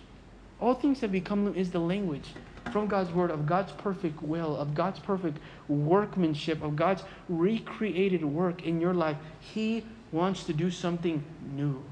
All 0.59 0.73
things 0.73 1.01
have 1.01 1.11
become 1.11 1.45
new 1.45 1.53
is 1.53 1.71
the 1.71 1.79
language 1.79 2.29
from 2.71 2.87
God's 2.87 3.11
word 3.11 3.31
of 3.31 3.45
God's 3.45 3.71
perfect 3.71 4.21
will, 4.21 4.55
of 4.57 4.73
God's 4.73 4.99
perfect 4.99 5.37
workmanship, 5.67 6.61
of 6.61 6.75
God's 6.75 7.03
recreated 7.29 8.23
work 8.23 8.63
in 8.63 8.81
your 8.81 8.93
life. 8.93 9.17
He 9.39 9.85
wants 10.11 10.43
to 10.45 10.53
do 10.53 10.71
something 10.71 11.23
new. 11.53 11.83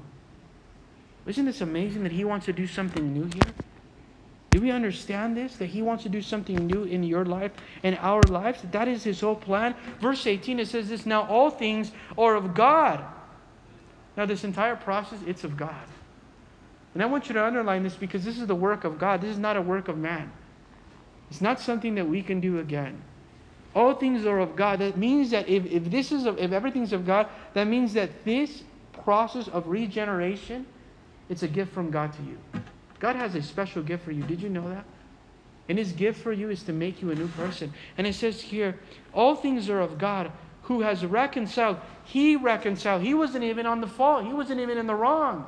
Isn't 1.26 1.46
this 1.46 1.60
amazing 1.60 2.02
that 2.02 2.12
He 2.12 2.24
wants 2.24 2.46
to 2.46 2.52
do 2.52 2.66
something 2.66 3.14
new 3.14 3.24
here? 3.24 3.54
Do 4.54 4.60
we 4.60 4.70
understand 4.70 5.36
this? 5.36 5.56
That 5.56 5.66
He 5.66 5.82
wants 5.82 6.04
to 6.04 6.08
do 6.08 6.22
something 6.22 6.54
new 6.68 6.84
in 6.84 7.02
your 7.02 7.24
life 7.24 7.50
and 7.82 7.98
our 8.00 8.22
lives? 8.22 8.62
That 8.70 8.86
is 8.86 9.02
His 9.02 9.20
whole 9.20 9.34
plan. 9.34 9.74
Verse 10.00 10.28
18, 10.28 10.60
it 10.60 10.68
says 10.68 10.88
this 10.88 11.04
Now 11.04 11.26
all 11.26 11.50
things 11.50 11.90
are 12.16 12.36
of 12.36 12.54
God. 12.54 13.04
Now, 14.16 14.26
this 14.26 14.44
entire 14.44 14.76
process, 14.76 15.18
it's 15.26 15.42
of 15.42 15.56
God. 15.56 15.74
And 16.94 17.02
I 17.02 17.06
want 17.06 17.28
you 17.28 17.32
to 17.34 17.44
underline 17.44 17.82
this 17.82 17.96
because 17.96 18.24
this 18.24 18.38
is 18.38 18.46
the 18.46 18.54
work 18.54 18.84
of 18.84 18.96
God. 18.96 19.22
This 19.22 19.30
is 19.30 19.38
not 19.38 19.56
a 19.56 19.60
work 19.60 19.88
of 19.88 19.98
man. 19.98 20.30
It's 21.32 21.40
not 21.40 21.58
something 21.58 21.96
that 21.96 22.08
we 22.08 22.22
can 22.22 22.38
do 22.38 22.60
again. 22.60 23.02
All 23.74 23.92
things 23.92 24.24
are 24.24 24.38
of 24.38 24.54
God. 24.54 24.78
That 24.78 24.96
means 24.96 25.30
that 25.32 25.48
if, 25.48 25.66
if 25.66 25.90
this 25.90 26.12
is 26.12 26.26
of, 26.26 26.38
if 26.38 26.52
everything's 26.52 26.92
of 26.92 27.04
God, 27.04 27.26
that 27.54 27.66
means 27.66 27.92
that 27.94 28.24
this 28.24 28.62
process 29.02 29.48
of 29.48 29.66
regeneration, 29.66 30.64
it's 31.28 31.42
a 31.42 31.48
gift 31.48 31.74
from 31.74 31.90
God 31.90 32.12
to 32.12 32.22
you. 32.22 32.38
God 33.04 33.16
has 33.16 33.34
a 33.34 33.42
special 33.42 33.82
gift 33.82 34.02
for 34.02 34.12
you. 34.12 34.22
Did 34.22 34.40
you 34.40 34.48
know 34.48 34.66
that? 34.66 34.82
And 35.68 35.76
his 35.76 35.92
gift 35.92 36.22
for 36.22 36.32
you 36.32 36.48
is 36.48 36.62
to 36.62 36.72
make 36.72 37.02
you 37.02 37.10
a 37.10 37.14
new 37.14 37.28
person. 37.28 37.70
And 37.98 38.06
it 38.06 38.14
says 38.14 38.40
here, 38.40 38.80
all 39.12 39.34
things 39.34 39.68
are 39.68 39.80
of 39.80 39.98
God 39.98 40.32
who 40.62 40.80
has 40.80 41.04
reconciled. 41.04 41.76
He 42.06 42.34
reconciled. 42.36 43.02
He 43.02 43.12
wasn't 43.12 43.44
even 43.44 43.66
on 43.66 43.82
the 43.82 43.86
fault, 43.86 44.24
he 44.24 44.32
wasn't 44.32 44.58
even 44.62 44.78
in 44.78 44.86
the 44.86 44.94
wrong. 44.94 45.44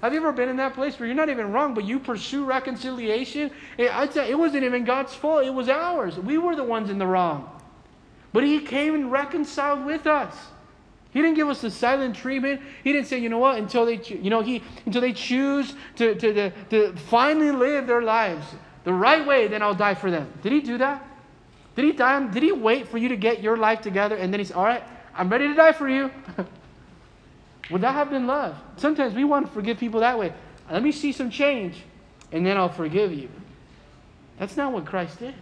Have 0.00 0.14
you 0.14 0.20
ever 0.20 0.32
been 0.32 0.48
in 0.48 0.56
that 0.56 0.72
place 0.72 0.98
where 0.98 1.06
you're 1.06 1.14
not 1.14 1.28
even 1.28 1.52
wrong, 1.52 1.74
but 1.74 1.84
you 1.84 1.98
pursue 1.98 2.46
reconciliation? 2.46 3.50
Say 3.76 4.30
it 4.30 4.38
wasn't 4.38 4.64
even 4.64 4.86
God's 4.86 5.12
fault, 5.12 5.44
it 5.44 5.52
was 5.52 5.68
ours. 5.68 6.16
We 6.16 6.38
were 6.38 6.56
the 6.56 6.64
ones 6.64 6.88
in 6.88 6.96
the 6.96 7.06
wrong. 7.06 7.50
But 8.32 8.44
He 8.44 8.60
came 8.60 8.94
and 8.94 9.12
reconciled 9.12 9.84
with 9.84 10.06
us. 10.06 10.34
He 11.12 11.20
didn't 11.20 11.36
give 11.36 11.48
us 11.48 11.60
the 11.60 11.70
silent 11.70 12.16
treatment. 12.16 12.62
He 12.82 12.92
didn't 12.92 13.06
say, 13.06 13.18
you 13.18 13.28
know 13.28 13.38
what, 13.38 13.58
until 13.58 13.84
they, 13.84 14.00
you 14.02 14.30
know, 14.30 14.40
he, 14.40 14.62
until 14.86 15.02
they 15.02 15.12
choose 15.12 15.74
to, 15.96 16.14
to, 16.14 16.32
to, 16.32 16.50
to 16.70 16.96
finally 16.96 17.50
live 17.50 17.86
their 17.86 18.02
lives 18.02 18.46
the 18.84 18.94
right 18.94 19.24
way, 19.26 19.46
then 19.46 19.62
I'll 19.62 19.74
die 19.74 19.94
for 19.94 20.10
them. 20.10 20.32
Did 20.42 20.52
he 20.52 20.60
do 20.60 20.78
that? 20.78 21.06
Did 21.76 21.84
he 21.84 21.92
die? 21.92 22.26
Did 22.28 22.42
he 22.42 22.52
wait 22.52 22.88
for 22.88 22.96
you 22.96 23.10
to 23.10 23.16
get 23.16 23.42
your 23.42 23.58
life 23.58 23.82
together 23.82 24.16
and 24.16 24.32
then 24.32 24.40
he's, 24.40 24.52
all 24.52 24.64
right, 24.64 24.82
I'm 25.14 25.28
ready 25.28 25.48
to 25.48 25.54
die 25.54 25.72
for 25.72 25.88
you? 25.88 26.10
Would 27.70 27.82
that 27.82 27.92
have 27.92 28.08
been 28.08 28.26
love? 28.26 28.56
Sometimes 28.76 29.14
we 29.14 29.24
want 29.24 29.46
to 29.46 29.52
forgive 29.52 29.78
people 29.78 30.00
that 30.00 30.18
way. 30.18 30.32
Let 30.70 30.82
me 30.82 30.92
see 30.92 31.12
some 31.12 31.30
change 31.30 31.82
and 32.32 32.44
then 32.44 32.56
I'll 32.56 32.70
forgive 32.70 33.12
you. 33.12 33.28
That's 34.38 34.56
not 34.56 34.72
what 34.72 34.86
Christ 34.86 35.18
did. 35.18 35.34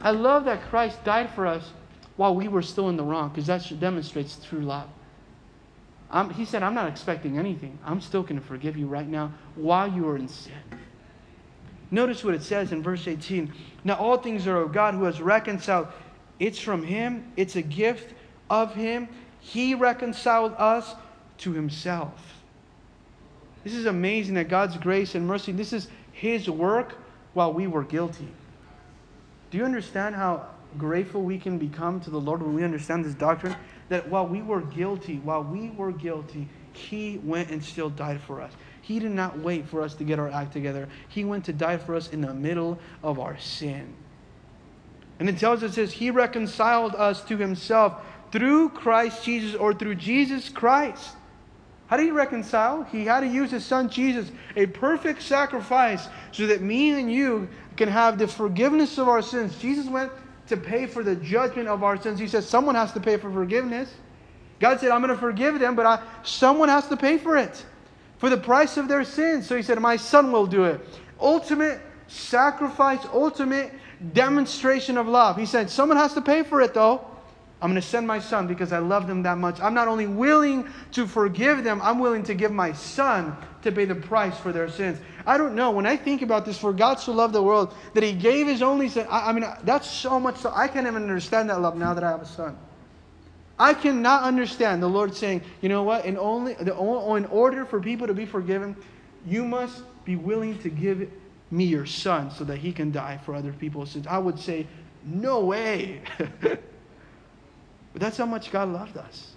I 0.00 0.10
love 0.12 0.46
that 0.46 0.62
Christ 0.62 1.04
died 1.04 1.30
for 1.34 1.46
us 1.46 1.70
while 2.16 2.34
we 2.34 2.48
were 2.48 2.62
still 2.62 2.88
in 2.88 2.96
the 2.96 3.02
wrong 3.02 3.28
because 3.28 3.46
that 3.46 3.80
demonstrates 3.80 4.38
true 4.44 4.60
love. 4.60 4.88
I'm, 6.10 6.30
he 6.30 6.44
said, 6.44 6.62
I'm 6.62 6.74
not 6.74 6.88
expecting 6.88 7.38
anything. 7.38 7.78
I'm 7.84 8.00
still 8.00 8.22
going 8.22 8.38
to 8.38 8.46
forgive 8.46 8.76
you 8.76 8.86
right 8.86 9.08
now 9.08 9.32
while 9.54 9.88
you 9.90 10.06
are 10.08 10.16
in 10.16 10.28
sin. 10.28 10.52
Notice 11.90 12.22
what 12.22 12.34
it 12.34 12.42
says 12.42 12.72
in 12.72 12.82
verse 12.82 13.08
18. 13.08 13.52
Now, 13.84 13.96
all 13.96 14.18
things 14.18 14.46
are 14.46 14.58
of 14.58 14.72
God 14.72 14.94
who 14.94 15.04
has 15.04 15.20
reconciled. 15.20 15.88
It's 16.38 16.58
from 16.58 16.82
Him, 16.82 17.32
it's 17.36 17.56
a 17.56 17.62
gift 17.62 18.14
of 18.50 18.74
Him. 18.74 19.08
He 19.40 19.74
reconciled 19.74 20.54
us 20.58 20.94
to 21.38 21.52
Himself. 21.52 22.42
This 23.64 23.74
is 23.74 23.86
amazing 23.86 24.34
that 24.34 24.48
God's 24.48 24.76
grace 24.76 25.14
and 25.14 25.26
mercy, 25.26 25.52
this 25.52 25.72
is 25.72 25.88
His 26.12 26.48
work 26.48 26.96
while 27.34 27.52
we 27.52 27.66
were 27.66 27.84
guilty. 27.84 28.28
Do 29.50 29.58
you 29.58 29.64
understand 29.64 30.14
how 30.14 30.46
grateful 30.78 31.22
we 31.22 31.38
can 31.38 31.58
become 31.58 32.00
to 32.00 32.10
the 32.10 32.20
Lord 32.20 32.42
when 32.42 32.54
we 32.54 32.64
understand 32.64 33.04
this 33.04 33.14
doctrine? 33.14 33.56
That 33.88 34.08
while 34.08 34.26
we 34.26 34.42
were 34.42 34.60
guilty, 34.60 35.18
while 35.18 35.42
we 35.42 35.70
were 35.70 35.92
guilty, 35.92 36.48
He 36.72 37.18
went 37.24 37.50
and 37.50 37.62
still 37.62 37.90
died 37.90 38.20
for 38.20 38.40
us. 38.40 38.52
He 38.80 38.98
did 38.98 39.12
not 39.12 39.38
wait 39.38 39.68
for 39.68 39.82
us 39.82 39.94
to 39.94 40.04
get 40.04 40.18
our 40.18 40.28
act 40.28 40.52
together. 40.52 40.88
He 41.08 41.24
went 41.24 41.44
to 41.44 41.52
die 41.52 41.76
for 41.76 41.94
us 41.94 42.10
in 42.10 42.20
the 42.20 42.34
middle 42.34 42.78
of 43.02 43.18
our 43.18 43.38
sin. 43.38 43.94
And 45.20 45.28
it 45.28 45.38
tells 45.38 45.62
us, 45.62 45.74
says, 45.74 45.92
He 45.92 46.10
reconciled 46.10 46.94
us 46.96 47.22
to 47.24 47.36
Himself 47.36 48.02
through 48.32 48.70
Christ 48.70 49.24
Jesus 49.24 49.54
or 49.54 49.72
through 49.72 49.96
Jesus 49.96 50.48
Christ. 50.48 51.14
How 51.86 51.96
did 51.96 52.06
He 52.06 52.10
reconcile? 52.10 52.82
He 52.84 53.04
had 53.04 53.20
to 53.20 53.28
use 53.28 53.50
His 53.50 53.64
Son 53.64 53.88
Jesus, 53.88 54.32
a 54.56 54.66
perfect 54.66 55.22
sacrifice, 55.22 56.08
so 56.32 56.46
that 56.46 56.62
me 56.62 56.98
and 56.98 57.12
you 57.12 57.48
can 57.76 57.88
have 57.88 58.18
the 58.18 58.26
forgiveness 58.26 58.98
of 58.98 59.08
our 59.08 59.22
sins. 59.22 59.56
Jesus 59.58 59.86
went 59.86 60.10
to 60.48 60.56
pay 60.56 60.86
for 60.86 61.02
the 61.02 61.16
judgment 61.16 61.68
of 61.68 61.82
our 61.82 62.00
sins. 62.00 62.18
He 62.18 62.28
says, 62.28 62.48
Someone 62.48 62.74
has 62.74 62.92
to 62.92 63.00
pay 63.00 63.16
for 63.16 63.30
forgiveness. 63.30 63.92
God 64.60 64.80
said, 64.80 64.90
I'm 64.90 65.02
going 65.02 65.14
to 65.14 65.20
forgive 65.20 65.58
them, 65.58 65.74
but 65.74 65.86
I, 65.86 66.02
someone 66.22 66.68
has 66.68 66.86
to 66.88 66.96
pay 66.96 67.18
for 67.18 67.36
it 67.36 67.64
for 68.18 68.30
the 68.30 68.36
price 68.36 68.76
of 68.76 68.86
their 68.86 69.04
sins. 69.04 69.46
So 69.46 69.56
he 69.56 69.62
said, 69.62 69.80
My 69.80 69.96
son 69.96 70.30
will 70.30 70.46
do 70.46 70.64
it. 70.64 70.80
Ultimate 71.20 71.80
sacrifice, 72.06 73.04
ultimate 73.12 73.72
demonstration 74.12 74.96
of 74.96 75.08
love. 75.08 75.36
He 75.36 75.46
said, 75.46 75.70
Someone 75.70 75.96
has 75.96 76.14
to 76.14 76.20
pay 76.20 76.42
for 76.42 76.60
it, 76.60 76.74
though. 76.74 77.06
I'm 77.62 77.70
going 77.70 77.80
to 77.80 77.86
send 77.86 78.08
my 78.08 78.18
son 78.18 78.48
because 78.48 78.72
I 78.72 78.78
love 78.78 79.06
them 79.06 79.22
that 79.22 79.38
much. 79.38 79.60
I'm 79.60 79.72
not 79.72 79.86
only 79.86 80.08
willing 80.08 80.68
to 80.92 81.06
forgive 81.06 81.62
them, 81.62 81.80
I'm 81.80 82.00
willing 82.00 82.24
to 82.24 82.34
give 82.34 82.50
my 82.50 82.72
son 82.72 83.36
to 83.62 83.70
pay 83.70 83.84
the 83.84 83.94
price 83.94 84.36
for 84.36 84.50
their 84.50 84.68
sins. 84.68 84.98
I 85.24 85.38
don't 85.38 85.54
know. 85.54 85.70
When 85.70 85.86
I 85.86 85.96
think 85.96 86.22
about 86.22 86.44
this, 86.44 86.58
for 86.58 86.72
God 86.72 86.96
so 86.98 87.12
loved 87.12 87.32
the 87.32 87.42
world 87.42 87.72
that 87.94 88.02
he 88.02 88.14
gave 88.14 88.48
his 88.48 88.62
only 88.62 88.88
son, 88.88 89.06
I, 89.08 89.30
I 89.30 89.32
mean, 89.32 89.46
that's 89.62 89.88
so 89.88 90.18
much 90.18 90.38
so. 90.38 90.52
I 90.52 90.66
can't 90.66 90.88
even 90.88 91.04
understand 91.04 91.50
that 91.50 91.60
love 91.60 91.76
now 91.76 91.94
that 91.94 92.02
I 92.02 92.10
have 92.10 92.22
a 92.22 92.26
son. 92.26 92.58
I 93.60 93.74
cannot 93.74 94.24
understand 94.24 94.82
the 94.82 94.88
Lord 94.88 95.14
saying, 95.14 95.42
you 95.60 95.68
know 95.68 95.84
what, 95.84 96.04
in, 96.04 96.18
only, 96.18 96.54
the, 96.54 96.72
in 96.72 97.26
order 97.26 97.64
for 97.64 97.78
people 97.78 98.08
to 98.08 98.14
be 98.14 98.26
forgiven, 98.26 98.74
you 99.24 99.44
must 99.44 99.84
be 100.04 100.16
willing 100.16 100.58
to 100.58 100.68
give 100.68 101.08
me 101.52 101.62
your 101.62 101.86
son 101.86 102.32
so 102.32 102.42
that 102.42 102.56
he 102.56 102.72
can 102.72 102.90
die 102.90 103.20
for 103.24 103.36
other 103.36 103.52
people's 103.52 103.92
sins. 103.92 104.08
I 104.08 104.18
would 104.18 104.40
say, 104.40 104.66
no 105.04 105.44
way. 105.44 106.02
but 107.92 108.00
that's 108.00 108.16
how 108.16 108.26
much 108.26 108.50
God 108.50 108.68
loved 108.70 108.96
us. 108.96 109.32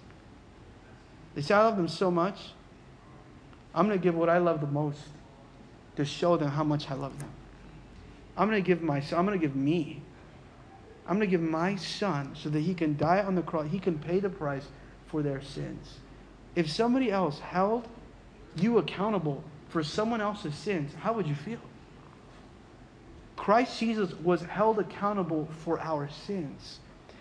They 1.34 1.42
say, 1.42 1.54
I 1.54 1.62
love 1.62 1.76
them 1.76 1.88
so 1.88 2.10
much. 2.10 2.38
I'm 3.74 3.86
going 3.86 3.98
to 3.98 4.02
give 4.02 4.14
what 4.14 4.30
I 4.30 4.38
love 4.38 4.60
the 4.60 4.66
most 4.66 5.00
to 5.96 6.04
show 6.04 6.36
them 6.36 6.50
how 6.50 6.64
much 6.64 6.90
I 6.90 6.94
love 6.94 7.18
them. 7.18 7.30
I'm 8.36 8.48
going 8.48 8.62
to 8.62 8.66
give 8.66 8.82
my 8.82 9.02
I'm 9.12 9.26
going 9.26 9.38
to 9.38 9.46
give 9.46 9.56
me 9.56 10.02
I'm 11.06 11.18
going 11.18 11.28
to 11.28 11.30
give 11.30 11.40
my 11.40 11.76
son 11.76 12.34
so 12.34 12.48
that 12.48 12.60
he 12.60 12.74
can 12.74 12.96
die 12.96 13.22
on 13.22 13.34
the 13.34 13.42
cross. 13.42 13.68
He 13.70 13.78
can 13.78 13.98
pay 13.98 14.18
the 14.18 14.28
price 14.28 14.66
for 15.06 15.22
their 15.22 15.40
sins. 15.40 15.98
If 16.54 16.70
somebody 16.70 17.10
else 17.10 17.38
held 17.38 17.86
you 18.56 18.78
accountable 18.78 19.44
for 19.68 19.84
someone 19.84 20.20
else's 20.20 20.54
sins, 20.54 20.92
how 21.00 21.12
would 21.12 21.26
you 21.26 21.34
feel? 21.34 21.60
Christ 23.36 23.78
Jesus 23.78 24.14
was 24.14 24.42
held 24.42 24.78
accountable 24.78 25.48
for 25.58 25.78
our 25.80 26.08
sins. 26.08 26.80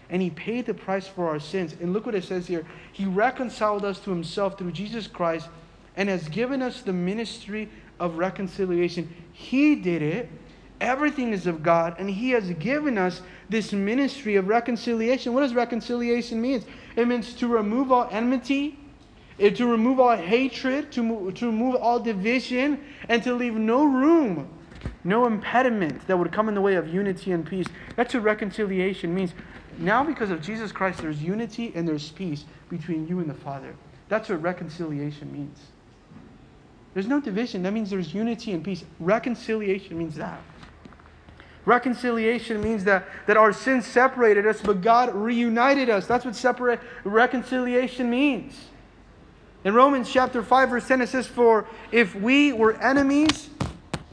And 0.10 0.22
he 0.22 0.30
paid 0.30 0.66
the 0.66 0.74
price 0.74 1.08
for 1.08 1.28
our 1.28 1.40
sins. 1.40 1.76
And 1.82 1.94
look 1.94 2.06
what 2.06 2.16
it 2.16 2.24
says 2.24 2.48
here. 2.48 2.66
He 2.92 3.06
reconciled 3.06 3.84
us 3.86 4.00
to 4.00 4.10
himself 4.10 4.58
through 4.58 4.72
Jesus 4.72 5.08
Christ 5.08 5.50
and 5.96 6.10
has 6.10 6.28
given 6.30 6.62
us 6.62 6.82
the 6.82 6.94
ministry 6.94 7.70
of 8.00 8.18
reconciliation. 8.18 9.14
He 9.34 9.76
did 9.76 10.02
it 10.02 10.30
Everything 10.82 11.32
is 11.32 11.48
of 11.48 11.64
God, 11.64 11.96
and 12.00 12.10
He 12.10 12.32
has 12.32 12.50
given 12.52 12.98
us 12.98 13.22
this 13.50 13.72
ministry 13.72 14.36
of 14.36 14.48
reconciliation. 14.48 15.34
What 15.34 15.42
does 15.42 15.54
reconciliation 15.54 16.42
mean? 16.42 16.64
It 16.96 17.08
means 17.08 17.34
to 17.36 17.48
remove 17.48 17.92
all 17.92 18.10
enmity, 18.12 18.78
eh, 19.40 19.52
to 19.52 19.68
remove 19.68 20.00
all 20.00 20.18
hatred, 20.18 20.92
to, 20.92 21.32
to 21.32 21.46
remove 21.46 21.76
all 21.76 22.00
division, 22.00 22.84
and 23.08 23.24
to 23.24 23.34
leave 23.34 23.54
no 23.54 23.86
room, 23.86 24.50
no 25.06 25.26
impediment 25.26 26.06
that 26.08 26.18
would 26.18 26.34
come 26.34 26.50
in 26.50 26.56
the 26.56 26.62
way 26.62 26.76
of 26.76 26.94
unity 26.94 27.32
and 27.32 27.46
peace. 27.46 27.68
That's 27.96 28.14
what 28.14 28.24
reconciliation 28.24 29.16
means. 29.16 29.34
Now, 29.78 30.04
because 30.04 30.32
of 30.32 30.42
Jesus 30.42 30.72
Christ, 30.72 31.00
there's 31.02 31.22
unity 31.22 31.72
and 31.76 31.88
there's 31.88 32.12
peace 32.12 32.46
between 32.70 33.08
you 33.08 33.20
and 33.20 33.30
the 33.30 33.34
Father. 33.34 33.76
That's 34.08 34.30
what 34.30 34.42
reconciliation 34.42 35.32
means. 35.32 35.60
There's 36.94 37.08
no 37.08 37.20
division. 37.20 37.64
That 37.64 37.74
means 37.74 37.90
there's 37.90 38.14
unity 38.14 38.54
and 38.54 38.64
peace. 38.64 38.86
Reconciliation 39.00 39.98
means 39.98 40.16
that. 40.16 40.40
Reconciliation 41.66 42.62
means 42.62 42.84
that, 42.86 43.06
that 43.28 43.38
our 43.38 43.52
sins 43.52 43.86
separated 43.86 44.46
us, 44.46 44.62
but 44.62 44.82
God 44.82 45.14
reunited 45.14 45.90
us. 45.90 46.06
That's 46.06 46.24
what 46.24 46.36
separate 46.36 46.80
reconciliation 47.04 48.10
means. 48.10 48.56
In 49.66 49.74
Romans 49.74 50.10
chapter 50.12 50.44
5, 50.44 50.70
verse 50.70 50.88
10, 50.88 51.02
it 51.02 51.10
says, 51.10 51.26
For 51.26 51.68
if 51.92 52.14
we 52.16 52.54
were 52.54 52.80
enemies, 52.82 53.50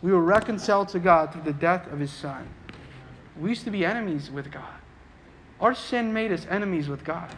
we 0.00 0.10
were 0.10 0.22
reconciled 0.22 0.88
to 0.88 0.98
God 0.98 1.32
through 1.32 1.42
the 1.42 1.52
death 1.52 1.92
of 1.92 2.00
his 2.00 2.10
Son. 2.10 2.48
We 3.38 3.50
used 3.50 3.64
to 3.64 3.70
be 3.70 3.84
enemies 3.84 4.30
with 4.30 4.50
God. 4.50 4.82
Our 5.62 5.74
sin 5.74 6.12
made 6.12 6.32
us 6.32 6.46
enemies 6.50 6.88
with 6.88 7.04
God. 7.04 7.34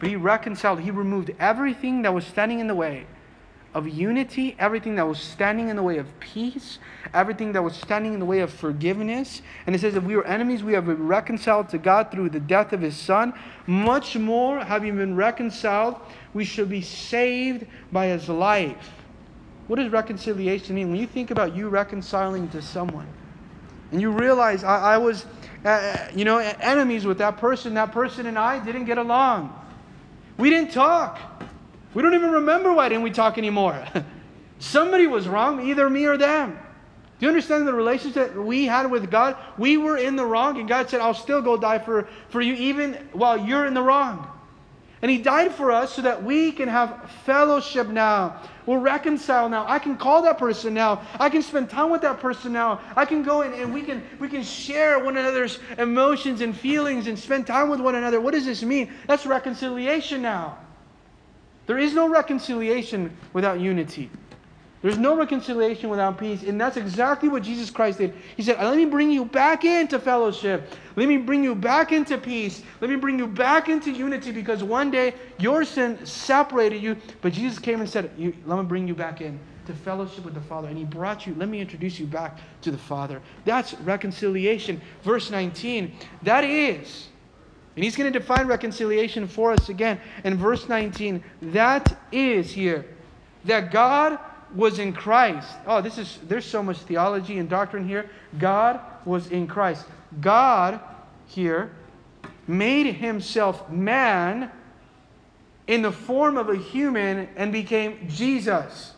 But 0.00 0.08
he 0.08 0.16
reconciled, 0.16 0.80
he 0.80 0.90
removed 0.90 1.30
everything 1.38 2.02
that 2.02 2.12
was 2.12 2.26
standing 2.26 2.58
in 2.58 2.66
the 2.66 2.74
way 2.74 3.06
of 3.72 3.88
unity, 3.88 4.56
everything 4.58 4.96
that 4.96 5.06
was 5.06 5.20
standing 5.20 5.68
in 5.68 5.76
the 5.76 5.82
way 5.82 5.98
of 5.98 6.18
peace, 6.18 6.80
everything 7.14 7.52
that 7.52 7.62
was 7.62 7.76
standing 7.76 8.14
in 8.14 8.18
the 8.18 8.26
way 8.26 8.40
of 8.40 8.52
forgiveness. 8.52 9.42
And 9.66 9.76
it 9.76 9.78
says, 9.78 9.94
if 9.94 10.02
we 10.02 10.16
were 10.16 10.26
enemies, 10.26 10.64
we 10.64 10.72
have 10.72 10.86
been 10.86 11.06
reconciled 11.06 11.68
to 11.68 11.78
God 11.78 12.10
through 12.10 12.30
the 12.30 12.40
death 12.40 12.72
of 12.72 12.80
his 12.80 12.96
Son. 12.96 13.32
Much 13.66 14.16
more, 14.16 14.58
having 14.58 14.96
been 14.96 15.14
reconciled, 15.14 16.00
we 16.34 16.44
shall 16.44 16.66
be 16.66 16.82
saved 16.82 17.64
by 17.92 18.06
his 18.06 18.28
life. 18.28 18.90
What 19.68 19.76
does 19.76 19.92
reconciliation 19.92 20.74
mean? 20.74 20.90
When 20.90 20.98
you 20.98 21.06
think 21.06 21.30
about 21.30 21.54
you 21.54 21.68
reconciling 21.68 22.48
to 22.48 22.60
someone, 22.60 23.06
and 23.92 24.00
you 24.00 24.10
realize 24.10 24.64
I, 24.64 24.94
I 24.94 24.98
was, 24.98 25.26
uh, 25.64 25.68
uh 25.68 26.08
you 26.14 26.24
know, 26.24 26.38
enemies 26.38 27.04
with 27.04 27.18
that 27.18 27.36
person, 27.38 27.74
that 27.74 27.92
person 27.92 28.26
and 28.26 28.38
I 28.38 28.64
didn't 28.64 28.84
get 28.84 28.98
along. 28.98 29.56
We 30.36 30.50
didn't 30.50 30.72
talk. 30.72 31.18
We 31.92 32.02
don't 32.02 32.14
even 32.14 32.30
remember 32.30 32.72
why 32.72 32.88
didn't 32.88 33.02
we 33.02 33.10
talk 33.10 33.36
anymore. 33.36 33.84
Somebody 34.58 35.06
was 35.06 35.28
wrong, 35.28 35.66
either 35.66 35.88
me 35.88 36.06
or 36.06 36.16
them. 36.16 36.58
Do 37.18 37.26
you 37.26 37.28
understand 37.28 37.66
the 37.68 37.74
relationship 37.74 38.34
we 38.34 38.64
had 38.64 38.90
with 38.90 39.10
God? 39.10 39.36
We 39.58 39.76
were 39.76 39.98
in 39.98 40.16
the 40.16 40.24
wrong, 40.24 40.58
and 40.58 40.66
God 40.66 40.88
said, 40.88 41.00
I'll 41.00 41.12
still 41.12 41.42
go 41.42 41.56
die 41.56 41.78
for, 41.78 42.08
for 42.30 42.40
you 42.40 42.54
even 42.54 42.94
while 43.12 43.36
you're 43.36 43.66
in 43.66 43.74
the 43.74 43.82
wrong. 43.82 44.26
And 45.02 45.10
he 45.10 45.16
died 45.16 45.52
for 45.52 45.72
us 45.72 45.94
so 45.94 46.02
that 46.02 46.22
we 46.22 46.52
can 46.52 46.68
have 46.68 47.10
fellowship 47.24 47.88
now. 47.88 48.42
We're 48.66 48.78
reconciled 48.78 49.50
now. 49.50 49.64
I 49.66 49.78
can 49.78 49.96
call 49.96 50.22
that 50.22 50.36
person 50.36 50.74
now. 50.74 51.02
I 51.18 51.30
can 51.30 51.42
spend 51.42 51.70
time 51.70 51.90
with 51.90 52.02
that 52.02 52.20
person 52.20 52.52
now. 52.52 52.80
I 52.94 53.06
can 53.06 53.22
go 53.22 53.40
in 53.40 53.54
and 53.54 53.72
we 53.72 53.82
can 53.82 54.02
we 54.18 54.28
can 54.28 54.42
share 54.42 55.02
one 55.02 55.16
another's 55.16 55.58
emotions 55.78 56.42
and 56.42 56.54
feelings 56.54 57.06
and 57.06 57.18
spend 57.18 57.46
time 57.46 57.70
with 57.70 57.80
one 57.80 57.94
another. 57.94 58.20
What 58.20 58.34
does 58.34 58.44
this 58.44 58.62
mean? 58.62 58.92
That's 59.06 59.24
reconciliation 59.24 60.20
now. 60.20 60.58
There 61.66 61.78
is 61.78 61.94
no 61.94 62.08
reconciliation 62.08 63.16
without 63.32 63.58
unity. 63.58 64.10
There's 64.82 64.96
no 64.96 65.16
reconciliation 65.16 65.90
without 65.90 66.18
peace. 66.18 66.42
And 66.42 66.58
that's 66.58 66.78
exactly 66.78 67.28
what 67.28 67.42
Jesus 67.42 67.68
Christ 67.68 67.98
did. 67.98 68.14
He 68.36 68.42
said, 68.42 68.58
Let 68.58 68.76
me 68.76 68.86
bring 68.86 69.10
you 69.10 69.26
back 69.26 69.64
into 69.64 69.98
fellowship. 69.98 70.72
Let 70.96 71.08
me 71.08 71.18
bring 71.18 71.44
you 71.44 71.54
back 71.54 71.92
into 71.92 72.16
peace. 72.16 72.62
Let 72.80 72.88
me 72.90 72.96
bring 72.96 73.18
you 73.18 73.26
back 73.26 73.68
into 73.68 73.90
unity 73.90 74.32
because 74.32 74.64
one 74.64 74.90
day 74.90 75.14
your 75.38 75.64
sin 75.64 76.04
separated 76.06 76.82
you, 76.82 76.96
but 77.20 77.32
Jesus 77.34 77.58
came 77.58 77.80
and 77.80 77.88
said, 77.88 78.10
Let 78.46 78.58
me 78.58 78.64
bring 78.64 78.88
you 78.88 78.94
back 78.94 79.20
in 79.20 79.38
to 79.66 79.74
fellowship 79.74 80.24
with 80.24 80.34
the 80.34 80.40
Father. 80.40 80.68
And 80.68 80.78
He 80.78 80.84
brought 80.84 81.26
you, 81.26 81.34
let 81.36 81.48
me 81.48 81.60
introduce 81.60 81.98
you 82.00 82.06
back 82.06 82.38
to 82.62 82.70
the 82.70 82.78
Father. 82.78 83.20
That's 83.44 83.74
reconciliation. 83.74 84.80
Verse 85.02 85.30
19, 85.30 85.92
that 86.22 86.44
is. 86.44 87.08
And 87.76 87.84
he's 87.84 87.96
going 87.96 88.12
to 88.12 88.18
define 88.18 88.46
reconciliation 88.46 89.28
for 89.28 89.52
us 89.52 89.68
again. 89.68 90.00
In 90.24 90.36
verse 90.36 90.68
19, 90.68 91.22
that 91.40 91.96
is 92.10 92.50
here 92.50 92.84
that 93.44 93.70
God 93.70 94.18
was 94.54 94.78
in 94.78 94.92
Christ. 94.92 95.48
Oh, 95.66 95.80
this 95.80 95.98
is 95.98 96.18
there's 96.26 96.44
so 96.44 96.62
much 96.62 96.78
theology 96.78 97.38
and 97.38 97.48
doctrine 97.48 97.86
here. 97.86 98.10
God 98.38 98.80
was 99.04 99.28
in 99.28 99.46
Christ. 99.46 99.86
God 100.20 100.80
here 101.26 101.72
made 102.46 102.94
himself 102.94 103.70
man 103.70 104.50
in 105.66 105.82
the 105.82 105.92
form 105.92 106.36
of 106.36 106.48
a 106.48 106.56
human 106.56 107.28
and 107.36 107.52
became 107.52 108.08
Jesus. 108.08 108.92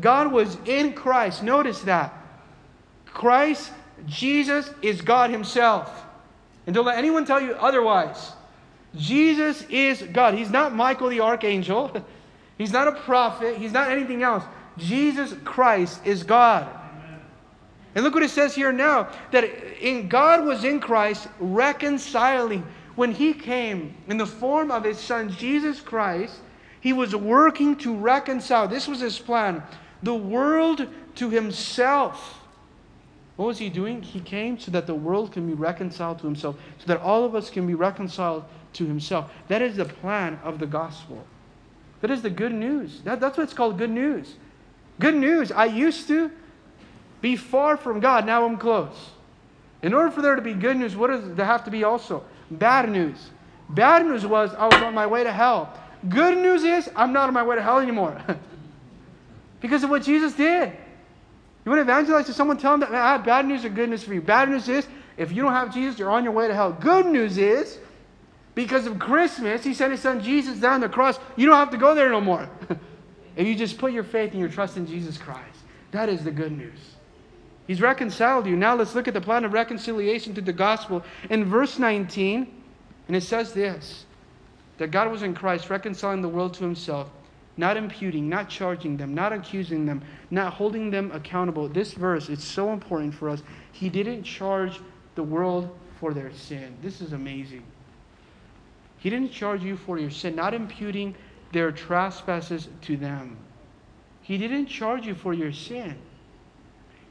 God 0.00 0.32
was 0.32 0.56
in 0.64 0.92
Christ. 0.94 1.42
Notice 1.42 1.80
that. 1.82 2.14
Christ, 3.06 3.72
Jesus, 4.06 4.70
is 4.80 5.02
God 5.02 5.30
Himself. 5.30 6.04
And 6.66 6.74
don't 6.74 6.86
let 6.86 6.96
anyone 6.96 7.24
tell 7.24 7.40
you 7.40 7.52
otherwise. 7.54 8.32
Jesus 8.96 9.62
is 9.68 10.02
God. 10.02 10.34
He's 10.34 10.50
not 10.50 10.74
Michael 10.74 11.08
the 11.08 11.20
archangel. 11.20 12.04
He's 12.58 12.72
not 12.72 12.86
a 12.88 12.92
prophet. 12.92 13.56
He's 13.56 13.72
not 13.72 13.90
anything 13.90 14.22
else. 14.22 14.44
Jesus 14.78 15.34
Christ 15.44 16.00
is 16.06 16.22
God. 16.22 16.68
And 17.94 18.04
look 18.04 18.14
what 18.14 18.22
it 18.22 18.30
says 18.30 18.54
here 18.54 18.72
now 18.72 19.10
that 19.32 19.44
in 19.84 20.08
God 20.08 20.44
was 20.44 20.64
in 20.64 20.80
Christ 20.80 21.28
reconciling. 21.38 22.66
When 22.94 23.12
he 23.12 23.32
came 23.32 23.94
in 24.08 24.18
the 24.18 24.26
form 24.26 24.70
of 24.70 24.84
his 24.84 24.98
son 24.98 25.30
Jesus 25.30 25.80
Christ, 25.80 26.40
he 26.80 26.92
was 26.92 27.14
working 27.14 27.76
to 27.76 27.94
reconcile. 27.94 28.68
This 28.68 28.88
was 28.88 29.00
his 29.00 29.18
plan 29.18 29.62
the 30.02 30.14
world 30.14 30.88
to 31.14 31.30
himself. 31.30 32.40
What 33.36 33.46
was 33.46 33.58
he 33.58 33.68
doing? 33.70 34.02
He 34.02 34.20
came 34.20 34.58
so 34.58 34.70
that 34.72 34.86
the 34.86 34.94
world 34.94 35.32
can 35.32 35.46
be 35.46 35.54
reconciled 35.54 36.18
to 36.18 36.26
himself, 36.26 36.56
so 36.78 36.86
that 36.86 37.00
all 37.00 37.24
of 37.24 37.34
us 37.34 37.50
can 37.50 37.66
be 37.66 37.74
reconciled 37.74 38.44
to 38.74 38.86
himself. 38.86 39.30
That 39.48 39.62
is 39.62 39.76
the 39.76 39.84
plan 39.84 40.38
of 40.42 40.58
the 40.58 40.66
gospel. 40.66 41.24
That 42.00 42.10
is 42.10 42.22
the 42.22 42.30
good 42.30 42.52
news. 42.52 43.00
That, 43.02 43.20
that's 43.20 43.38
what 43.38 43.44
it's 43.44 43.54
called 43.54 43.78
good 43.78 43.90
news. 43.90 44.34
Good 45.02 45.16
news. 45.16 45.50
I 45.50 45.64
used 45.64 46.06
to 46.06 46.30
be 47.20 47.34
far 47.34 47.76
from 47.76 47.98
God. 47.98 48.24
Now 48.24 48.46
I'm 48.46 48.56
close. 48.56 49.10
In 49.82 49.94
order 49.94 50.12
for 50.12 50.22
there 50.22 50.36
to 50.36 50.42
be 50.42 50.54
good 50.54 50.76
news, 50.76 50.94
what 50.94 51.08
does 51.08 51.34
there 51.34 51.44
have 51.44 51.64
to 51.64 51.72
be 51.72 51.82
also? 51.82 52.22
Bad 52.52 52.88
news. 52.88 53.30
Bad 53.68 54.06
news 54.06 54.24
was 54.24 54.54
I 54.54 54.66
was 54.66 54.80
on 54.80 54.94
my 54.94 55.08
way 55.08 55.24
to 55.24 55.32
hell. 55.32 55.76
Good 56.08 56.38
news 56.38 56.62
is 56.62 56.88
I'm 56.94 57.12
not 57.12 57.26
on 57.26 57.34
my 57.34 57.42
way 57.42 57.56
to 57.56 57.62
hell 57.62 57.80
anymore. 57.80 58.22
because 59.60 59.82
of 59.82 59.90
what 59.90 60.04
Jesus 60.04 60.34
did. 60.34 60.70
You 61.64 61.70
want 61.72 61.78
to 61.78 61.82
evangelize 61.82 62.26
to 62.26 62.32
someone, 62.32 62.56
tell 62.56 62.78
them 62.78 62.88
that 62.88 62.94
I 62.94 63.10
have 63.14 63.24
bad 63.24 63.44
news 63.44 63.64
or 63.64 63.70
good 63.70 63.88
news 63.88 64.04
for 64.04 64.14
you. 64.14 64.22
Bad 64.22 64.50
news 64.50 64.68
is 64.68 64.86
if 65.16 65.32
you 65.32 65.42
don't 65.42 65.52
have 65.52 65.74
Jesus, 65.74 65.98
you're 65.98 66.10
on 66.10 66.22
your 66.22 66.32
way 66.32 66.46
to 66.46 66.54
hell. 66.54 66.70
Good 66.70 67.06
news 67.06 67.38
is 67.38 67.80
because 68.54 68.86
of 68.86 69.00
Christmas, 69.00 69.64
he 69.64 69.74
sent 69.74 69.90
his 69.90 70.00
son 70.00 70.22
Jesus 70.22 70.60
down 70.60 70.80
the 70.80 70.88
cross. 70.88 71.18
You 71.34 71.46
don't 71.46 71.56
have 71.56 71.70
to 71.70 71.76
go 71.76 71.92
there 71.92 72.08
no 72.08 72.20
more. 72.20 72.48
If 73.36 73.46
you 73.46 73.54
just 73.54 73.78
put 73.78 73.92
your 73.92 74.04
faith 74.04 74.32
and 74.32 74.40
your 74.40 74.48
trust 74.48 74.76
in 74.76 74.86
Jesus 74.86 75.16
Christ, 75.18 75.58
that 75.90 76.08
is 76.08 76.24
the 76.24 76.30
good 76.30 76.52
news. 76.52 76.78
He's 77.66 77.80
reconciled 77.80 78.46
you. 78.46 78.56
Now 78.56 78.74
let's 78.74 78.94
look 78.94 79.08
at 79.08 79.14
the 79.14 79.20
plan 79.20 79.44
of 79.44 79.52
reconciliation 79.52 80.34
through 80.34 80.44
the 80.44 80.52
gospel. 80.52 81.02
In 81.30 81.44
verse 81.44 81.78
19, 81.78 82.46
and 83.08 83.16
it 83.16 83.22
says 83.22 83.52
this 83.52 84.06
that 84.78 84.88
God 84.90 85.10
was 85.10 85.22
in 85.22 85.34
Christ 85.34 85.70
reconciling 85.70 86.22
the 86.22 86.28
world 86.28 86.54
to 86.54 86.64
himself, 86.64 87.08
not 87.56 87.76
imputing, 87.76 88.28
not 88.28 88.48
charging 88.48 88.96
them, 88.96 89.14
not 89.14 89.32
accusing 89.32 89.86
them, 89.86 90.02
not 90.30 90.54
holding 90.54 90.90
them 90.90 91.12
accountable. 91.12 91.68
This 91.68 91.92
verse, 91.92 92.28
it's 92.28 92.44
so 92.44 92.72
important 92.72 93.14
for 93.14 93.28
us. 93.28 93.42
He 93.72 93.88
didn't 93.88 94.24
charge 94.24 94.80
the 95.14 95.22
world 95.22 95.70
for 96.00 96.12
their 96.12 96.32
sin. 96.32 96.76
This 96.82 97.00
is 97.00 97.12
amazing. 97.12 97.62
He 98.98 99.10
didn't 99.10 99.30
charge 99.30 99.62
you 99.62 99.76
for 99.76 99.98
your 99.98 100.10
sin, 100.10 100.34
not 100.34 100.54
imputing, 100.54 101.14
their 101.52 101.70
trespasses 101.70 102.68
to 102.82 102.96
them. 102.96 103.36
He 104.22 104.38
didn't 104.38 104.66
charge 104.66 105.06
you 105.06 105.14
for 105.14 105.34
your 105.34 105.52
sin. 105.52 105.96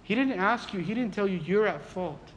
He 0.04 0.16
didn't 0.16 0.40
ask 0.40 0.74
you, 0.74 0.80
He 0.80 0.94
didn't 0.94 1.14
tell 1.14 1.28
you 1.28 1.40
you're 1.40 1.68
at 1.68 1.82
fault. 1.82 2.32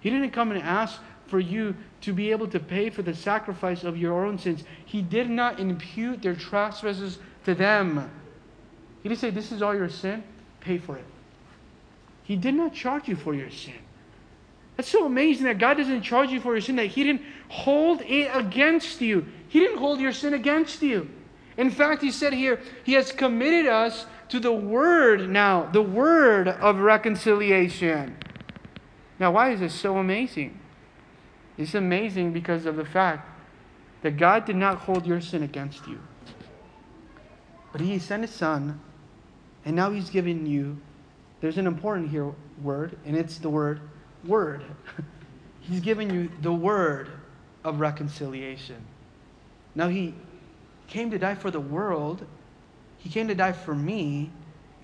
He 0.00 0.10
didn't 0.10 0.30
come 0.30 0.50
and 0.50 0.62
ask 0.62 1.00
for 1.26 1.40
you 1.40 1.74
to 2.02 2.12
be 2.12 2.30
able 2.30 2.48
to 2.48 2.60
pay 2.60 2.90
for 2.90 3.02
the 3.02 3.14
sacrifice 3.14 3.84
of 3.84 3.96
your 3.96 4.26
own 4.26 4.38
sins. 4.38 4.64
He 4.84 5.00
did 5.00 5.30
not 5.30 5.60
impute 5.60 6.22
their 6.22 6.34
trespasses 6.34 7.18
to 7.44 7.54
them. 7.54 8.10
He 9.02 9.08
didn't 9.08 9.20
say, 9.20 9.30
This 9.30 9.52
is 9.52 9.62
all 9.62 9.74
your 9.74 9.88
sin, 9.88 10.22
pay 10.60 10.78
for 10.78 10.96
it. 10.96 11.04
He 12.24 12.36
did 12.36 12.54
not 12.54 12.74
charge 12.74 13.08
you 13.08 13.16
for 13.16 13.34
your 13.34 13.50
sin. 13.50 13.74
That's 14.76 14.88
so 14.88 15.06
amazing 15.06 15.44
that 15.44 15.58
God 15.58 15.76
doesn't 15.76 16.02
charge 16.02 16.30
you 16.30 16.40
for 16.40 16.52
your 16.52 16.60
sin, 16.60 16.76
that 16.76 16.86
He 16.86 17.04
didn't 17.04 17.22
hold 17.48 18.02
it 18.02 18.30
against 18.32 19.00
you. 19.00 19.26
He 19.48 19.60
didn't 19.60 19.78
hold 19.78 20.00
your 20.00 20.12
sin 20.12 20.34
against 20.34 20.82
you. 20.82 21.10
In 21.56 21.70
fact, 21.70 22.02
he 22.02 22.10
said 22.10 22.32
here, 22.32 22.60
He 22.84 22.94
has 22.94 23.12
committed 23.12 23.66
us 23.66 24.06
to 24.28 24.40
the 24.40 24.52
word 24.52 25.28
now, 25.28 25.66
the 25.66 25.82
word 25.82 26.48
of 26.48 26.78
reconciliation. 26.78 28.16
Now, 29.18 29.32
why 29.32 29.50
is 29.50 29.60
this 29.60 29.74
so 29.74 29.98
amazing? 29.98 30.58
It's 31.58 31.74
amazing 31.74 32.32
because 32.32 32.64
of 32.64 32.76
the 32.76 32.84
fact 32.84 33.28
that 34.02 34.16
God 34.16 34.46
did 34.46 34.56
not 34.56 34.78
hold 34.78 35.06
your 35.06 35.20
sin 35.20 35.42
against 35.42 35.86
you. 35.86 36.00
But 37.70 37.82
He 37.82 37.98
sent 37.98 38.22
His 38.22 38.30
Son, 38.30 38.80
and 39.64 39.76
now 39.76 39.90
He's 39.90 40.10
given 40.10 40.46
you, 40.46 40.80
there's 41.40 41.58
an 41.58 41.66
important 41.66 42.10
here 42.10 42.32
word, 42.62 42.98
and 43.04 43.16
it's 43.16 43.38
the 43.38 43.50
word 43.50 43.80
word. 44.24 44.64
he's 45.60 45.80
given 45.80 46.12
you 46.12 46.30
the 46.40 46.52
word 46.52 47.10
of 47.64 47.80
reconciliation. 47.80 48.84
Now, 49.74 49.88
He 49.88 50.14
came 50.92 51.10
to 51.10 51.18
die 51.18 51.34
for 51.34 51.50
the 51.50 51.58
world, 51.58 52.24
He 52.98 53.08
came 53.08 53.26
to 53.28 53.34
die 53.34 53.52
for 53.52 53.74
me, 53.74 54.30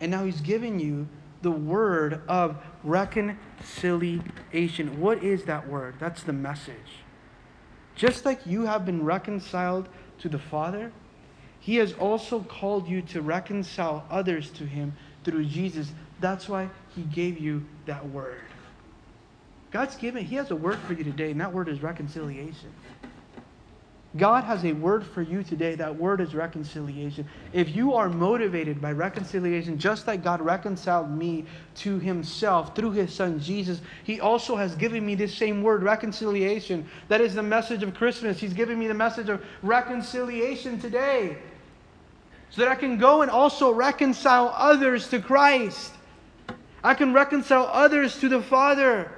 and 0.00 0.10
now 0.10 0.24
He's 0.24 0.40
giving 0.40 0.80
you 0.80 1.06
the 1.42 1.50
word 1.50 2.22
of 2.26 2.56
reconciliation. 2.82 5.00
What 5.00 5.22
is 5.22 5.44
that 5.44 5.68
word? 5.68 5.96
That's 6.00 6.22
the 6.22 6.32
message. 6.32 7.02
Just 7.94 8.24
like 8.24 8.46
you 8.46 8.64
have 8.64 8.86
been 8.86 9.04
reconciled 9.04 9.90
to 10.20 10.30
the 10.30 10.38
Father, 10.38 10.92
He 11.60 11.76
has 11.76 11.92
also 11.92 12.40
called 12.40 12.88
you 12.88 13.02
to 13.02 13.20
reconcile 13.20 14.06
others 14.10 14.48
to 14.52 14.64
Him 14.64 14.96
through 15.24 15.44
Jesus. 15.44 15.92
That's 16.20 16.48
why 16.48 16.70
He 16.94 17.02
gave 17.02 17.38
you 17.38 17.66
that 17.84 18.08
word. 18.08 18.40
God's 19.70 19.96
given, 19.96 20.24
He 20.24 20.36
has 20.36 20.50
a 20.50 20.56
word 20.56 20.78
for 20.78 20.94
you 20.94 21.04
today, 21.04 21.32
and 21.32 21.40
that 21.42 21.52
word 21.52 21.68
is 21.68 21.82
reconciliation. 21.82 22.72
God 24.18 24.44
has 24.44 24.64
a 24.64 24.72
word 24.72 25.06
for 25.06 25.22
you 25.22 25.42
today. 25.42 25.74
That 25.76 25.94
word 25.94 26.20
is 26.20 26.34
reconciliation. 26.34 27.26
If 27.52 27.74
you 27.74 27.94
are 27.94 28.08
motivated 28.08 28.80
by 28.80 28.92
reconciliation, 28.92 29.78
just 29.78 30.06
like 30.06 30.24
God 30.24 30.40
reconciled 30.40 31.10
me 31.10 31.46
to 31.76 31.98
Himself 31.98 32.74
through 32.74 32.90
His 32.90 33.12
Son 33.12 33.40
Jesus, 33.40 33.80
He 34.04 34.20
also 34.20 34.56
has 34.56 34.74
given 34.74 35.06
me 35.06 35.14
this 35.14 35.34
same 35.34 35.62
word, 35.62 35.82
reconciliation. 35.82 36.86
That 37.08 37.20
is 37.20 37.34
the 37.34 37.42
message 37.42 37.82
of 37.82 37.94
Christmas. 37.94 38.40
He's 38.40 38.52
giving 38.52 38.78
me 38.78 38.88
the 38.88 38.94
message 38.94 39.28
of 39.28 39.42
reconciliation 39.62 40.80
today. 40.80 41.38
So 42.50 42.62
that 42.62 42.70
I 42.70 42.74
can 42.74 42.98
go 42.98 43.22
and 43.22 43.30
also 43.30 43.70
reconcile 43.70 44.52
others 44.56 45.08
to 45.08 45.20
Christ. 45.20 45.92
I 46.82 46.94
can 46.94 47.12
reconcile 47.12 47.70
others 47.72 48.18
to 48.20 48.28
the 48.28 48.42
Father. 48.42 49.12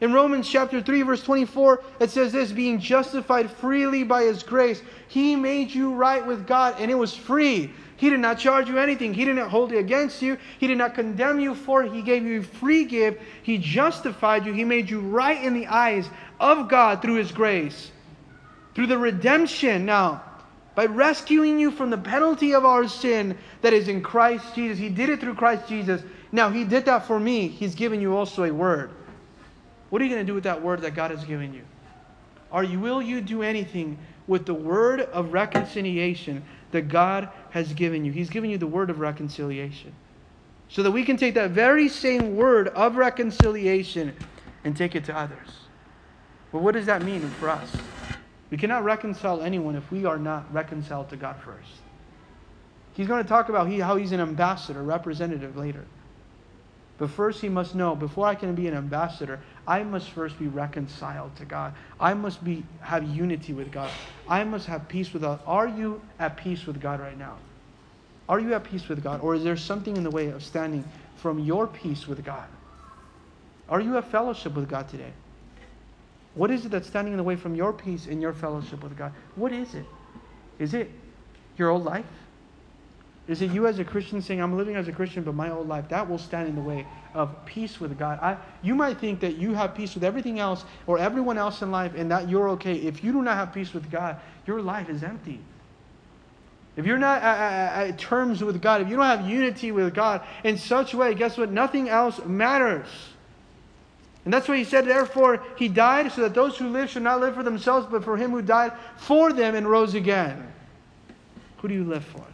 In 0.00 0.12
Romans 0.12 0.48
chapter 0.48 0.82
3, 0.82 1.02
verse 1.02 1.22
24, 1.22 1.82
it 2.00 2.10
says 2.10 2.32
this 2.32 2.52
being 2.52 2.78
justified 2.78 3.50
freely 3.50 4.04
by 4.04 4.24
his 4.24 4.42
grace, 4.42 4.82
he 5.08 5.36
made 5.36 5.70
you 5.70 5.94
right 5.94 6.24
with 6.24 6.46
God, 6.46 6.76
and 6.78 6.90
it 6.90 6.94
was 6.94 7.14
free. 7.14 7.72
He 7.96 8.10
did 8.10 8.20
not 8.20 8.38
charge 8.38 8.68
you 8.68 8.78
anything. 8.78 9.14
He 9.14 9.24
did 9.24 9.36
not 9.36 9.48
hold 9.48 9.72
it 9.72 9.78
against 9.78 10.20
you. 10.20 10.36
He 10.58 10.66
did 10.66 10.76
not 10.76 10.94
condemn 10.94 11.40
you 11.40 11.54
for 11.54 11.82
it. 11.82 11.92
He 11.92 12.02
gave 12.02 12.24
you 12.24 12.40
a 12.40 12.42
free 12.42 12.84
gift. 12.84 13.22
He 13.42 13.56
justified 13.56 14.44
you. 14.44 14.52
He 14.52 14.64
made 14.64 14.90
you 14.90 15.00
right 15.00 15.42
in 15.42 15.54
the 15.54 15.66
eyes 15.66 16.10
of 16.38 16.68
God 16.68 17.00
through 17.00 17.14
his 17.14 17.32
grace. 17.32 17.90
Through 18.74 18.88
the 18.88 18.98
redemption 18.98 19.86
now 19.86 20.22
by 20.76 20.84
rescuing 20.84 21.58
you 21.58 21.70
from 21.70 21.88
the 21.88 21.96
penalty 21.96 22.54
of 22.54 22.66
our 22.66 22.86
sin 22.86 23.36
that 23.62 23.72
is 23.72 23.88
in 23.88 24.02
Christ 24.02 24.54
Jesus. 24.54 24.78
He 24.78 24.90
did 24.90 25.08
it 25.08 25.20
through 25.20 25.34
Christ 25.34 25.66
Jesus. 25.66 26.02
Now, 26.30 26.50
He 26.50 26.64
did 26.64 26.84
that 26.84 27.06
for 27.06 27.18
me. 27.18 27.48
He's 27.48 27.74
given 27.74 28.00
you 28.00 28.14
also 28.14 28.44
a 28.44 28.52
word. 28.52 28.90
What 29.90 30.02
are 30.02 30.04
you 30.04 30.10
going 30.10 30.24
to 30.24 30.30
do 30.30 30.34
with 30.34 30.44
that 30.44 30.62
word 30.62 30.82
that 30.82 30.94
God 30.94 31.10
has 31.10 31.24
given 31.24 31.54
you? 31.54 31.62
Are 32.50 32.64
you 32.64 32.80
will 32.80 33.02
you 33.02 33.20
do 33.20 33.42
anything 33.42 33.98
with 34.26 34.46
the 34.46 34.54
word 34.54 35.00
of 35.00 35.32
reconciliation 35.32 36.44
that 36.72 36.82
God 36.82 37.28
has 37.50 37.72
given 37.72 38.04
you? 38.04 38.12
He's 38.12 38.30
given 38.30 38.50
you 38.50 38.58
the 38.58 38.66
word 38.66 38.90
of 38.90 38.98
reconciliation. 38.98 39.92
So 40.68 40.82
that 40.82 40.90
we 40.90 41.04
can 41.04 41.16
take 41.16 41.34
that 41.34 41.50
very 41.50 41.88
same 41.88 42.36
word 42.36 42.68
of 42.68 42.96
reconciliation 42.96 44.16
and 44.64 44.76
take 44.76 44.96
it 44.96 45.04
to 45.04 45.16
others. 45.16 45.48
But 46.50 46.62
what 46.62 46.74
does 46.74 46.86
that 46.86 47.02
mean 47.02 47.28
for 47.38 47.48
us? 47.48 47.70
We 48.50 48.56
cannot 48.56 48.84
reconcile 48.84 49.42
anyone 49.42 49.76
if 49.76 49.90
we 49.90 50.04
are 50.04 50.18
not 50.18 50.52
reconciled 50.52 51.10
to 51.10 51.16
God 51.16 51.36
first. 51.44 51.70
He's 52.94 53.06
going 53.06 53.22
to 53.22 53.28
talk 53.28 53.48
about 53.48 53.70
how 53.70 53.96
he's 53.96 54.12
an 54.12 54.20
ambassador, 54.20 54.82
representative 54.82 55.56
later. 55.56 55.84
But 56.98 57.10
first, 57.10 57.42
he 57.42 57.48
must 57.48 57.74
know 57.74 57.94
before 57.94 58.26
I 58.26 58.34
can 58.34 58.54
be 58.54 58.68
an 58.68 58.74
ambassador, 58.74 59.40
I 59.66 59.82
must 59.82 60.10
first 60.10 60.38
be 60.38 60.46
reconciled 60.46 61.34
to 61.36 61.44
God. 61.44 61.74
I 61.98 62.14
must 62.14 62.44
be 62.44 62.64
have 62.80 63.04
unity 63.04 63.52
with 63.52 63.72
God. 63.72 63.90
I 64.28 64.44
must 64.44 64.66
have 64.66 64.88
peace 64.88 65.12
with 65.12 65.22
God. 65.22 65.40
Are 65.46 65.66
you 65.66 66.00
at 66.18 66.36
peace 66.36 66.66
with 66.66 66.80
God 66.80 67.00
right 67.00 67.18
now? 67.18 67.36
Are 68.28 68.40
you 68.40 68.54
at 68.54 68.64
peace 68.64 68.88
with 68.88 69.02
God? 69.02 69.20
Or 69.20 69.34
is 69.34 69.44
there 69.44 69.56
something 69.56 69.96
in 69.96 70.02
the 70.02 70.10
way 70.10 70.28
of 70.28 70.42
standing 70.42 70.84
from 71.16 71.38
your 71.38 71.66
peace 71.66 72.06
with 72.06 72.24
God? 72.24 72.48
Are 73.68 73.80
you 73.80 73.96
at 73.96 74.10
fellowship 74.10 74.54
with 74.54 74.68
God 74.68 74.88
today? 74.88 75.12
What 76.34 76.50
is 76.50 76.66
it 76.66 76.70
that's 76.70 76.86
standing 76.86 77.14
in 77.14 77.16
the 77.16 77.24
way 77.24 77.34
from 77.34 77.54
your 77.54 77.72
peace 77.72 78.06
and 78.06 78.20
your 78.20 78.32
fellowship 78.32 78.82
with 78.82 78.96
God? 78.96 79.12
What 79.34 79.52
is 79.52 79.74
it? 79.74 79.86
Is 80.58 80.74
it 80.74 80.90
your 81.56 81.70
old 81.70 81.84
life? 81.84 82.04
Is 83.28 83.42
it 83.42 83.50
you 83.50 83.66
as 83.66 83.80
a 83.80 83.84
Christian 83.84 84.22
saying, 84.22 84.40
I'm 84.40 84.56
living 84.56 84.76
as 84.76 84.86
a 84.86 84.92
Christian, 84.92 85.24
but 85.24 85.34
my 85.34 85.50
old 85.50 85.66
life? 85.66 85.88
That 85.88 86.08
will 86.08 86.18
stand 86.18 86.48
in 86.48 86.54
the 86.54 86.60
way 86.60 86.86
of 87.12 87.44
peace 87.44 87.80
with 87.80 87.98
God. 87.98 88.20
I, 88.22 88.36
you 88.62 88.74
might 88.76 88.98
think 88.98 89.18
that 89.20 89.36
you 89.36 89.52
have 89.54 89.74
peace 89.74 89.94
with 89.94 90.04
everything 90.04 90.38
else 90.38 90.64
or 90.86 90.98
everyone 90.98 91.36
else 91.36 91.60
in 91.62 91.72
life 91.72 91.92
and 91.96 92.10
that 92.12 92.28
you're 92.28 92.50
okay. 92.50 92.74
If 92.74 93.02
you 93.02 93.12
do 93.12 93.22
not 93.22 93.36
have 93.36 93.52
peace 93.52 93.74
with 93.74 93.90
God, 93.90 94.20
your 94.46 94.62
life 94.62 94.88
is 94.88 95.02
empty. 95.02 95.40
If 96.76 96.86
you're 96.86 96.98
not 96.98 97.22
at, 97.22 97.88
at, 97.88 97.98
terms 97.98 98.44
with 98.44 98.60
God, 98.62 98.82
if 98.82 98.88
you 98.88 98.96
don't 98.96 99.06
have 99.06 99.28
unity 99.28 99.72
with 99.72 99.94
God 99.94 100.22
in 100.44 100.56
such 100.58 100.94
a 100.94 100.96
way, 100.96 101.14
guess 101.14 101.36
what? 101.36 101.50
Nothing 101.50 101.88
else 101.88 102.22
matters. 102.24 102.86
And 104.24 104.32
that's 104.32 104.46
why 104.46 104.56
he 104.56 104.64
said, 104.64 104.84
therefore, 104.84 105.42
he 105.56 105.68
died 105.68 106.12
so 106.12 106.20
that 106.22 106.34
those 106.34 106.58
who 106.58 106.68
live 106.68 106.90
should 106.90 107.02
not 107.02 107.20
live 107.20 107.34
for 107.34 107.42
themselves, 107.42 107.86
but 107.90 108.04
for 108.04 108.16
him 108.16 108.30
who 108.30 108.42
died 108.42 108.72
for 108.96 109.32
them 109.32 109.54
and 109.54 109.68
rose 109.68 109.94
again. 109.94 110.52
Who 111.58 111.68
do 111.68 111.74
you 111.74 111.84
live 111.84 112.04
for? 112.04 112.24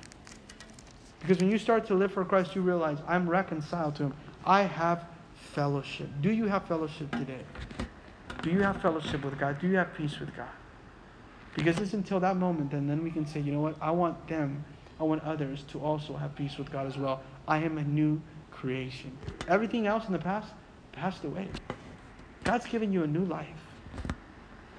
Because 1.23 1.39
when 1.39 1.51
you 1.51 1.59
start 1.59 1.87
to 1.87 1.95
live 1.95 2.13
for 2.13 2.25
Christ, 2.25 2.57
you 2.57 2.63
realize, 2.63 2.99
I'm 3.07 3.31
reconciled 3.31 3.95
to 3.97 4.05
him. 4.05 4.15
I 4.45 4.63
have 4.63 5.07
fellowship. 5.35 6.09
Do 6.21 6.33
you 6.33 6.47
have 6.47 6.67
fellowship 6.67 7.13
today? 7.13 7.41
Do 8.43 8.51
you 8.51 8.61
have 8.63 8.83
fellowship 8.83 9.25
with 9.25 9.39
God? 9.39 9.61
Do 9.61 9.69
you 9.69 9.77
have 9.77 9.95
peace 9.95 10.19
with 10.19 10.35
God? 10.37 10.49
Because 11.55 11.79
it's 11.79 11.93
until 11.93 12.19
that 12.21 12.37
moment, 12.37 12.73
and 12.73 12.91
then 12.91 13.05
we 13.05 13.11
can 13.13 13.25
say, 13.25 13.39
you 13.39 13.53
know 13.53 13.61
what? 13.61 13.77
I 13.81 13.93
want 13.93 14.27
them, 14.27 14.65
I 14.99 15.05
want 15.05 15.23
others 15.23 15.65
to 15.69 15.81
also 15.81 16.17
have 16.17 16.35
peace 16.35 16.59
with 16.59 16.73
God 16.73 16.89
as 16.89 16.99
well. 16.99 17.23
I 17.47 17.59
am 17.59 17.79
a 17.79 17.85
new 17.85 18.21
creation. 18.51 19.17
Everything 19.47 19.87
else 19.87 20.07
in 20.07 20.13
the 20.13 20.19
past 20.19 20.53
passed 20.91 21.23
away. 21.23 21.49
God's 22.43 22.67
given 22.67 22.93
you 22.93 23.05
a 23.05 23.07
new 23.07 23.25
life. 23.27 23.47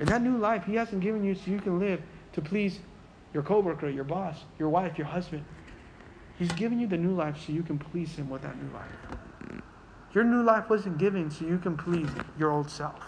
And 0.02 0.10
that 0.10 0.22
new 0.22 0.38
life, 0.38 0.66
He 0.66 0.76
hasn't 0.76 1.02
given 1.02 1.24
you 1.24 1.36
so 1.36 1.52
you 1.52 1.60
can 1.60 1.80
live 1.80 2.02
to 2.34 2.42
please 2.42 2.80
your 3.34 3.44
coworker, 3.44 3.90
your 3.90 4.04
boss, 4.04 4.44
your 4.60 4.68
wife, 4.68 4.98
your 4.98 5.08
husband. 5.08 5.46
He's 6.40 6.52
given 6.54 6.80
you 6.80 6.88
the 6.88 6.98
new 6.98 7.14
life 7.14 7.38
so 7.46 7.54
you 7.54 7.64
can 7.64 7.78
please 7.78 8.16
Him 8.16 8.30
with 8.30 8.42
that 8.42 8.62
new 8.62 8.72
life. 8.74 9.62
Your 10.14 10.24
new 10.24 10.44
life 10.44 10.70
wasn't 10.70 10.98
given 10.98 11.32
so 11.32 11.46
you 11.46 11.58
can 11.58 11.76
please 11.76 12.10
your 12.38 12.52
old 12.52 12.70
self. 12.70 13.02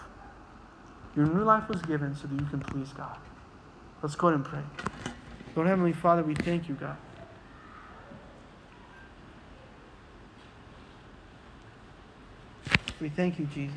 Your 1.14 1.26
new 1.26 1.44
life 1.44 1.68
was 1.68 1.80
given 1.82 2.14
so 2.14 2.26
that 2.26 2.38
you 2.38 2.46
can 2.46 2.60
please 2.60 2.92
God. 2.92 3.16
Let's 4.02 4.14
go 4.14 4.28
ahead 4.28 4.40
and 4.40 4.44
pray. 4.44 4.62
Lord 5.54 5.68
Heavenly 5.68 5.92
Father, 5.92 6.22
we 6.22 6.34
thank 6.34 6.68
you, 6.68 6.74
God. 6.74 6.96
We 13.00 13.08
thank 13.08 13.38
you, 13.38 13.46
Jesus. 13.46 13.76